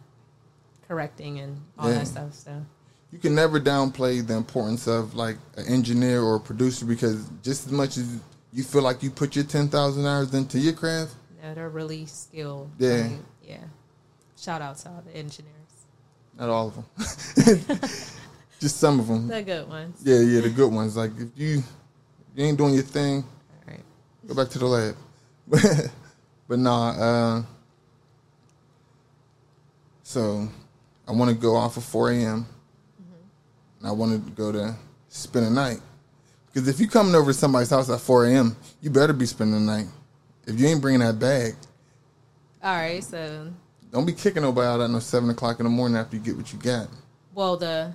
correcting 0.88 1.38
and 1.40 1.60
all 1.78 1.88
Yeah. 1.88 1.98
that 1.98 2.06
stuff. 2.06 2.34
So 2.34 2.64
you 3.10 3.18
can 3.18 3.34
never 3.34 3.60
downplay 3.60 4.26
the 4.26 4.34
importance 4.34 4.86
of 4.86 5.14
like 5.14 5.36
an 5.56 5.66
engineer 5.66 6.22
or 6.22 6.36
a 6.36 6.40
producer 6.40 6.84
because 6.86 7.28
just 7.42 7.66
as 7.66 7.72
much 7.72 7.96
as 7.98 8.20
you 8.52 8.62
feel 8.64 8.82
like 8.82 9.02
you 9.02 9.10
put 9.10 9.36
your 9.36 9.44
ten 9.44 9.68
thousand 9.68 10.06
hours 10.06 10.32
into 10.34 10.58
your 10.58 10.72
craft, 10.72 11.14
no, 11.42 11.54
they're 11.54 11.68
really 11.68 12.06
skilled. 12.06 12.70
Yeah. 12.78 13.02
Like, 13.02 13.10
yeah. 13.44 13.64
Shout 14.36 14.62
out 14.62 14.78
to 14.78 14.88
all 14.88 15.02
the 15.06 15.14
engineers, 15.16 15.54
not 16.38 16.48
all 16.48 16.68
of 16.68 16.74
them, 16.74 16.84
just 18.60 18.76
some 18.78 18.98
of 19.00 19.06
them. 19.08 19.28
the 19.28 19.42
good 19.42 19.68
ones. 19.68 20.00
Yeah, 20.04 20.20
yeah, 20.20 20.40
the 20.40 20.50
good 20.50 20.72
ones. 20.72 20.96
Like 20.96 21.10
if 21.18 21.28
you 21.36 21.62
you 22.34 22.44
ain't 22.44 22.58
doing 22.58 22.74
your 22.74 22.82
thing, 22.82 23.22
All 23.66 23.72
right. 23.74 23.80
go 24.26 24.34
back 24.34 24.48
to 24.50 24.58
the 24.58 24.66
lab. 24.66 24.96
but 26.48 26.58
nah, 26.58 26.90
uh, 26.90 27.42
so 30.02 30.48
I 31.06 31.12
want 31.12 31.30
to 31.30 31.36
go 31.36 31.56
off 31.56 31.76
of 31.76 31.84
4 31.84 32.10
a.m. 32.12 32.46
and 33.78 33.88
I 33.88 33.92
want 33.92 34.12
to 34.12 34.30
go 34.32 34.52
to 34.52 34.74
spend 35.08 35.46
a 35.46 35.50
night. 35.50 35.80
Because 36.46 36.68
if 36.68 36.80
you 36.80 36.88
coming 36.88 37.14
over 37.14 37.32
to 37.32 37.38
somebody's 37.38 37.70
house 37.70 37.88
at 37.90 38.00
4 38.00 38.26
a.m., 38.26 38.56
you 38.80 38.90
better 38.90 39.12
be 39.12 39.26
spending 39.26 39.64
the 39.66 39.72
night. 39.72 39.86
If 40.46 40.58
you 40.58 40.66
ain't 40.66 40.80
bringing 40.80 41.00
that 41.00 41.18
bag, 41.18 41.54
All 42.62 42.74
right. 42.74 43.02
So, 43.04 43.52
don't 43.90 44.06
be 44.06 44.12
kicking 44.12 44.42
nobody 44.42 44.66
out 44.66 44.80
at 44.80 44.90
no 44.90 44.98
7 44.98 45.28
o'clock 45.30 45.60
in 45.60 45.64
the 45.64 45.70
morning 45.70 45.96
after 45.96 46.16
you 46.16 46.22
get 46.22 46.36
what 46.36 46.52
you 46.52 46.58
got. 46.58 46.88
well, 47.34 47.56
the 47.56 47.94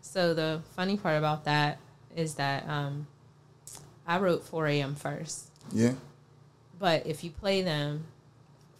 so 0.00 0.34
the 0.34 0.60
funny 0.74 0.96
part 0.96 1.16
about 1.16 1.44
that 1.44 1.78
is 2.16 2.34
that 2.34 2.68
um, 2.68 3.06
I 4.06 4.18
wrote 4.18 4.44
4 4.44 4.66
a.m. 4.66 4.94
first. 4.94 5.48
Yeah? 5.72 5.92
But 6.78 7.06
if 7.06 7.22
you 7.22 7.30
play 7.30 7.62
them 7.62 8.04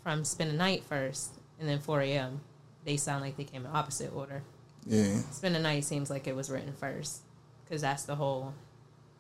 from 0.03 0.25
spend 0.25 0.51
a 0.51 0.55
night 0.55 0.83
first 0.85 1.31
and 1.61 1.69
then 1.69 1.79
4 1.79 2.01
a.m., 2.03 2.41
they 2.85 2.97
sound 2.97 3.23
like 3.23 3.37
they 3.37 3.45
came 3.45 3.65
in 3.65 3.71
opposite 3.73 4.13
order. 4.13 4.43
Yeah. 4.85 5.21
Spend 5.31 5.55
a 5.55 5.61
night 5.61 5.85
seems 5.85 6.11
like 6.11 6.27
it 6.27 6.35
was 6.35 6.51
written 6.51 6.73
first 6.73 7.21
because 7.65 7.83
that's 7.83 8.03
the 8.03 8.17
whole, 8.17 8.53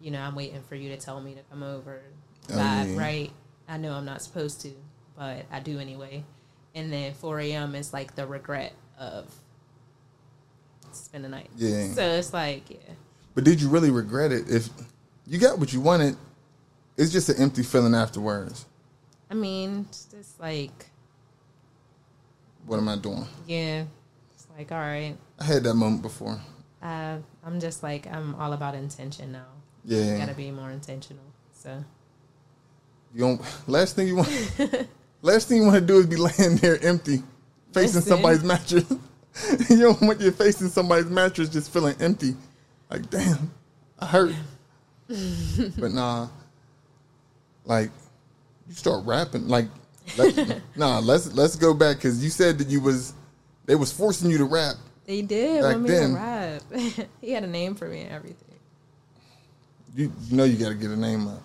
you 0.00 0.10
know, 0.10 0.20
I'm 0.20 0.34
waiting 0.34 0.60
for 0.68 0.74
you 0.74 0.88
to 0.90 0.96
tell 0.96 1.20
me 1.20 1.34
to 1.34 1.42
come 1.48 1.62
over. 1.62 2.02
Oh, 2.50 2.56
yeah. 2.56 2.86
right? 2.96 3.30
I 3.68 3.76
know 3.76 3.92
I'm 3.92 4.04
not 4.04 4.22
supposed 4.22 4.60
to, 4.62 4.72
but 5.16 5.46
I 5.52 5.60
do 5.60 5.78
anyway. 5.78 6.24
And 6.74 6.92
then 6.92 7.12
4 7.14 7.40
a.m. 7.40 7.74
is 7.74 7.92
like 7.92 8.14
the 8.14 8.26
regret 8.26 8.72
of 8.98 9.32
spend 10.92 11.24
the 11.24 11.28
night. 11.28 11.50
Yeah. 11.56 11.88
So 11.92 12.02
it's 12.02 12.32
like, 12.32 12.70
yeah. 12.70 12.94
But 13.34 13.44
did 13.44 13.60
you 13.60 13.68
really 13.68 13.90
regret 13.90 14.32
it? 14.32 14.48
If 14.50 14.68
you 15.26 15.38
got 15.38 15.58
what 15.58 15.72
you 15.72 15.80
wanted, 15.80 16.16
it's 16.96 17.12
just 17.12 17.28
an 17.28 17.36
empty 17.38 17.62
feeling 17.62 17.94
afterwards. 17.94 18.66
I 19.30 19.34
mean, 19.34 19.86
it's 19.88 20.04
just 20.06 20.38
like, 20.40 20.90
What 22.66 22.76
am 22.76 22.88
I 22.88 22.96
doing? 22.96 23.26
yeah, 23.46 23.84
it's 24.34 24.46
like, 24.56 24.70
all 24.70 24.78
right. 24.78 25.16
I 25.40 25.44
had 25.44 25.62
that 25.64 25.74
moment 25.74 26.02
before. 26.02 26.38
Uh, 26.82 27.18
I'm 27.44 27.60
just 27.60 27.82
like, 27.82 28.06
I'm 28.06 28.34
all 28.34 28.52
about 28.52 28.74
intention 28.74 29.32
now. 29.32 29.46
Yeah. 29.84 30.12
You 30.12 30.18
gotta 30.18 30.34
be 30.34 30.50
more 30.50 30.70
intentional. 30.70 31.24
So, 31.54 31.82
You 33.14 33.20
don't. 33.20 33.40
Last 33.66 33.96
thing 33.96 34.08
you 34.08 34.16
want. 34.16 34.28
last 35.22 35.48
thing 35.48 35.58
you 35.58 35.62
want 35.64 35.76
to 35.76 35.80
do 35.80 35.98
is 35.98 36.06
be 36.06 36.16
laying 36.16 36.56
there 36.56 36.82
empty, 36.84 37.22
facing 37.72 37.96
Listen. 37.96 38.02
somebody's 38.02 38.44
mattress. 38.44 38.84
you 39.70 39.78
don't 39.78 40.00
want 40.02 40.20
you 40.20 40.30
facing 40.30 40.68
somebody's 40.68 41.06
mattress 41.10 41.48
just 41.48 41.72
feeling 41.72 41.96
empty. 42.00 42.36
Like 42.90 43.08
damn, 43.10 43.50
I 43.98 44.06
hurt. 44.06 44.34
but 45.78 45.92
nah, 45.92 46.28
like 47.64 47.90
you 48.68 48.74
start 48.74 49.04
rapping. 49.06 49.48
Like 49.48 49.66
let, 50.18 50.60
nah, 50.76 50.98
let's 50.98 51.32
let's 51.32 51.56
go 51.56 51.72
back 51.74 51.96
because 51.96 52.22
you 52.22 52.28
said 52.30 52.58
that 52.58 52.68
you 52.68 52.80
was 52.80 53.14
they 53.66 53.74
was 53.74 53.92
forcing 53.92 54.30
you 54.30 54.38
to 54.38 54.44
rap. 54.44 54.76
they 55.06 55.22
did 55.22 55.62
Back 55.62 55.72
want 55.76 55.82
me 55.84 55.88
then- 55.90 56.10
to 56.10 56.16
rap. 56.16 57.08
he 57.20 57.30
had 57.32 57.44
a 57.44 57.46
name 57.46 57.74
for 57.74 57.88
me 57.88 58.00
and 58.02 58.12
everything. 58.12 58.48
You, 59.94 60.12
you 60.28 60.36
know 60.36 60.44
you 60.44 60.56
got 60.56 60.70
to 60.70 60.74
get 60.74 60.90
a 60.90 60.96
name 60.96 61.28
up. 61.28 61.42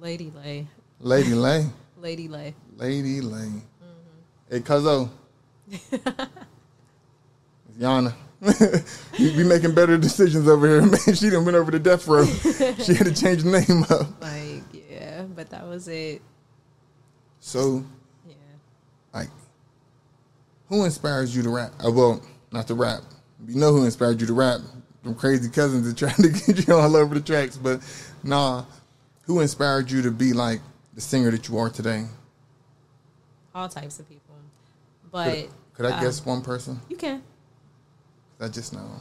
Lady 0.00 0.32
Lay. 0.44 0.66
Lady 1.00 1.34
Lay, 1.34 1.66
Lady 1.98 2.26
Lay. 2.28 2.54
Lady 2.76 3.20
Lay. 3.20 3.50
Hey, 4.50 4.60
Cuzzo. 4.60 5.10
Yana. 7.78 8.14
you 9.18 9.32
be 9.32 9.42
making 9.44 9.74
better 9.74 9.96
decisions 9.96 10.46
over 10.48 10.66
here, 10.68 10.82
man. 10.86 11.14
She 11.14 11.30
done 11.30 11.44
went 11.44 11.56
over 11.56 11.70
to 11.70 11.78
death 11.78 12.06
row. 12.06 12.26
she 12.26 12.94
had 12.94 13.06
to 13.06 13.14
change 13.14 13.42
the 13.42 13.50
name 13.50 13.84
up. 13.84 14.20
Like, 14.20 14.62
yeah, 14.90 15.22
but 15.22 15.48
that 15.50 15.66
was 15.66 15.88
it. 15.88 16.20
So, 17.40 17.84
Yeah. 18.26 18.34
like, 19.14 19.28
who 20.68 20.84
inspires 20.84 21.34
you 21.34 21.42
to 21.42 21.48
rap? 21.50 21.72
Uh, 21.84 21.90
well, 21.90 22.20
not 22.52 22.66
to 22.68 22.74
rap. 22.74 23.00
You 23.46 23.56
know 23.56 23.72
who 23.72 23.84
inspired 23.84 24.20
you 24.20 24.26
to 24.26 24.34
rap? 24.34 24.60
Them 25.02 25.14
crazy 25.14 25.48
cousins 25.50 25.86
that 25.86 25.96
tried 25.96 26.16
to 26.16 26.28
get 26.28 26.66
you 26.66 26.74
all 26.74 26.96
over 26.96 27.14
the 27.14 27.20
tracks. 27.20 27.56
But 27.56 27.80
nah, 28.22 28.64
who 29.22 29.40
inspired 29.40 29.90
you 29.90 30.02
to 30.02 30.10
be 30.10 30.32
like 30.32 30.60
the 30.94 31.00
singer 31.00 31.30
that 31.30 31.48
you 31.48 31.56
are 31.58 31.70
today? 31.70 32.04
All 33.54 33.68
types 33.68 34.00
of 34.00 34.08
people. 34.08 34.34
But 35.10 35.30
Could, 35.32 35.50
could 35.74 35.86
I 35.86 35.98
um, 35.98 36.04
guess 36.04 36.24
one 36.26 36.42
person? 36.42 36.80
You 36.88 36.96
can. 36.96 37.22
I 38.40 38.48
just 38.48 38.72
know. 38.72 39.00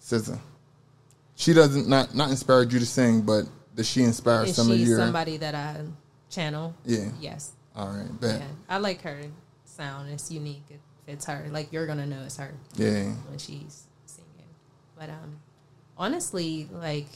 SZA. 0.00 0.38
She 1.34 1.52
doesn't 1.52 1.88
not 1.88 2.14
not 2.14 2.30
inspired 2.30 2.72
you 2.72 2.78
to 2.78 2.86
sing, 2.86 3.22
but 3.22 3.44
does 3.74 3.88
she 3.88 4.02
inspire 4.02 4.44
Is 4.44 4.54
some 4.54 4.70
of 4.70 4.76
she 4.76 4.84
your? 4.84 4.98
somebody 4.98 5.36
that 5.38 5.54
I 5.54 5.80
channel? 6.30 6.74
Yeah. 6.84 7.08
Yes. 7.20 7.52
All 7.74 7.88
right, 7.88 8.20
bet. 8.20 8.40
Yeah. 8.40 8.46
I 8.68 8.78
like 8.78 9.00
her 9.02 9.18
sound. 9.64 10.10
It's 10.10 10.30
unique. 10.30 10.64
It 10.70 10.80
fits 11.06 11.24
her. 11.26 11.46
Like 11.50 11.72
you're 11.72 11.86
gonna 11.86 12.06
know 12.06 12.22
it's 12.24 12.36
her 12.36 12.54
Yeah. 12.76 13.04
when 13.28 13.38
she's 13.38 13.84
singing. 14.06 14.48
But 14.96 15.08
um, 15.10 15.40
honestly, 15.96 16.68
like 16.72 17.08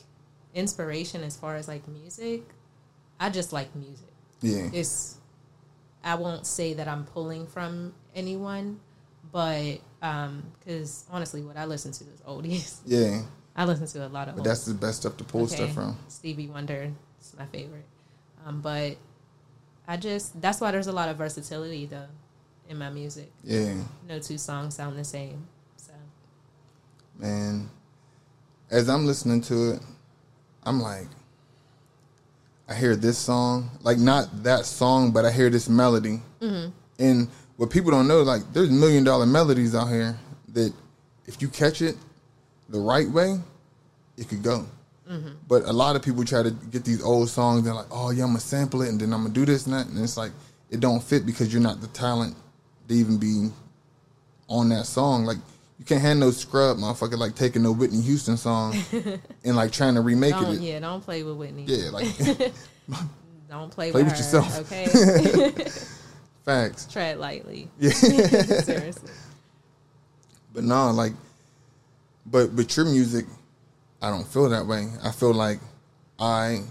inspiration 0.55 1.22
as 1.22 1.37
far 1.37 1.57
as 1.57 1.68
like 1.68 1.87
music, 1.87 2.42
I 3.20 3.31
just 3.31 3.53
like 3.53 3.75
music. 3.77 4.09
Yeah. 4.40 4.68
It's 4.72 5.15
I 6.07 6.14
won't 6.14 6.47
say 6.47 6.75
that 6.75 6.87
I'm 6.87 7.05
pulling 7.05 7.49
from 7.49 7.92
anyone, 8.14 8.79
but 9.33 9.81
um, 10.01 10.45
because 10.59 11.05
honestly, 11.11 11.42
what 11.42 11.57
I 11.57 11.64
listen 11.64 11.90
to 11.92 12.05
is 12.05 12.21
oldies. 12.27 12.79
Yeah. 12.87 13.23
I 13.57 13.64
listen 13.64 13.87
to 13.87 14.07
a 14.07 14.09
lot 14.09 14.29
of. 14.29 14.37
But 14.37 14.45
that's 14.45 14.66
the 14.66 14.75
best 14.75 15.01
stuff 15.01 15.16
to 15.16 15.25
pull 15.25 15.49
stuff 15.49 15.73
from. 15.73 15.99
Stevie 16.09 16.47
Wonder 16.47 16.92
is 17.21 17.35
my 17.38 17.47
favorite. 17.47 17.87
Um, 18.44 18.61
but 18.61 18.98
I 19.88 19.96
just 19.96 20.40
that's 20.40 20.61
why 20.61 20.71
there's 20.71 20.87
a 20.88 20.92
lot 20.92 21.09
of 21.09 21.17
versatility 21.17 21.87
though 21.87 22.07
in 22.69 22.79
my 22.79 22.90
music. 22.90 23.33
Yeah. 23.42 23.75
No 24.07 24.19
two 24.19 24.38
songs 24.38 24.75
sound 24.75 24.98
the 24.98 25.04
same. 25.04 25.48
So 25.77 25.92
Man. 27.19 27.71
As 28.71 28.88
I'm 28.90 29.07
listening 29.07 29.40
to 29.42 29.73
it, 29.73 29.81
I'm 30.65 30.81
like, 30.81 31.07
I 32.69 32.75
hear 32.75 32.96
this 32.96 33.17
song, 33.17 33.71
like 33.83 33.98
not 33.98 34.42
that 34.42 34.67
song, 34.67 35.12
but 35.12 35.25
I 35.25 35.31
hear 35.31 35.50
this 35.50 35.69
melody. 35.69 36.21
Mm-hmm. 36.40 36.71
And 36.98 37.29
what 37.56 37.71
people 37.71 37.90
don't 37.90 38.08
know, 38.08 38.23
like, 38.23 38.42
there's 38.52 38.71
million 38.71 39.04
dollar 39.04 39.27
melodies 39.27 39.75
out 39.75 39.88
here 39.88 40.19
that 40.48 40.73
if 41.27 41.40
you 41.40 41.48
catch 41.48 41.81
it 41.81 41.96
the 42.69 42.81
right 42.81 43.08
way, 43.08 43.38
it 44.17 44.29
could 44.29 44.42
go. 44.42 44.67
Mm-hmm. 45.08 45.35
But 45.46 45.64
a 45.64 45.73
lot 45.73 45.94
of 45.94 46.02
people 46.02 46.25
try 46.25 46.42
to 46.42 46.50
get 46.50 46.85
these 46.85 47.02
old 47.02 47.29
songs. 47.29 47.62
They're 47.62 47.75
like, 47.75 47.87
"Oh 47.92 48.10
yeah, 48.10 48.25
I'm 48.25 48.31
gonna 48.31 48.40
sample 48.40 48.83
it, 48.83 48.88
and 48.88 49.00
then 49.00 49.12
I'm 49.12 49.23
gonna 49.23 49.35
do 49.35 49.44
this 49.44 49.67
and 49.67 49.75
that," 49.75 49.87
and 49.87 50.02
it's 50.02 50.17
like 50.17 50.33
it 50.71 50.81
don't 50.81 51.00
fit 51.00 51.25
because 51.25 51.52
you're 51.52 51.62
not 51.62 51.81
the 51.81 51.87
talent 51.88 52.35
to 52.88 52.94
even 52.94 53.17
be 53.17 53.50
on 54.48 54.69
that 54.71 54.87
song. 54.87 55.25
Like 55.25 55.38
You 55.79 55.85
can't 55.85 56.00
have 56.00 56.16
no 56.16 56.31
scrub 56.31 56.79
motherfucker 56.79 57.18
like 57.18 57.35
taking 57.35 57.62
no 57.62 57.72
Whitney 57.72 58.00
Houston 58.00 58.37
song 58.37 58.74
and 59.44 59.56
like 59.56 59.72
trying 59.72 59.94
to 59.94 60.00
remake 60.00 60.33
Don't 60.33 60.54
it. 60.54 60.60
yeah, 60.60 60.81
don't 60.81 61.02
play 61.02 61.22
with 61.22 61.37
Whitney. 61.37 61.64
Yeah, 61.66 61.90
like 61.90 62.06
Don't 63.48 63.70
play, 63.70 63.92
Play 63.92 64.02
with, 64.02 64.12
with 64.12 64.33
her, 64.33 64.38
yourself. 64.38 64.72
Okay. 64.72 65.81
facts. 66.44 66.87
Tread 66.87 67.18
lightly. 67.18 67.68
Yeah. 67.79 67.90
Seriously. 67.90 69.10
But 70.52 70.64
no, 70.64 70.90
like, 70.90 71.12
but 72.24 72.56
but 72.56 72.77
your 72.77 72.87
music, 72.87 73.27
I 74.02 74.10
don't 74.10 74.27
feel 74.27 74.48
that 74.48 74.66
way. 74.66 74.88
I 75.04 75.12
feel 75.12 75.33
like 75.33 75.60
I, 76.18 76.62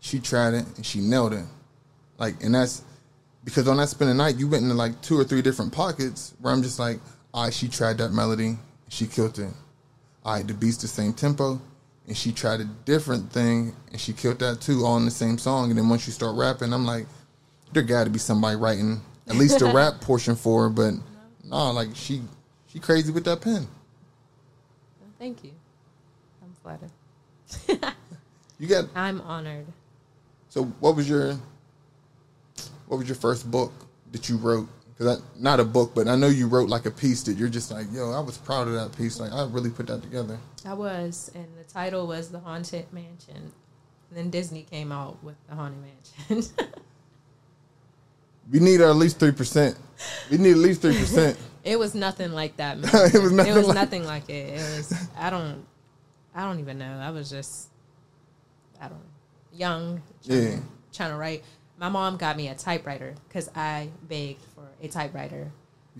she 0.00 0.20
tried 0.20 0.54
it 0.54 0.64
and 0.76 0.86
she 0.86 1.00
nailed 1.00 1.32
it, 1.32 1.44
like, 2.18 2.42
and 2.44 2.54
that's 2.54 2.82
because 3.44 3.66
on 3.66 3.78
that 3.78 3.88
spin 3.88 4.08
the 4.08 4.14
night, 4.14 4.36
you 4.36 4.46
went 4.48 4.62
into 4.62 4.74
like 4.74 5.00
two 5.02 5.18
or 5.18 5.24
three 5.24 5.42
different 5.42 5.72
pockets 5.72 6.34
where 6.40 6.52
I'm 6.52 6.62
just 6.62 6.78
like, 6.78 7.00
right, 7.44 7.54
she 7.54 7.68
tried 7.68 7.98
that 7.98 8.10
melody, 8.12 8.58
she 8.88 9.06
killed 9.06 9.38
it. 9.38 9.52
Right, 10.24 10.46
the 10.46 10.54
beat's 10.54 10.78
the 10.78 10.88
same 10.88 11.12
tempo, 11.12 11.60
and 12.06 12.16
she 12.16 12.32
tried 12.32 12.60
a 12.60 12.64
different 12.64 13.30
thing 13.30 13.74
and 13.92 14.00
she 14.00 14.12
killed 14.12 14.40
that 14.40 14.60
too, 14.60 14.84
all 14.84 14.96
in 14.96 15.04
the 15.04 15.10
same 15.10 15.38
song. 15.38 15.70
And 15.70 15.78
then 15.78 15.88
once 15.88 16.06
you 16.06 16.12
start 16.12 16.36
rapping, 16.36 16.72
I'm 16.72 16.84
like, 16.84 17.06
there 17.72 17.82
got 17.82 18.04
to 18.04 18.10
be 18.10 18.18
somebody 18.18 18.56
writing 18.56 19.00
at 19.28 19.36
least 19.36 19.58
the 19.60 19.66
rap 19.74 20.00
portion 20.00 20.34
for 20.34 20.64
her, 20.64 20.68
but 20.68 20.94
no, 21.44 21.70
like 21.72 21.88
she 21.94 22.22
she 22.68 22.78
crazy 22.80 23.12
with 23.12 23.24
that 23.24 23.40
pen. 23.40 23.66
Thank 25.18 25.44
you. 25.44 25.52
I'm 26.42 26.54
flattered. 26.62 27.92
You 28.58 28.66
got 28.68 28.86
I'm 28.94 29.20
honored. 29.20 29.66
so 30.48 30.64
what 30.80 30.96
was 30.96 31.08
your 31.08 31.38
what 32.88 32.96
was 32.98 33.06
your 33.06 33.16
first 33.16 33.50
book 33.50 33.72
that 34.12 34.28
you 34.28 34.38
wrote? 34.38 34.68
Because 34.96 35.22
not 35.38 35.60
a 35.60 35.64
book, 35.64 35.92
but 35.94 36.08
I 36.08 36.16
know 36.16 36.28
you 36.28 36.48
wrote 36.48 36.68
like 36.70 36.86
a 36.86 36.90
piece 36.90 37.22
that 37.24 37.34
you're 37.36 37.50
just 37.50 37.70
like, 37.70 37.86
yo, 37.92 38.12
I 38.12 38.20
was 38.20 38.38
proud 38.38 38.66
of 38.66 38.74
that 38.74 38.96
piece. 38.96 39.20
Like 39.20 39.32
I 39.32 39.44
really 39.46 39.68
put 39.70 39.86
that 39.88 40.02
together. 40.02 40.38
I 40.64 40.72
was, 40.72 41.30
and 41.34 41.46
the 41.58 41.64
title 41.64 42.06
was 42.06 42.30
The 42.30 42.38
Haunted 42.40 42.90
Mansion. 42.92 43.36
And 43.36 44.16
then 44.18 44.30
Disney 44.30 44.62
came 44.62 44.92
out 44.92 45.22
with 45.22 45.36
The 45.48 45.54
Haunted 45.56 45.80
Mansion. 46.28 46.50
We 48.50 48.60
need 48.60 48.80
at 48.80 48.94
least 48.94 49.18
three 49.18 49.32
percent. 49.32 49.76
We 50.30 50.38
need 50.38 50.52
at 50.52 50.58
least 50.58 50.80
three 50.80 50.96
percent. 50.96 51.36
it 51.64 51.76
was 51.78 51.94
nothing 51.94 52.30
like 52.32 52.56
that. 52.58 52.78
Man. 52.78 52.90
It 53.12 53.20
was 53.20 53.32
nothing 53.32 53.52
It 53.52 53.56
was 53.56 53.66
like- 53.66 53.74
nothing 53.74 54.04
like 54.04 54.28
it. 54.30 54.50
It 54.54 54.76
was. 54.76 55.08
I 55.18 55.30
don't. 55.30 55.64
I 56.34 56.42
don't 56.42 56.60
even 56.60 56.78
know. 56.78 56.98
I 57.02 57.10
was 57.10 57.28
just. 57.28 57.68
I 58.80 58.88
don't. 58.88 59.00
Young. 59.52 60.00
Trying, 60.24 60.42
Yeah. 60.42 60.58
Trying 60.92 61.10
to 61.10 61.16
write. 61.16 61.42
My 61.78 61.88
mom 61.88 62.16
got 62.16 62.36
me 62.36 62.48
a 62.48 62.54
typewriter 62.54 63.14
because 63.28 63.50
I 63.54 63.90
begged 64.08 64.42
for 64.54 64.66
a 64.82 64.88
typewriter. 64.88 65.50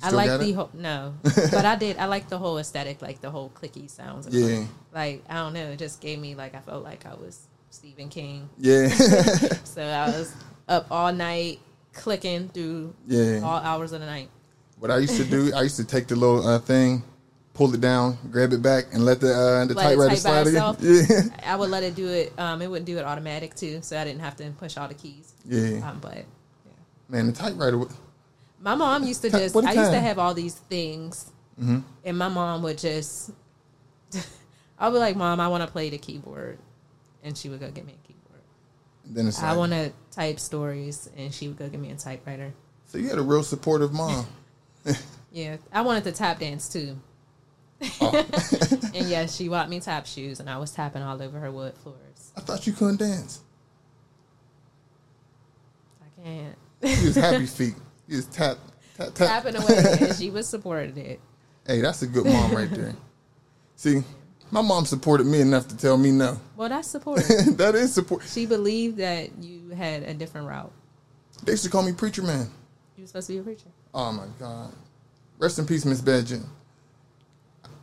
I 0.02 0.10
like 0.10 0.40
the 0.40 0.52
whole 0.52 0.70
no, 0.74 1.14
but 1.22 1.64
I 1.64 1.76
did. 1.76 1.96
I 1.96 2.06
like 2.06 2.28
the 2.28 2.38
whole 2.38 2.58
aesthetic, 2.58 3.00
like 3.00 3.20
the 3.20 3.30
whole 3.30 3.50
clicky 3.50 3.88
sounds. 3.88 4.28
Yeah. 4.30 4.64
Like 4.92 5.24
I 5.28 5.34
don't 5.34 5.54
know, 5.54 5.70
it 5.70 5.78
just 5.78 6.00
gave 6.00 6.18
me 6.18 6.34
like 6.34 6.54
I 6.54 6.60
felt 6.60 6.84
like 6.84 7.06
I 7.06 7.14
was 7.14 7.46
Stephen 7.70 8.08
King. 8.08 8.48
Yeah, 8.58 8.88
So 9.64 9.82
I 9.82 10.06
was 10.18 10.34
up 10.68 10.86
all 10.90 11.12
night 11.12 11.60
clicking 11.92 12.48
through 12.48 12.94
yeah. 13.06 13.40
all 13.42 13.58
hours 13.58 13.92
of 13.92 14.00
the 14.00 14.06
night. 14.06 14.28
What 14.78 14.90
I 14.90 14.98
used 14.98 15.16
to 15.16 15.24
do, 15.24 15.54
I 15.54 15.62
used 15.62 15.76
to 15.76 15.84
take 15.84 16.06
the 16.06 16.16
little 16.16 16.46
uh, 16.46 16.58
thing, 16.58 17.02
pull 17.56 17.72
it 17.74 17.80
down, 17.80 18.18
grab 18.30 18.52
it 18.52 18.62
back, 18.62 18.86
and 18.92 19.04
let 19.04 19.20
the 19.20 19.32
uh, 19.32 19.64
the 19.64 19.74
Let 19.74 19.82
typewriter 19.90 20.16
slide 20.16 20.46
again. 20.46 20.76
Yeah, 21.40 21.52
I 21.52 21.56
would 21.56 21.70
let 21.70 21.82
it 21.82 21.94
do 21.94 22.08
it. 22.08 22.32
Um, 22.38 22.60
it 22.62 22.68
wouldn't 22.68 22.86
do 22.86 22.98
it 22.98 23.04
automatic 23.04 23.54
too, 23.54 23.80
so 23.82 23.98
I 23.98 24.04
didn't 24.04 24.20
have 24.20 24.36
to 24.36 24.50
push 24.52 24.76
all 24.76 24.88
the 24.88 24.94
keys. 24.94 25.32
yeah. 25.46 25.88
Um, 25.88 25.98
but 26.00 26.16
yeah. 26.16 26.22
Man, 27.08 27.26
the 27.26 27.32
typewriter. 27.32 27.82
my 28.60 28.74
mom 28.74 29.04
used 29.04 29.22
to 29.22 29.30
just. 29.30 29.56
I 29.56 29.72
used 29.72 29.92
to 29.92 30.00
have 30.00 30.18
all 30.18 30.34
these 30.34 30.54
things, 30.54 31.30
Mm-hmm. 31.60 31.78
and 32.04 32.18
my 32.18 32.28
mom 32.28 32.62
would 32.62 32.76
just. 32.78 33.30
I'll 34.78 34.92
be 34.92 34.98
like, 34.98 35.16
"Mom, 35.16 35.40
I 35.40 35.48
want 35.48 35.62
to 35.64 35.70
play 35.70 35.88
the 35.88 35.98
keyboard," 35.98 36.58
and 37.24 37.36
she 37.36 37.48
would 37.48 37.60
go 37.60 37.70
get 37.70 37.86
me 37.86 37.94
a 37.94 38.06
keyboard. 38.06 38.42
Then 39.06 39.26
it's 39.28 39.42
I 39.42 39.50
like, 39.50 39.58
want 39.58 39.72
to 39.72 39.92
type 40.10 40.38
stories, 40.38 41.08
and 41.16 41.32
she 41.32 41.48
would 41.48 41.56
go 41.56 41.68
get 41.68 41.80
me 41.80 41.90
a 41.90 41.94
typewriter. 41.96 42.52
So 42.86 42.98
you 42.98 43.08
had 43.08 43.18
a 43.18 43.22
real 43.22 43.42
supportive 43.42 43.92
mom. 43.92 44.26
Yeah, 45.32 45.58
I 45.70 45.82
wanted 45.82 46.04
to 46.04 46.12
tap 46.12 46.38
dance 46.38 46.66
too. 46.66 46.96
Oh. 48.00 48.10
and 48.94 49.08
yes, 49.08 49.36
she 49.36 49.48
bought 49.48 49.68
me 49.68 49.80
tap 49.80 50.06
shoes, 50.06 50.40
and 50.40 50.48
I 50.48 50.58
was 50.58 50.70
tapping 50.70 51.02
all 51.02 51.20
over 51.22 51.38
her 51.38 51.50
wood 51.50 51.74
floors. 51.82 52.32
I 52.36 52.40
thought 52.40 52.66
you 52.66 52.72
couldn't 52.72 52.98
dance. 52.98 53.40
I 56.02 56.22
can't. 56.22 56.56
You 56.82 57.06
was 57.06 57.16
happy 57.16 57.46
feet. 57.46 57.74
You 58.08 58.16
was 58.16 58.26
tap 58.26 58.58
tap 58.96 59.14
tap. 59.14 59.44
Tapping 59.44 59.56
away, 59.56 59.84
and 60.00 60.14
she 60.16 60.30
was 60.30 60.48
supported 60.48 60.96
it. 60.96 61.20
Hey, 61.66 61.80
that's 61.80 62.02
a 62.02 62.06
good 62.06 62.26
mom 62.26 62.54
right 62.54 62.70
there. 62.70 62.94
See, 63.74 64.02
my 64.50 64.62
mom 64.62 64.86
supported 64.86 65.26
me 65.26 65.40
enough 65.40 65.68
to 65.68 65.76
tell 65.76 65.98
me 65.98 66.12
no. 66.12 66.40
Well, 66.56 66.68
that's 66.68 66.88
support. 66.88 67.18
that 67.18 67.74
is 67.74 67.92
support. 67.92 68.22
she 68.22 68.46
believed 68.46 68.98
that 68.98 69.42
you 69.42 69.70
had 69.70 70.02
a 70.04 70.14
different 70.14 70.46
route. 70.46 70.72
They 71.44 71.52
used 71.52 71.64
to 71.64 71.70
call 71.70 71.82
me 71.82 71.92
preacher 71.92 72.22
man. 72.22 72.50
You 72.96 73.02
were 73.02 73.08
supposed 73.08 73.26
to 73.26 73.34
be 73.34 73.38
a 73.40 73.42
preacher. 73.42 73.68
Oh 73.92 74.12
my 74.12 74.26
God. 74.38 74.72
Rest 75.38 75.58
in 75.58 75.66
peace, 75.66 75.84
Miss 75.84 76.00
Badger. 76.00 76.40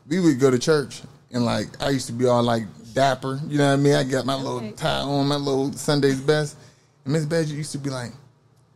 We 0.07 0.19
would 0.19 0.39
go 0.39 0.51
to 0.51 0.59
church 0.59 1.01
and 1.31 1.45
like 1.45 1.81
I 1.81 1.89
used 1.89 2.07
to 2.07 2.13
be 2.13 2.25
all 2.25 2.43
like 2.43 2.63
dapper. 2.93 3.39
You 3.47 3.57
know 3.57 3.67
what 3.67 3.73
I 3.73 3.77
mean? 3.77 3.93
I 3.95 4.03
got 4.03 4.25
my 4.25 4.35
little 4.35 4.71
tie 4.73 4.99
on, 4.99 5.27
my 5.27 5.35
little 5.35 5.71
Sunday's 5.73 6.21
best. 6.21 6.57
And 7.03 7.13
Miss 7.13 7.25
Badger 7.25 7.53
used 7.53 7.71
to 7.73 7.77
be 7.77 7.89
like, 7.89 8.11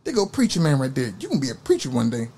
They 0.04 0.12
go 0.12 0.26
preacher 0.26 0.60
man 0.60 0.78
right 0.78 0.94
there. 0.94 1.12
You 1.20 1.28
can 1.28 1.40
be 1.40 1.50
a 1.50 1.54
preacher 1.54 1.90
one 1.90 2.10
day. 2.10 2.28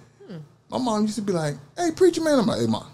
My 0.69 0.79
mom 0.79 1.03
used 1.03 1.17
to 1.17 1.23
be 1.23 1.33
like, 1.33 1.57
Hey, 1.77 1.91
preacher 1.91 2.23
man. 2.23 2.39
I'm 2.39 2.47
like, 2.47 2.61
Hey 2.61 2.67
mom, 2.67 2.87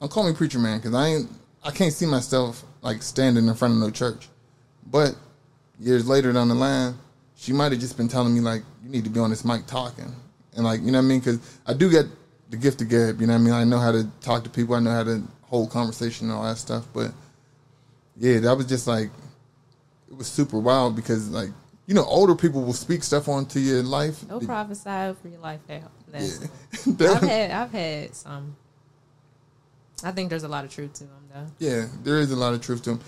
don't 0.00 0.10
call 0.10 0.26
me 0.26 0.34
preacher 0.34 0.58
man 0.58 0.78
because 0.78 0.94
I 0.94 1.08
ain't 1.08 1.30
I 1.64 1.70
can't 1.70 1.92
see 1.92 2.06
myself 2.06 2.64
like 2.82 3.02
standing 3.02 3.46
in 3.46 3.54
front 3.54 3.74
of 3.74 3.80
no 3.80 3.90
church. 3.90 4.28
But 4.86 5.16
years 5.78 6.08
later 6.08 6.32
down 6.32 6.48
the 6.48 6.54
line, 6.54 6.96
she 7.36 7.52
might 7.52 7.72
have 7.72 7.80
just 7.80 7.96
been 7.96 8.08
telling 8.08 8.34
me 8.34 8.40
like, 8.40 8.62
you 8.82 8.90
need 8.90 9.04
to 9.04 9.10
be 9.10 9.20
on 9.20 9.30
this 9.30 9.44
mic 9.44 9.66
talking, 9.66 10.14
and 10.54 10.64
like, 10.64 10.80
you 10.80 10.90
know 10.90 10.98
what 10.98 11.04
I 11.04 11.08
mean? 11.08 11.18
Because 11.20 11.60
I 11.66 11.74
do 11.74 11.90
get 11.90 12.06
the 12.50 12.56
gift 12.56 12.80
of 12.80 12.88
gab. 12.88 13.20
You 13.20 13.26
know 13.26 13.34
what 13.34 13.40
I 13.40 13.42
mean? 13.42 13.52
I 13.52 13.64
know 13.64 13.78
how 13.78 13.92
to 13.92 14.08
talk 14.20 14.44
to 14.44 14.50
people. 14.50 14.74
I 14.74 14.80
know 14.80 14.92
how 14.92 15.04
to 15.04 15.22
hold 15.48 15.70
conversation 15.70 16.28
and 16.28 16.36
all 16.36 16.44
that 16.44 16.58
stuff. 16.58 16.86
But 16.92 17.12
yeah, 18.16 18.38
that 18.40 18.56
was 18.56 18.66
just 18.66 18.86
like, 18.86 19.10
it 20.10 20.16
was 20.16 20.26
super 20.26 20.58
wild 20.58 20.96
because 20.96 21.28
like, 21.30 21.50
you 21.86 21.94
know, 21.94 22.04
older 22.04 22.34
people 22.34 22.62
will 22.62 22.74
speak 22.74 23.02
stuff 23.02 23.28
onto 23.28 23.58
your 23.58 23.82
life. 23.82 24.26
No 24.28 24.40
prophesy 24.40 24.88
over 24.90 25.28
your 25.28 25.40
life 25.40 25.60
now. 25.68 25.90
That's, 26.08 26.40
Yeah. 26.40 26.92
That- 26.96 27.16
I've 27.22 27.28
had 27.28 27.50
I've 27.50 27.72
had 27.72 28.14
some. 28.14 28.56
I 30.04 30.12
think 30.12 30.30
there's 30.30 30.44
a 30.44 30.48
lot 30.48 30.64
of 30.64 30.70
truth 30.70 30.92
to 30.94 31.04
them 31.04 31.28
though. 31.32 31.46
Yeah, 31.58 31.86
there 32.04 32.18
is 32.18 32.30
a 32.30 32.36
lot 32.36 32.54
of 32.54 32.60
truth 32.60 32.82
to 32.84 32.90
them. 32.90 33.00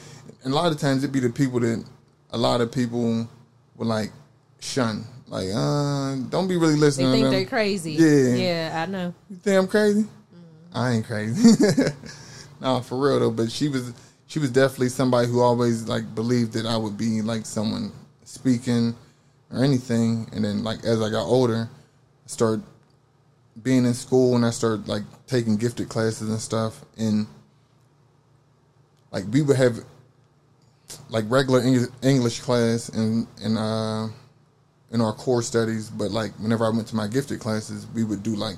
And 0.43 0.53
a 0.53 0.57
lot 0.57 0.73
of 0.73 0.79
times 0.81 1.05
it'd 1.05 1.13
be 1.13 1.21
the 1.21 1.31
people 1.31 1.61
that 1.61 1.85
a 2.31 2.39
lot 2.39 2.61
of 2.61 2.73
people 2.73 3.29
will 3.77 3.87
like 3.87 4.11
shun. 4.61 5.05
Like, 5.29 5.49
uh, 5.55 6.17
don't 6.29 6.49
be 6.49 6.57
really 6.57 6.75
They 6.75 6.81
listening 6.81 7.13
think 7.13 7.25
to 7.27 7.31
they're 7.31 7.47
crazy. 7.47 7.93
Yeah. 7.93 8.35
yeah, 8.35 8.83
I 8.83 8.91
know. 8.91 9.15
You 9.29 9.37
think 9.37 9.59
I'm 9.59 9.69
crazy? 9.69 10.07
I 10.73 10.91
ain't 10.93 11.07
crazy. 11.07 11.65
no, 12.61 12.81
for 12.81 12.99
real 12.99 13.21
though. 13.21 13.31
But 13.31 13.51
she 13.51 13.69
was 13.69 13.93
she 14.27 14.39
was 14.39 14.51
definitely 14.51 14.91
somebody 14.91 15.29
who 15.29 15.41
always 15.41 15.89
like 15.89 16.15
believed 16.15 16.53
that 16.53 16.67
I 16.67 16.77
would 16.77 16.97
be 16.97 17.23
like 17.23 17.47
someone 17.47 17.93
speaking 18.25 18.95
or 19.51 19.65
anything. 19.65 20.29
And 20.33 20.45
then 20.45 20.63
like 20.63 20.85
as 20.85 21.03
I 21.03 21.11
got 21.11 21.25
older, 21.25 21.69
I 21.73 22.29
started 22.29 22.63
being 23.63 23.85
in 23.85 23.95
school 23.95 24.37
and 24.37 24.45
I 24.45 24.51
started 24.51 24.89
like 24.89 25.03
taking 25.27 25.57
gifted 25.57 25.89
classes 25.89 26.29
and 26.29 26.41
stuff. 26.41 26.85
And 26.97 27.27
like 29.11 29.25
we 29.33 29.43
would 29.43 29.57
have 29.57 29.79
like 31.09 31.25
regular 31.29 31.63
English 32.03 32.41
class 32.41 32.89
and 32.91 33.27
and 33.43 33.59
uh 33.59 34.09
in 34.93 35.01
our 35.01 35.13
core 35.13 35.43
studies, 35.43 35.89
but 35.89 36.11
like 36.11 36.33
whenever 36.39 36.65
I 36.65 36.71
went 36.71 36.89
to 36.89 36.97
my 36.97 37.07
gifted 37.07 37.41
classes, 37.41 37.87
we 37.95 38.05
would 38.05 38.23
do 38.23 38.35
like 38.35 38.57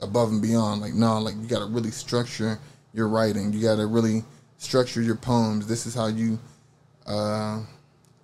above 0.00 0.30
and 0.30 0.42
beyond. 0.42 0.80
Like, 0.80 0.94
no, 0.94 1.18
like 1.18 1.34
you 1.40 1.46
got 1.48 1.60
to 1.60 1.66
really 1.66 1.90
structure 1.90 2.58
your 2.96 3.08
writing. 3.08 3.52
You 3.52 3.62
got 3.62 3.76
to 3.76 3.86
really 3.86 4.24
structure 4.58 5.02
your 5.02 5.16
poems. 5.16 5.68
This 5.68 5.86
is 5.86 5.94
how 5.94 6.06
you 6.06 6.38
uh, 7.06 7.60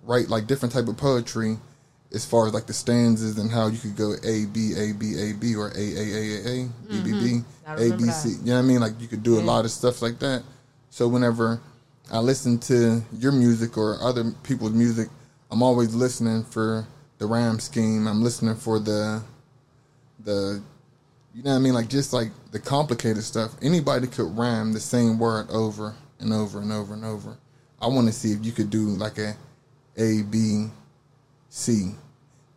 write 0.01 0.27
like 0.27 0.47
different 0.47 0.73
type 0.73 0.87
of 0.87 0.97
poetry, 0.97 1.57
as 2.11 2.25
far 2.25 2.47
as 2.47 2.53
like 2.53 2.65
the 2.65 2.73
stanzas 2.73 3.37
and 3.37 3.49
how 3.49 3.67
you 3.67 3.77
could 3.77 3.95
go 3.95 4.15
A 4.23 4.45
B 4.47 4.73
A 4.75 4.93
B 4.93 5.15
A 5.17 5.33
B 5.33 5.55
or 5.55 5.69
A 5.69 5.79
A 5.79 6.03
A 6.03 6.35
A 6.35 6.63
A 6.63 6.69
B 6.89 7.03
B 7.03 7.11
B 7.11 7.41
I 7.65 7.73
A 7.75 7.97
B 7.97 8.03
C. 8.05 8.29
You 8.29 8.45
know 8.45 8.53
what 8.55 8.59
I 8.59 8.61
mean? 8.63 8.79
Like 8.81 8.99
you 8.99 9.07
could 9.07 9.23
do 9.23 9.39
a 9.39 9.41
lot 9.41 9.63
of 9.63 9.71
stuff 9.71 10.01
like 10.01 10.19
that. 10.19 10.43
So 10.89 11.07
whenever 11.07 11.61
I 12.11 12.19
listen 12.19 12.59
to 12.59 13.01
your 13.17 13.31
music 13.31 13.77
or 13.77 14.01
other 14.01 14.31
people's 14.43 14.73
music, 14.73 15.07
I'm 15.51 15.63
always 15.63 15.93
listening 15.95 16.43
for 16.43 16.87
the 17.19 17.27
rhyme 17.27 17.59
scheme. 17.59 18.07
I'm 18.07 18.23
listening 18.23 18.55
for 18.55 18.79
the 18.79 19.23
the 20.23 20.61
you 21.33 21.43
know 21.43 21.51
what 21.51 21.55
I 21.57 21.59
mean? 21.59 21.73
Like 21.73 21.87
just 21.89 22.13
like 22.13 22.31
the 22.51 22.59
complicated 22.59 23.23
stuff. 23.23 23.51
Anybody 23.61 24.07
could 24.07 24.37
rhyme 24.37 24.73
the 24.73 24.79
same 24.79 25.17
word 25.19 25.49
over 25.49 25.95
and 26.19 26.31
over 26.33 26.59
and 26.61 26.71
over 26.71 26.93
and 26.93 27.03
over. 27.03 27.37
I 27.81 27.87
want 27.87 28.07
to 28.07 28.13
see 28.13 28.31
if 28.31 28.45
you 28.45 28.51
could 28.51 28.69
do 28.69 28.85
like 28.89 29.17
a 29.17 29.35
A 29.97 30.21
B 30.23 30.67
C. 31.49 31.91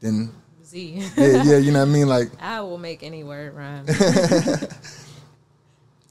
Then 0.00 0.30
Z. 0.64 1.10
yeah, 1.16 1.42
yeah, 1.42 1.56
you 1.58 1.72
know 1.72 1.80
what 1.80 1.88
I 1.88 1.92
mean? 1.92 2.06
Like 2.08 2.28
I 2.40 2.60
will 2.60 2.78
make 2.78 3.02
any 3.02 3.24
word 3.24 3.54
rhyme. 3.54 3.86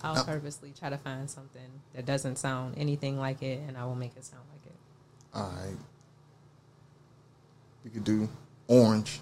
I'll 0.02 0.20
Oh. 0.20 0.24
purposely 0.24 0.72
try 0.78 0.90
to 0.90 0.98
find 0.98 1.30
something 1.30 1.82
that 1.96 2.06
doesn't 2.06 2.38
sound 2.38 2.76
anything 2.78 3.18
like 3.18 3.42
it, 3.42 3.62
and 3.68 3.76
I 3.78 3.86
will 3.86 3.96
make 3.96 4.16
it 4.16 4.24
sound 4.26 4.44
like 4.52 4.66
it. 4.68 4.76
All 5.34 5.50
right. 5.66 5.78
We 7.84 7.90
could 7.90 8.04
do 8.04 8.30
orange. 8.68 9.20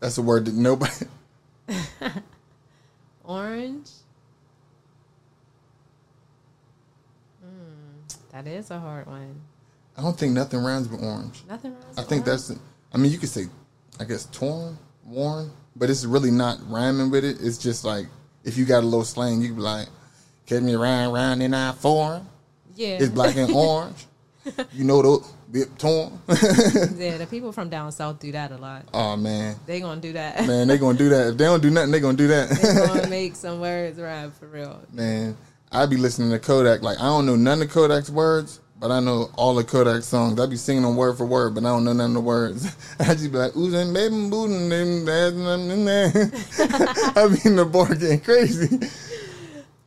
That's 0.00 0.16
a 0.18 0.22
word 0.22 0.44
that 0.46 0.54
nobody. 0.54 0.92
Orange. 3.24 3.90
Mm, 7.44 8.16
that 8.32 8.46
is 8.46 8.70
a 8.70 8.78
hard 8.78 9.06
one. 9.06 9.40
I 9.96 10.02
don't 10.02 10.18
think 10.18 10.32
nothing 10.32 10.60
rhymes 10.62 10.88
with 10.88 11.02
orange. 11.02 11.42
Nothing 11.48 11.72
wrong. 11.72 11.82
I 11.96 12.02
think 12.02 12.24
that's. 12.24 12.52
I 12.92 12.98
mean, 12.98 13.12
you 13.12 13.18
could 13.18 13.28
say, 13.28 13.46
I 14.00 14.04
guess, 14.04 14.26
torn, 14.26 14.76
worn, 15.04 15.50
but 15.76 15.88
it's 15.88 16.04
really 16.04 16.30
not 16.30 16.58
rhyming 16.68 17.10
with 17.10 17.24
it. 17.24 17.38
It's 17.40 17.58
just 17.58 17.84
like 17.84 18.06
if 18.44 18.58
you 18.58 18.64
got 18.64 18.82
a 18.82 18.86
little 18.86 19.04
slang, 19.04 19.40
you 19.40 19.54
be 19.54 19.60
like, 19.60 19.88
"Catch 20.46 20.62
me 20.62 20.74
around, 20.74 21.12
round 21.12 21.42
in 21.42 21.54
I 21.54 21.72
foreign." 21.72 22.26
yeah. 22.74 22.98
It's 23.00 23.08
black 23.08 23.36
and 23.36 23.50
orange. 23.54 24.06
You 24.72 24.84
know 24.84 25.00
the 25.00 25.26
bit 25.54 25.78
torn. 25.78 26.12
yeah, 26.28 27.16
the 27.16 27.26
people 27.30 27.52
from 27.52 27.68
down 27.68 27.92
south 27.92 28.18
do 28.18 28.32
that 28.32 28.50
a 28.50 28.56
lot. 28.56 28.84
oh 28.92 29.16
man, 29.16 29.54
They 29.66 29.80
gonna 29.80 30.00
do 30.00 30.12
that. 30.14 30.44
man, 30.46 30.66
they 30.66 30.76
gonna 30.78 30.98
do 30.98 31.08
that. 31.10 31.28
If 31.28 31.36
they 31.38 31.44
don't 31.44 31.62
do 31.62 31.70
nothing, 31.70 31.92
they 31.92 32.00
gonna 32.00 32.16
do 32.16 32.26
they 32.26 32.44
that. 32.46 32.86
gonna 32.88 33.06
make 33.08 33.36
some 33.36 33.60
words 33.60 33.98
rhyme 34.00 34.32
for 34.32 34.46
real. 34.48 34.80
man, 34.92 35.36
I 35.70 35.86
be 35.86 35.96
listening 35.96 36.30
to 36.32 36.40
Kodak. 36.40 36.82
Like 36.82 36.98
I 36.98 37.04
don't 37.04 37.24
know 37.24 37.36
none 37.36 37.62
of 37.62 37.70
Kodak's 37.70 38.10
words, 38.10 38.60
but 38.80 38.90
I 38.90 38.98
know 38.98 39.30
all 39.36 39.56
of 39.56 39.66
Kodak's 39.68 40.06
songs. 40.06 40.40
I 40.40 40.46
be 40.46 40.56
singing 40.56 40.82
them 40.82 40.96
word 40.96 41.16
for 41.16 41.24
word, 41.24 41.54
but 41.54 41.60
I 41.64 41.68
don't 41.68 41.84
know 41.84 41.92
none 41.92 42.10
of 42.10 42.14
the 42.14 42.20
words. 42.20 42.66
I 42.98 43.14
just 43.14 43.30
be 43.30 43.38
like, 43.38 43.56
ooh, 43.56 43.72
and 43.76 43.94
baby, 43.94 44.12
bootin', 44.28 44.68
them, 44.68 45.04
there's 45.04 45.34
nothing 45.34 45.70
in 45.70 45.84
there. 45.84 46.08
I 47.16 47.28
be 47.32 47.48
in 47.48 47.54
the 47.56 47.64
bar 47.64 47.94
getting 47.94 48.20
crazy. 48.20 48.76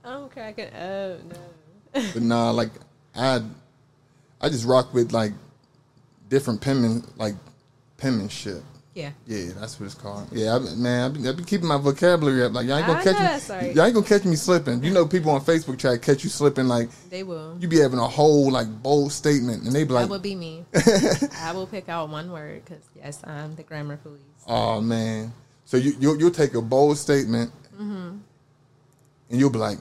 I'm 0.06 0.30
cracking 0.30 0.68
up. 0.68 1.20
No. 1.26 1.38
But 2.14 2.22
nah, 2.22 2.52
like 2.52 2.70
I, 3.14 3.42
I 4.40 4.48
just 4.48 4.66
rock 4.66 4.94
with 4.94 5.12
like 5.12 5.34
different 6.30 6.62
penman, 6.62 7.04
like 7.18 7.36
penmanship. 7.98 8.64
Yeah. 8.94 9.12
Yeah, 9.28 9.52
that's 9.60 9.80
what 9.80 9.86
it's 9.86 9.94
called. 9.94 10.28
Yeah, 10.32 10.56
I, 10.56 10.60
man, 10.76 11.12
I 11.12 11.14
be, 11.14 11.30
I 11.30 11.32
be 11.32 11.44
keeping 11.44 11.68
my 11.68 11.78
vocabulary 11.78 12.44
up. 12.44 12.54
Like 12.54 12.66
y'all 12.66 12.78
ain't 12.80 12.88
gonna 12.88 13.00
I 13.00 13.04
catch 13.04 13.50
know 13.50 13.62
me. 13.62 13.72
Y'all 13.74 13.86
ain't 13.86 13.94
gonna 13.94 14.06
catch 14.08 14.26
me 14.26 14.36
slipping. 14.36 14.84
You 14.84 14.92
know, 14.92 15.06
people 15.06 15.30
on 15.32 15.42
Facebook 15.42 15.78
try 15.78 15.92
to 15.92 16.00
catch 16.00 16.24
you 16.24 16.32
slipping. 16.32 16.68
Like 16.68 16.90
They 17.12 17.22
will. 17.22 17.56
you 17.60 17.68
be 17.68 17.78
having 17.78 18.00
a 18.00 18.08
whole 18.08 18.52
like 18.52 18.68
bold 18.82 19.12
statement, 19.12 19.64
and 19.66 19.72
they 19.72 19.84
be 19.84 19.94
like, 19.94 20.06
that 20.06 20.10
would 20.10 20.24
be 20.24 20.34
me. 20.34 20.66
I 21.42 21.52
will 21.54 21.68
pick 21.68 21.90
out 21.90 22.10
one 22.10 22.32
word 22.32 22.66
because 22.66 22.84
yes, 22.96 23.22
I'm 23.24 23.56
the 23.56 23.62
grammar 23.62 23.98
police. 23.98 24.20
"Oh 24.48 24.82
man." 24.82 25.32
So 25.66 25.78
you 25.78 25.94
you'll, 26.00 26.18
you'll 26.18 26.32
take 26.32 26.56
a 26.56 26.62
bold 26.62 26.98
statement, 26.98 27.52
Mm-hmm. 27.76 28.18
and 29.30 29.40
you'll 29.40 29.52
be 29.52 29.60
like, 29.60 29.78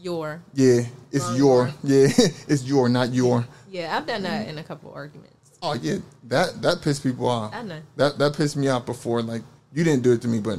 Your. 0.00 0.40
"Yeah, 0.54 0.82
it's 1.12 1.24
Wrong 1.26 1.36
your, 1.36 1.62
word. 1.64 1.74
yeah, 1.84 2.06
it's 2.48 2.64
your, 2.64 2.88
not 2.88 3.12
your." 3.12 3.44
Yeah, 3.70 3.96
I've 3.96 4.06
done 4.06 4.22
that 4.22 4.48
in 4.48 4.58
a 4.58 4.64
couple 4.64 4.92
arguments. 4.92 5.34
Oh 5.62 5.74
yeah, 5.74 5.96
that 6.24 6.62
that 6.62 6.82
pissed 6.82 7.02
people 7.02 7.28
off. 7.28 7.54
I 7.54 7.62
know. 7.62 7.80
That 7.96 8.18
that 8.18 8.36
pissed 8.36 8.56
me 8.56 8.68
off 8.68 8.86
before. 8.86 9.22
Like 9.22 9.42
you 9.72 9.84
didn't 9.84 10.02
do 10.02 10.12
it 10.12 10.22
to 10.22 10.28
me, 10.28 10.38
but 10.38 10.58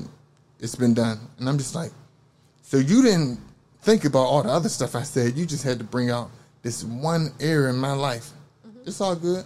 it's 0.60 0.76
been 0.76 0.94
done, 0.94 1.20
and 1.38 1.48
I'm 1.48 1.58
just 1.58 1.74
like, 1.74 1.92
so 2.62 2.78
you 2.78 3.02
didn't 3.02 3.40
think 3.82 4.06
about 4.06 4.26
all 4.26 4.44
the 4.44 4.50
other 4.50 4.70
stuff 4.70 4.96
I 4.96 5.04
said. 5.04 5.38
You 5.38 5.46
just 5.46 5.64
had 5.64 5.80
to 5.80 5.86
bring 5.86 6.10
out 6.10 6.30
this 6.62 6.84
one 6.84 7.32
error 7.40 7.70
in 7.70 7.78
my 7.78 7.94
life. 7.94 8.30
Mm-hmm. 8.68 8.82
It's 8.86 9.00
all 9.00 9.16
good. 9.16 9.46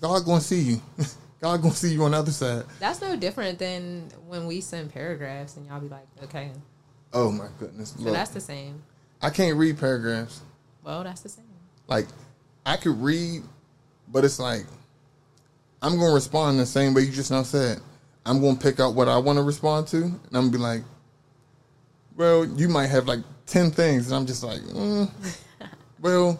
God 0.00 0.24
gonna 0.24 0.40
see 0.40 0.60
you. 0.60 0.82
God 1.40 1.62
gonna 1.62 1.74
see 1.74 1.92
you 1.92 2.02
on 2.04 2.10
the 2.10 2.18
other 2.18 2.32
side. 2.32 2.64
That's 2.80 3.00
no 3.00 3.16
different 3.16 3.58
than 3.58 4.08
when 4.26 4.46
we 4.46 4.60
send 4.60 4.92
paragraphs 4.92 5.56
and 5.56 5.66
y'all 5.66 5.80
be 5.80 5.88
like, 5.88 6.06
okay. 6.24 6.50
Oh 7.12 7.30
my 7.30 7.48
goodness. 7.58 7.94
So 7.96 8.04
Look, 8.04 8.14
that's 8.14 8.30
the 8.30 8.40
same. 8.40 8.82
I 9.22 9.30
can't 9.30 9.56
read 9.56 9.78
paragraphs. 9.78 10.42
Well, 10.82 11.02
that's 11.04 11.20
the 11.20 11.28
same. 11.28 11.44
Like 11.86 12.06
I 12.64 12.76
could 12.76 13.00
read, 13.00 13.42
but 14.08 14.24
it's 14.24 14.38
like 14.38 14.66
I'm 15.82 15.98
gonna 15.98 16.12
respond 16.12 16.58
the 16.58 16.66
same 16.66 16.94
way 16.94 17.02
you 17.02 17.12
just 17.12 17.30
now 17.30 17.42
said. 17.42 17.80
I'm 18.26 18.40
gonna 18.40 18.56
pick 18.56 18.80
out 18.80 18.94
what 18.94 19.08
I 19.08 19.16
want 19.18 19.38
to 19.38 19.42
respond 19.42 19.86
to, 19.88 19.96
and 20.02 20.20
I'm 20.32 20.50
gonna 20.50 20.50
be 20.50 20.58
like, 20.58 20.82
"Well, 22.16 22.44
you 22.44 22.68
might 22.68 22.88
have 22.88 23.06
like 23.06 23.20
ten 23.46 23.70
things," 23.70 24.06
and 24.06 24.16
I'm 24.16 24.26
just 24.26 24.42
like, 24.44 24.60
mm, 24.60 25.10
"Well, 26.00 26.38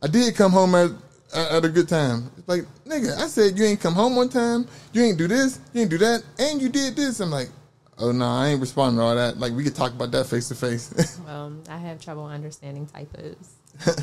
I 0.00 0.06
did 0.06 0.34
come 0.36 0.52
home 0.52 0.74
at 0.76 0.90
at 1.34 1.64
a 1.64 1.68
good 1.68 1.88
time." 1.88 2.30
It's 2.38 2.48
like, 2.48 2.64
nigga, 2.86 3.16
I 3.18 3.26
said 3.26 3.58
you 3.58 3.64
ain't 3.64 3.80
come 3.80 3.94
home 3.94 4.14
one 4.14 4.28
time, 4.28 4.66
you 4.92 5.02
ain't 5.02 5.18
do 5.18 5.26
this, 5.26 5.58
you 5.72 5.82
ain't 5.82 5.90
do 5.90 5.98
that, 5.98 6.22
and 6.38 6.62
you 6.62 6.68
did 6.68 6.94
this. 6.94 7.18
I'm 7.18 7.30
like, 7.30 7.50
"Oh 7.98 8.12
no, 8.12 8.26
I 8.26 8.48
ain't 8.48 8.60
responding 8.60 8.98
to 8.98 9.02
all 9.02 9.16
that." 9.16 9.38
Like 9.38 9.52
we 9.54 9.64
could 9.64 9.74
talk 9.74 9.92
about 9.92 10.12
that 10.12 10.26
face 10.26 10.48
to 10.48 10.54
face. 10.54 11.18
Well, 11.26 11.52
I 11.68 11.78
have 11.78 12.00
trouble 12.00 12.26
understanding 12.26 12.86
typos. 12.86 13.36
So 13.78 13.94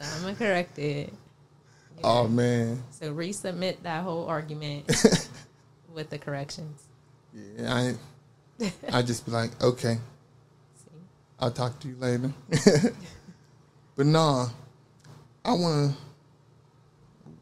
I'm 0.00 0.22
going 0.22 0.34
to 0.34 0.38
correct 0.38 0.78
it. 0.78 1.12
Oh 2.02 2.26
man, 2.28 2.82
So 2.90 3.12
resubmit 3.12 3.82
that 3.82 4.02
whole 4.02 4.26
argument 4.26 4.86
with 5.94 6.08
the 6.08 6.16
corrections. 6.18 6.82
yeah, 7.34 7.94
I 8.58 8.72
I 8.90 9.02
just 9.02 9.26
be 9.26 9.32
like, 9.32 9.50
okay. 9.62 9.98
See? 10.76 10.90
I'll 11.38 11.50
talk 11.50 11.78
to 11.80 11.88
you 11.88 11.96
later. 11.96 12.32
but 13.96 14.06
nah, 14.06 14.48
I 15.44 15.52
want 15.52 15.92
to. 15.92 15.96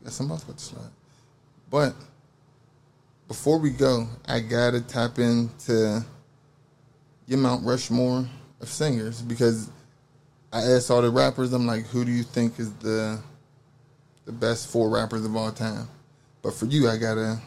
Got 0.03 0.13
something 0.13 0.33
else 0.33 0.43
about 0.43 0.59
to 0.59 0.65
slide. 0.65 0.91
But 1.71 1.95
before 3.29 3.59
we 3.59 3.71
go, 3.71 4.09
I 4.27 4.41
gotta 4.41 4.81
tap 4.81 5.21
into 5.21 6.05
your 7.27 7.39
Mount 7.39 7.65
Rushmore 7.65 8.27
of 8.61 8.69
singers 8.69 9.23
because 9.23 9.71
I 10.53 10.63
asked 10.63 10.91
all 10.91 11.03
the 11.03 11.11
rappers. 11.11 11.53
I'm 11.53 11.67
like, 11.67 11.87
who 11.87 12.05
do 12.05 12.11
you 12.11 12.23
think 12.23 12.59
is 12.59 12.73
the 12.75 13.21
the 14.25 14.33
best 14.33 14.69
four 14.69 14.89
rappers 14.89 15.25
of 15.25 15.35
all 15.37 15.53
time? 15.53 15.89
But 16.43 16.55
for 16.55 16.67
you, 16.67 16.89
I 16.89 16.97
gotta 16.97 17.39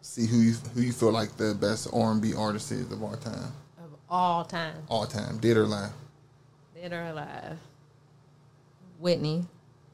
see 0.00 0.26
who 0.26 0.38
you 0.38 0.52
who 0.74 0.80
you 0.82 0.92
feel 0.92 1.10
like 1.12 1.36
the 1.36 1.54
best 1.54 1.88
R&B 1.92 2.34
artist 2.34 2.70
is 2.72 2.90
of 2.92 3.02
all 3.02 3.16
time, 3.16 3.52
Of 3.78 3.90
all 4.08 4.44
time, 4.44 4.74
all 4.88 5.06
time, 5.06 5.38
dead 5.38 5.56
or 5.56 5.64
alive. 5.64 5.90
dead 6.74 6.92
or 6.92 7.02
alive. 7.06 7.58
Whitney. 8.98 9.46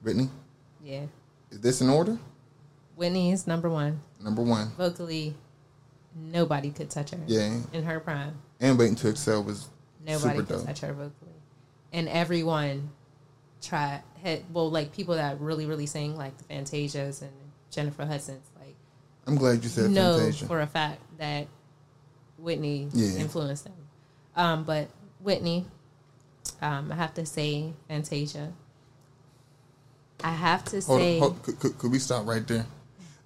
Whitney. 0.03 0.29
Yeah. 0.83 1.05
Is 1.51 1.61
this 1.61 1.81
in 1.81 1.89
order? 1.89 2.19
Whitney 2.97 3.33
is 3.33 3.47
number 3.47 3.69
one. 3.71 4.01
Number 4.21 4.43
one. 4.43 4.71
Vocally, 4.77 5.35
nobody 6.15 6.71
could 6.71 6.91
touch 6.91 7.11
her. 7.11 7.19
Yeah. 7.27 7.61
In 7.73 7.83
her 7.85 8.01
prime. 8.01 8.35
And 8.61 8.79
Waiting 8.79 8.95
to 8.97 9.09
Exhale 9.11 9.43
was 9.43 9.69
Nobody 10.07 10.43
could 10.43 10.65
touch 10.67 10.81
her 10.81 10.93
vocally. 10.93 11.34
And 11.95 12.09
everyone 12.09 12.91
tried 13.63 14.03
had 14.23 14.43
well, 14.53 14.69
like 14.71 14.93
people 14.93 15.15
that 15.15 15.41
really, 15.41 15.65
really 15.65 15.87
sing, 15.87 16.17
like 16.17 16.37
the 16.39 16.45
Fantasias 16.45 17.23
and 17.23 17.31
Jennifer 17.71 18.05
Hudson's, 18.05 18.47
like 18.61 18.75
I'm 19.27 19.37
glad 19.37 19.63
you 19.63 19.71
said 19.71 19.91
know 19.93 20.19
Fantasia. 20.19 20.47
for 20.47 20.61
a 20.61 20.67
fact 20.67 21.01
that 21.19 21.47
Whitney 22.37 22.89
Yeah. 22.93 23.21
influenced 23.21 23.65
them. 23.65 23.75
Um, 24.35 24.65
but 24.65 24.89
Whitney, 25.21 25.67
um, 26.61 26.91
I 26.91 26.97
have 26.97 27.15
to 27.15 27.25
say 27.25 27.73
Fantasia. 27.89 28.53
I 30.23 30.31
have 30.33 30.65
to 30.67 30.81
hold 30.81 31.01
say 31.01 31.15
on, 31.17 31.21
hold, 31.21 31.43
could, 31.43 31.61
could, 31.61 31.79
could 31.79 31.93
we 31.93 31.99
stop 32.01 32.27
right 32.27 32.47
there? 32.47 32.67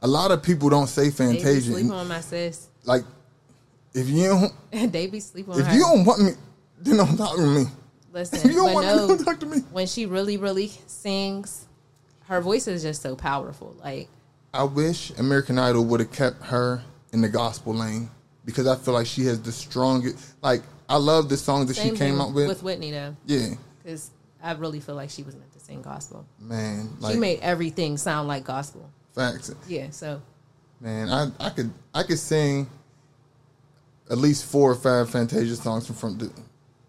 A 0.02 0.06
lot 0.06 0.30
of 0.30 0.42
people 0.42 0.68
don't 0.68 0.86
say 0.88 1.04
they 1.04 1.10
be 1.10 1.38
Fantasia. 1.38 1.74
on 1.90 2.06
my 2.08 2.20
sis. 2.20 2.68
Like, 2.84 3.04
if 3.94 4.08
you 4.08 4.24
don't, 4.28 4.52
they 4.92 5.06
be 5.06 5.20
sleeping 5.20 5.54
on 5.54 5.60
if 5.60 5.66
her. 5.66 5.72
you 5.74 5.80
don't 5.80 6.04
want 6.04 6.22
me, 6.22 6.32
then 6.80 6.98
don't 6.98 7.16
talk 7.16 7.34
to 7.36 7.42
me. 7.46 7.64
Listen, 8.12 8.48
you 8.48 8.56
don't 8.56 8.72
want 8.72 8.86
no, 8.86 9.08
don't 9.08 9.24
talk 9.24 9.40
to 9.40 9.46
me. 9.46 9.58
when 9.70 9.86
she 9.86 10.06
really, 10.06 10.36
really 10.36 10.68
sings, 10.86 11.66
her 12.24 12.40
voice 12.40 12.66
is 12.66 12.82
just 12.82 13.02
so 13.02 13.14
powerful. 13.16 13.76
Like 13.82 14.08
I 14.54 14.64
wish 14.64 15.10
American 15.18 15.58
Idol 15.58 15.84
would 15.86 16.00
have 16.00 16.12
kept 16.12 16.42
her 16.46 16.82
in 17.12 17.20
the 17.20 17.28
gospel 17.28 17.74
lane 17.74 18.10
because 18.44 18.66
I 18.66 18.76
feel 18.76 18.94
like 18.94 19.06
she 19.06 19.24
has 19.24 19.40
the 19.42 19.52
strongest. 19.52 20.34
Like, 20.42 20.62
I 20.88 20.96
love 20.96 21.28
the 21.28 21.36
songs 21.36 21.68
that 21.68 21.76
she 21.76 21.90
came 21.90 22.20
out 22.20 22.32
with. 22.32 22.48
with 22.48 22.62
Whitney 22.62 22.90
though, 22.90 23.14
yeah, 23.26 23.54
because 23.82 24.10
I 24.42 24.52
really 24.52 24.80
feel 24.80 24.94
like 24.94 25.10
she 25.10 25.22
was 25.22 25.36
meant 25.36 25.52
to 25.52 25.60
sing 25.60 25.82
gospel. 25.82 26.26
man. 26.38 26.88
Like, 27.00 27.14
she 27.14 27.20
made 27.20 27.40
everything 27.40 27.96
sound 27.98 28.26
like 28.28 28.44
gospel. 28.44 28.88
facts. 29.14 29.54
Yeah, 29.68 29.90
so 29.90 30.22
Man, 30.80 31.08
I 31.08 31.30
I 31.40 31.50
could 31.50 31.72
I 31.94 32.02
could 32.04 32.18
sing 32.18 32.68
at 34.10 34.18
least 34.18 34.44
four 34.44 34.70
or 34.70 34.76
five 34.76 35.10
Fantasia 35.10 35.56
songs 35.56 35.86
from 35.86 35.96
from 35.96 36.18
the 36.18 36.30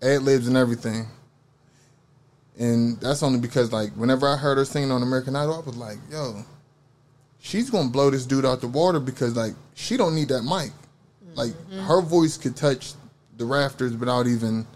ad 0.01 0.21
libs 0.23 0.47
and 0.47 0.57
everything. 0.57 1.07
And 2.57 2.99
that's 2.99 3.23
only 3.23 3.39
because 3.39 3.71
like 3.71 3.91
whenever 3.91 4.27
I 4.27 4.35
heard 4.35 4.57
her 4.57 4.65
singing 4.65 4.91
on 4.91 5.01
American 5.01 5.35
Idol, 5.35 5.55
I 5.55 5.59
was 5.59 5.77
like, 5.77 5.97
yo, 6.11 6.43
she's 7.39 7.69
gonna 7.69 7.89
blow 7.89 8.09
this 8.09 8.25
dude 8.25 8.45
out 8.45 8.61
the 8.61 8.67
water 8.67 8.99
because 8.99 9.35
like 9.35 9.53
she 9.75 9.97
don't 9.97 10.15
need 10.15 10.27
that 10.29 10.43
mic. 10.43 10.71
Like 11.35 11.51
mm-hmm. 11.51 11.79
her 11.81 12.01
voice 12.01 12.37
could 12.37 12.55
touch 12.55 12.93
the 13.37 13.45
rafters 13.45 13.95
without 13.95 14.27
even 14.27 14.67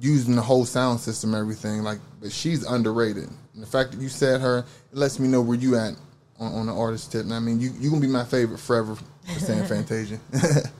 using 0.00 0.34
the 0.34 0.42
whole 0.42 0.64
sound 0.64 1.00
system, 1.00 1.34
and 1.34 1.40
everything. 1.40 1.82
Like, 1.82 1.98
but 2.20 2.32
she's 2.32 2.64
underrated. 2.64 3.28
And 3.54 3.62
the 3.62 3.66
fact 3.66 3.92
that 3.92 4.00
you 4.00 4.08
said 4.08 4.40
her, 4.40 4.58
it 4.58 4.98
lets 4.98 5.18
me 5.18 5.28
know 5.28 5.40
where 5.40 5.56
you 5.56 5.76
at 5.76 5.94
on, 6.38 6.52
on 6.52 6.66
the 6.66 6.74
artist 6.74 7.12
tip. 7.12 7.22
And 7.22 7.34
I 7.34 7.38
mean, 7.38 7.60
you 7.60 7.72
you 7.78 7.90
gonna 7.90 8.02
be 8.02 8.08
my 8.08 8.24
favorite 8.24 8.58
forever 8.58 8.96
for 8.96 9.40
saying 9.40 9.64
Fantasia. 9.68 10.18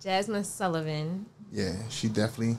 Jazmine 0.00 0.44
Sullivan. 0.44 1.26
Yeah, 1.52 1.74
she 1.88 2.08
definitely. 2.08 2.58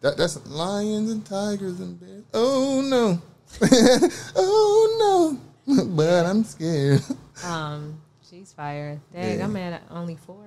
That 0.00 0.16
that's 0.16 0.44
lions 0.46 1.10
and 1.10 1.24
tigers 1.24 1.80
and 1.80 1.98
bears. 1.98 2.24
Oh 2.34 2.82
no, 2.82 3.20
oh 4.36 5.38
no, 5.66 5.84
but 5.86 6.26
I'm 6.26 6.44
scared. 6.44 7.02
Um, 7.44 8.00
she's 8.28 8.50
fire. 8.54 8.98
Dang, 9.12 9.38
Yeah. 9.38 9.44
I'm 9.44 9.54
at 9.56 9.82
only 9.90 10.16
four. 10.16 10.46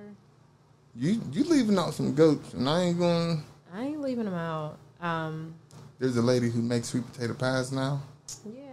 You 0.96 1.20
you 1.32 1.44
leaving 1.44 1.78
out 1.78 1.94
some 1.94 2.14
goats, 2.16 2.52
and 2.52 2.68
I 2.68 2.80
ain't 2.82 2.98
going. 2.98 3.44
I 3.72 3.82
ain't 3.84 4.00
leaving 4.00 4.24
them 4.24 4.34
out. 4.34 4.76
Um, 5.00 5.54
There's 6.00 6.16
a 6.16 6.22
lady 6.22 6.50
who 6.50 6.60
makes 6.62 6.88
sweet 6.88 7.06
potato 7.12 7.34
pies 7.34 7.70
now. 7.70 8.02
yeah, 8.44 8.72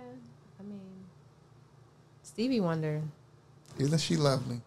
I 0.59 0.63
mean, 0.63 0.79
Stevie 2.23 2.59
Wonder. 2.59 3.03
Isn't 3.77 3.99
she 3.99 4.15
lovely? 4.15 4.61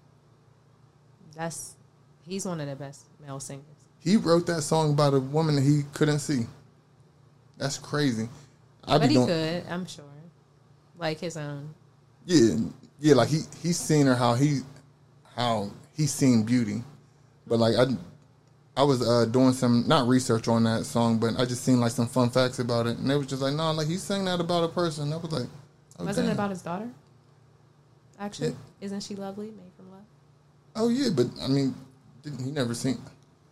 That's 1.35 1.75
he's 2.23 2.47
one 2.47 2.61
of 2.61 2.69
the 2.69 2.77
best 2.77 3.07
male 3.21 3.41
singers. 3.41 3.65
He 4.01 4.17
wrote 4.17 4.47
that 4.47 4.63
song 4.63 4.93
about 4.93 5.15
a 5.15 5.21
woman 5.21 5.57
that 5.57 5.63
he 5.63 5.83
couldn't 5.95 6.21
see. 6.21 6.47
That's 7.59 7.79
crazy. 7.79 8.29
I 8.85 8.99
but 8.99 9.09
he 9.09 9.15
doing, 9.15 9.27
could, 9.27 9.65
I'm 9.69 9.87
sure, 9.87 10.05
like 10.99 11.21
his 11.21 11.37
own. 11.37 11.75
yeah, 12.25 12.57
yeah. 12.99 13.15
Like 13.15 13.29
he 13.29 13.41
he's 13.63 13.79
seen 13.79 14.07
her 14.07 14.15
how 14.15 14.35
he 14.35 14.61
how 15.37 15.71
he's 15.95 16.13
seen 16.13 16.45
beauty, 16.45 16.83
but 17.47 17.59
like 17.59 17.77
I 17.77 17.85
I 18.81 18.83
was 18.85 19.07
uh, 19.07 19.27
doing 19.27 19.53
some 19.53 19.85
not 19.87 20.09
research 20.09 20.49
on 20.49 20.65
that 20.65 20.87
song, 20.87 21.19
but 21.19 21.39
I 21.39 21.45
just 21.45 21.63
seen 21.63 21.79
like 21.81 21.93
some 21.93 22.07
fun 22.07 22.31
facts 22.31 22.59
about 22.59 22.87
it, 22.87 22.97
and 22.97 23.11
they 23.11 23.17
was 23.17 23.27
just 23.27 23.43
like, 23.43 23.53
no, 23.53 23.71
like 23.73 23.87
he 23.89 23.97
sang 23.99 24.25
that 24.25 24.41
about 24.41 24.65
a 24.65 24.69
person. 24.69 25.13
I 25.13 25.17
was 25.19 25.31
like, 25.31 25.49
oh, 25.99 26.05
Wasn't 26.07 26.27
it 26.29 26.33
about 26.33 26.49
his 26.51 26.63
daughter? 26.63 26.89
Actually, 28.19 28.49
Yeah. 28.49 28.55
isn't 28.81 29.03
she 29.03 29.15
lovely? 29.17 29.47
Made 29.51 29.73
from 29.77 29.91
love. 29.91 30.01
Oh 30.77 30.89
yeah, 30.89 31.11
but 31.15 31.27
I 31.43 31.49
mean, 31.49 31.75
didn't 32.23 32.43
he 32.43 32.51
never 32.51 32.75
seen? 32.75 32.99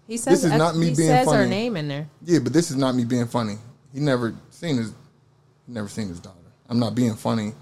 He 0.08 0.16
says 0.16 0.42
this 0.42 0.50
is 0.50 0.58
not 0.58 0.74
me 0.74 0.88
he 0.88 0.94
being 0.94 1.08
says 1.08 1.26
her 1.26 1.32
funny. 1.32 1.50
name 1.50 1.76
in 1.76 1.86
there. 1.86 2.08
Yeah, 2.24 2.38
but 2.38 2.54
this 2.54 2.70
is 2.70 2.76
not 2.76 2.94
me 2.94 3.04
being 3.04 3.26
funny. 3.26 3.58
He 3.92 4.00
never 4.00 4.34
seen 4.50 4.78
his, 4.78 4.92
never 5.66 5.86
seen 5.88 6.08
his 6.08 6.18
daughter. 6.18 6.36
I'm 6.68 6.78
not 6.78 6.94
being 6.94 7.14
funny. 7.14 7.52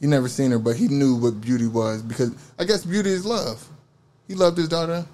He 0.00 0.08
never 0.08 0.28
seen 0.28 0.50
her, 0.50 0.58
but 0.58 0.76
he 0.76 0.88
knew 0.88 1.14
what 1.14 1.40
beauty 1.40 1.68
was 1.68 2.02
because 2.02 2.34
I 2.58 2.64
guess 2.64 2.84
beauty 2.84 3.10
is 3.10 3.24
love. 3.24 3.66
He 4.26 4.34
loved 4.34 4.58
his 4.58 4.68
daughter. 4.68 5.06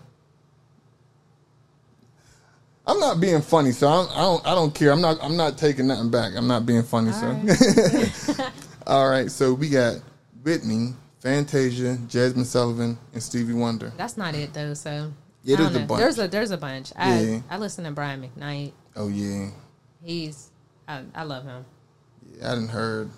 I'm 2.86 2.98
not 2.98 3.20
being 3.20 3.42
funny, 3.42 3.70
so 3.70 3.86
I'm, 3.86 4.08
I 4.10 4.22
don't. 4.22 4.46
I 4.46 4.54
don't 4.54 4.74
care. 4.74 4.90
I'm 4.90 5.00
not. 5.00 5.18
I'm 5.22 5.36
not 5.36 5.56
taking 5.58 5.86
nothing 5.86 6.10
back. 6.10 6.32
I'm 6.34 6.48
not 6.48 6.66
being 6.66 6.82
funny, 6.82 7.12
so. 7.12 8.44
All 8.86 9.08
right, 9.08 9.30
so 9.30 9.52
we 9.54 9.68
got 9.68 9.96
Whitney, 10.42 10.94
Fantasia, 11.20 11.96
Jazmine 12.08 12.44
Sullivan, 12.44 12.98
and 13.12 13.22
Stevie 13.22 13.52
Wonder. 13.52 13.92
That's 13.96 14.16
not 14.16 14.34
it 14.34 14.52
though. 14.52 14.74
So 14.74 15.12
Yeah, 15.44 15.56
there's 15.56 15.76
a 15.76 15.80
bunch. 15.80 15.98
There's 16.00 16.18
a 16.18 16.28
there's 16.28 16.50
a 16.52 16.56
bunch. 16.56 16.92
I 16.96 17.20
Yeah. 17.20 17.40
I 17.50 17.58
listen 17.58 17.84
to 17.84 17.90
Brian 17.90 18.22
McKnight. 18.22 18.72
Oh 18.96 19.08
yeah, 19.08 19.48
He's 20.02 20.50
I, 20.88 21.02
I 21.14 21.24
love 21.24 21.44
him. 21.44 21.64
Yeah, 22.38 22.52
I 22.52 22.54
didn't 22.54 22.70
heard 22.70 23.10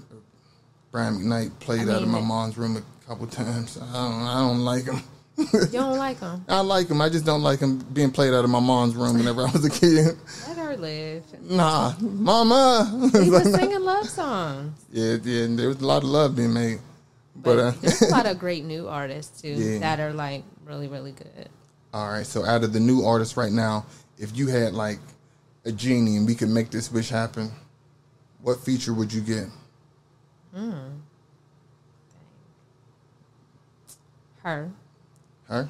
Brian 0.90 1.14
McKnight 1.14 1.58
played 1.60 1.88
I 1.88 1.94
out 1.94 2.02
of 2.02 2.08
my 2.08 2.20
mom's 2.20 2.56
room 2.56 2.76
a 2.76 2.82
couple 3.06 3.26
times. 3.26 3.76
I 3.78 3.92
don't, 3.92 4.22
I 4.22 4.34
don't 4.40 4.60
like 4.64 4.84
him. 4.84 5.02
You 5.36 5.66
don't 5.72 5.98
like 5.98 6.20
him? 6.20 6.44
I 6.48 6.60
like 6.60 6.88
him. 6.88 7.00
I 7.02 7.08
just 7.08 7.24
don't 7.26 7.42
like 7.42 7.58
him 7.58 7.78
being 7.92 8.12
played 8.12 8.32
out 8.32 8.44
of 8.44 8.50
my 8.50 8.60
mom's 8.60 8.94
room 8.94 9.18
whenever 9.18 9.42
I 9.42 9.50
was 9.50 9.64
a 9.64 9.70
kid. 9.70 10.16
Let 10.48 10.56
her 10.58 10.76
live. 10.76 11.24
Nah, 11.42 11.94
mama. 12.00 13.10
He 13.12 13.30
was 13.30 13.52
singing 13.52 13.80
love 13.82 14.08
songs. 14.08 14.78
yeah, 14.92 15.16
yeah. 15.24 15.46
There 15.50 15.68
was 15.68 15.80
a 15.80 15.86
lot 15.86 16.04
of 16.04 16.08
love 16.08 16.36
being 16.36 16.54
made, 16.54 16.78
But 17.34 17.42
but 17.56 17.58
uh, 17.58 17.70
there's 17.80 18.02
a 18.02 18.10
lot 18.10 18.26
of 18.26 18.38
great 18.38 18.64
new 18.64 18.86
artists 18.88 19.42
too 19.42 19.48
Yeah. 19.48 19.78
that 19.80 19.98
are 20.00 20.12
like 20.12 20.44
really 20.64 20.86
really 20.86 21.12
good. 21.12 21.48
All 21.94 22.08
right. 22.10 22.26
So 22.26 22.44
out 22.44 22.64
of 22.64 22.72
the 22.74 22.80
new 22.80 23.04
artists 23.04 23.36
right 23.36 23.52
now, 23.52 23.86
if 24.18 24.36
you 24.36 24.48
had 24.48 24.74
like 24.74 24.98
a 25.64 25.72
genie 25.72 26.16
and 26.16 26.26
we 26.26 26.34
could 26.34 26.48
make 26.50 26.70
this 26.70 26.90
wish 26.92 27.08
happen, 27.08 27.50
what 28.42 28.60
feature 28.60 28.92
would 28.92 29.12
you 29.12 29.20
get? 29.22 29.46
Hmm. 30.54 30.72
Her, 34.42 34.70
Her. 35.48 35.68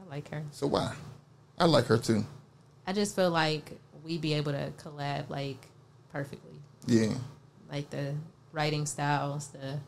I 0.00 0.10
like 0.10 0.30
her. 0.30 0.42
So 0.50 0.66
why? 0.66 0.94
I 1.58 1.66
like 1.66 1.84
her 1.86 1.98
too. 1.98 2.24
I 2.86 2.94
just 2.94 3.14
feel 3.14 3.30
like 3.30 3.78
we'd 4.02 4.22
be 4.22 4.32
able 4.34 4.52
to 4.52 4.72
collab 4.82 5.28
like 5.28 5.58
perfectly, 6.10 6.58
Yeah. 6.86 7.12
like 7.70 7.90
the 7.90 8.14
writing 8.52 8.86
styles, 8.86 9.48
the 9.48 9.78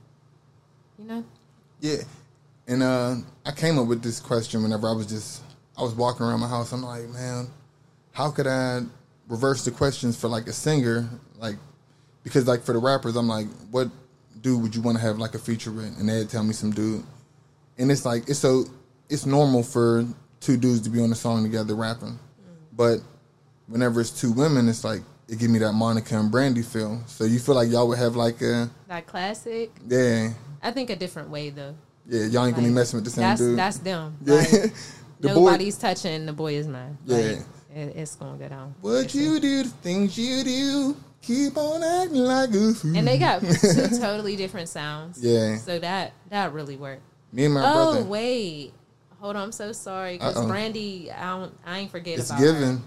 you 0.98 1.06
know. 1.06 1.24
Yeah. 1.80 2.02
And 2.70 2.84
uh, 2.84 3.16
I 3.44 3.50
came 3.50 3.80
up 3.80 3.88
with 3.88 4.00
this 4.00 4.20
question 4.20 4.62
whenever 4.62 4.88
I 4.88 4.92
was 4.92 5.06
just 5.06 5.42
I 5.76 5.82
was 5.82 5.92
walking 5.92 6.24
around 6.24 6.38
my 6.38 6.48
house. 6.48 6.72
I'm 6.72 6.82
like, 6.82 7.08
man, 7.08 7.48
how 8.12 8.30
could 8.30 8.46
I 8.46 8.82
reverse 9.28 9.64
the 9.64 9.72
questions 9.72 10.16
for 10.16 10.28
like 10.28 10.46
a 10.46 10.52
singer? 10.52 11.08
Like 11.36 11.56
because 12.22 12.46
like 12.46 12.62
for 12.62 12.72
the 12.72 12.78
rappers, 12.78 13.16
I'm 13.16 13.26
like, 13.26 13.48
what 13.72 13.88
dude 14.40 14.62
would 14.62 14.76
you 14.76 14.82
want 14.82 14.96
to 14.98 15.02
have 15.02 15.18
like 15.18 15.34
a 15.34 15.38
feature 15.38 15.72
with? 15.72 15.98
And 15.98 16.08
they'd 16.08 16.30
tell 16.30 16.44
me 16.44 16.52
some 16.52 16.70
dude. 16.70 17.02
And 17.76 17.90
it's 17.90 18.04
like 18.06 18.28
it's 18.28 18.38
so 18.38 18.66
it's 19.08 19.26
normal 19.26 19.64
for 19.64 20.06
two 20.38 20.56
dudes 20.56 20.82
to 20.82 20.90
be 20.90 21.02
on 21.02 21.10
a 21.10 21.16
song 21.16 21.42
together 21.42 21.74
rapping. 21.74 22.20
But 22.72 23.00
whenever 23.66 24.00
it's 24.00 24.10
two 24.10 24.30
women, 24.30 24.68
it's 24.68 24.84
like 24.84 25.00
it 25.28 25.40
give 25.40 25.50
me 25.50 25.58
that 25.58 25.72
Monica 25.72 26.16
and 26.16 26.30
Brandy 26.30 26.62
feel. 26.62 27.02
So 27.06 27.24
you 27.24 27.40
feel 27.40 27.56
like 27.56 27.68
y'all 27.68 27.88
would 27.88 27.98
have 27.98 28.14
like 28.14 28.40
a 28.42 28.70
That 28.86 29.08
classic. 29.08 29.72
yeah. 29.88 30.34
I 30.62 30.70
think 30.70 30.88
a 30.90 30.94
different 30.94 31.30
way 31.30 31.50
though. 31.50 31.74
Yeah, 32.06 32.24
y'all 32.26 32.46
ain't 32.46 32.56
gonna 32.56 32.68
be 32.68 32.74
messing 32.74 32.96
with 32.98 33.04
the 33.04 33.10
same 33.10 33.22
that's, 33.22 33.40
dude. 33.40 33.58
That's 33.58 33.78
them. 33.78 34.16
Yeah. 34.24 34.34
Like, 34.36 34.50
The 35.20 35.28
boy- 35.28 35.34
nobody's 35.34 35.76
touching 35.76 36.24
the 36.26 36.32
boy 36.32 36.54
is 36.54 36.66
mine. 36.66 36.96
Yeah. 37.04 37.16
Like, 37.16 37.38
it, 37.74 37.96
it's 37.96 38.16
gonna 38.16 38.38
go 38.38 38.48
down. 38.48 38.74
What 38.80 39.14
you 39.14 39.38
do, 39.38 39.62
the 39.64 39.68
things 39.68 40.16
you 40.18 40.42
do, 40.42 40.96
keep 41.22 41.56
on 41.56 41.82
acting 41.84 42.16
like 42.22 42.50
a 42.50 42.72
fool. 42.74 42.96
And 42.96 43.06
they 43.06 43.18
got 43.18 43.40
two 43.42 43.98
totally 43.98 44.34
different 44.36 44.68
sounds. 44.68 45.22
Yeah. 45.22 45.56
So 45.56 45.78
that 45.78 46.12
that 46.30 46.52
really 46.52 46.76
worked. 46.76 47.02
Me 47.32 47.44
and 47.44 47.54
my 47.54 47.60
oh 47.60 47.74
brother. 47.92 47.98
Oh 48.00 48.04
wait, 48.10 48.72
hold 49.20 49.36
on. 49.36 49.42
I'm 49.42 49.52
so 49.52 49.72
sorry 49.72 50.14
because 50.18 50.44
Brandy, 50.46 51.12
I 51.12 51.30
don't, 51.38 51.54
I 51.64 51.78
ain't 51.80 51.90
forget 51.90 52.18
It's 52.18 52.30
about 52.30 52.40
given. 52.40 52.76
her. 52.78 52.82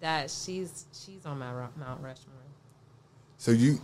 That 0.00 0.30
she's 0.30 0.86
she's 0.92 1.24
on 1.26 1.38
my 1.38 1.52
Mount 1.52 2.00
Rushmore. 2.02 2.34
So 3.36 3.50
you, 3.52 3.72
I'm 3.72 3.78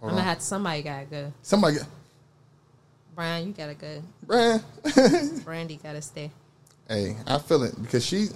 hold 0.00 0.10
gonna 0.10 0.16
on. 0.16 0.24
have 0.24 0.42
somebody 0.42 0.82
gotta 0.82 1.06
go. 1.06 1.32
Somebody, 1.42 1.78
Brian, 3.16 3.46
you 3.48 3.52
gotta 3.54 3.74
go. 3.74 4.02
Brian. 4.24 4.60
Brandy 5.44 5.80
gotta 5.82 6.02
stay. 6.02 6.30
hey, 6.88 7.16
I 7.26 7.38
feel 7.38 7.62
it 7.64 7.74
because 7.82 8.06
she. 8.06 8.28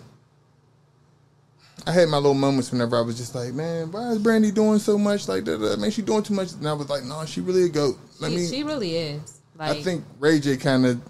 I 1.87 1.93
had 1.93 2.09
my 2.09 2.17
little 2.19 2.35
moments 2.35 2.73
whenever 2.73 2.97
I 2.97 3.01
was 3.01 3.17
just 3.17 3.35
like, 3.35 3.55
man, 3.55 3.91
why 3.93 4.11
is 4.11 4.19
Brandy 4.19 4.51
doing 4.51 4.79
so 4.79 4.99
much 4.99 5.29
like 5.29 5.45
that? 5.45 5.63
Uh, 5.63 5.77
man, 5.79 5.91
she 5.91 6.03
doing 6.03 6.23
too 6.23 6.35
much. 6.35 6.53
And 6.53 6.69
I 6.69 6.73
was 6.75 6.91
like, 6.91 7.05
no, 7.05 7.25
she 7.25 7.41
really 7.41 7.65
a 7.65 7.69
goat. 7.71 7.97
Let 8.21 8.33
She, 8.33 8.37
me. 8.37 8.47
she 8.49 8.63
really 8.65 8.97
is. 8.97 9.41
Like 9.57 9.79
I 9.79 9.83
think 9.83 10.05
Ray 10.19 10.41
J 10.41 10.57
kind 10.59 10.85
of 10.85 11.01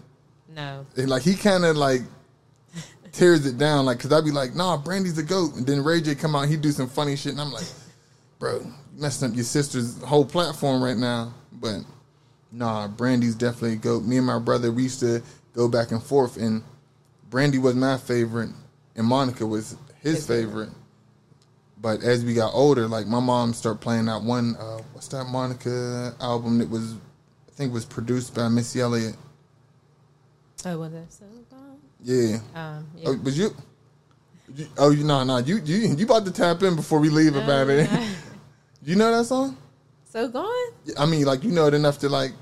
no. 0.55 0.85
like 0.97 1.23
he 1.23 1.35
kind 1.35 1.64
of 1.64 1.77
like 1.77 2.03
tears 3.12 3.47
it 3.47 3.57
down 3.59 3.85
like 3.85 3.99
because 3.99 4.12
i'd 4.12 4.25
be 4.25 4.31
like 4.33 4.55
nah 4.55 4.77
brandy's 4.77 5.18
a 5.18 5.23
goat 5.23 5.55
and 5.55 5.64
then 5.66 5.83
ray 5.83 6.01
j 6.01 6.14
come 6.14 6.35
out 6.37 6.49
he 6.49 6.57
do 6.57 6.71
some 6.73 6.89
funny 6.89 7.14
shit 7.16 7.33
and 7.33 7.41
i'm 7.41 7.53
like 7.53 7.66
bro 8.41 8.64
messing 8.95 9.29
up 9.31 9.35
your 9.37 9.45
sister's 9.45 10.01
whole 10.03 10.25
platform 10.25 10.83
right 10.83 10.97
now 10.97 11.33
but 11.53 11.79
nah 12.53 12.88
brandy's 12.88 13.34
definitely 13.34 13.74
a 13.74 13.76
goat 13.76 14.03
me 14.05 14.16
and 14.18 14.26
my 14.26 14.38
brother 14.38 14.72
we 14.72 14.84
used 14.84 15.01
to 15.01 15.22
go 15.55 15.68
back 15.68 15.90
and 15.92 16.03
forth 16.03 16.36
and 16.36 16.62
brandy 17.30 17.59
was 17.59 17.74
my 17.74 17.96
favorite 17.96 18.51
and 18.96 19.07
monica 19.07 19.46
was 19.46 19.76
his, 20.01 20.16
His 20.16 20.26
favorite. 20.26 20.66
favorite 20.66 20.70
but 21.80 22.03
as 22.03 22.24
we 22.24 22.34
got 22.34 22.53
older 22.55 22.88
like 22.88 23.07
my 23.07 23.20
mom 23.20 23.53
started 23.55 23.80
playing 23.80 24.07
that 24.07 24.22
one 24.22 24.57
uh, 24.57 24.78
what's 24.92 25.09
that 25.09 25.24
monica 25.24 26.14
album 26.20 26.59
that 26.59 26.68
was 26.68 26.94
i 26.94 27.53
think 27.53 27.72
was 27.72 27.84
produced 27.84 28.34
by 28.34 28.48
missy 28.48 28.80
elliott 28.80 29.16
Oh, 30.66 30.76
was 30.78 30.92
it 30.92 31.11
so 31.11 31.24
yeah 32.03 32.36
Um, 32.55 32.86
yeah. 32.96 33.09
Oh, 33.09 33.16
but 33.16 33.32
you, 33.32 33.51
you 34.55 34.66
oh, 34.76 34.90
you 34.90 35.05
no, 35.05 35.24
no, 35.24 35.38
you 35.38 35.57
you 35.64 35.94
you 35.94 36.05
about 36.05 36.24
to 36.26 36.30
tap 36.32 36.62
in 36.62 36.76
before 36.76 36.98
we 37.01 37.09
leave 37.09 37.34
about 37.36 37.68
it. 37.70 37.90
Uh, 37.90 38.05
you 38.84 38.94
know 38.96 39.11
that 39.16 39.24
song? 39.24 39.57
So 40.11 40.28
gone? 40.28 40.72
I 40.98 41.06
mean, 41.06 41.24
like 41.24 41.44
you 41.44 41.50
know 41.50 41.66
it 41.66 41.74
enough 41.74 41.98
to 42.00 42.08
like. 42.08 42.32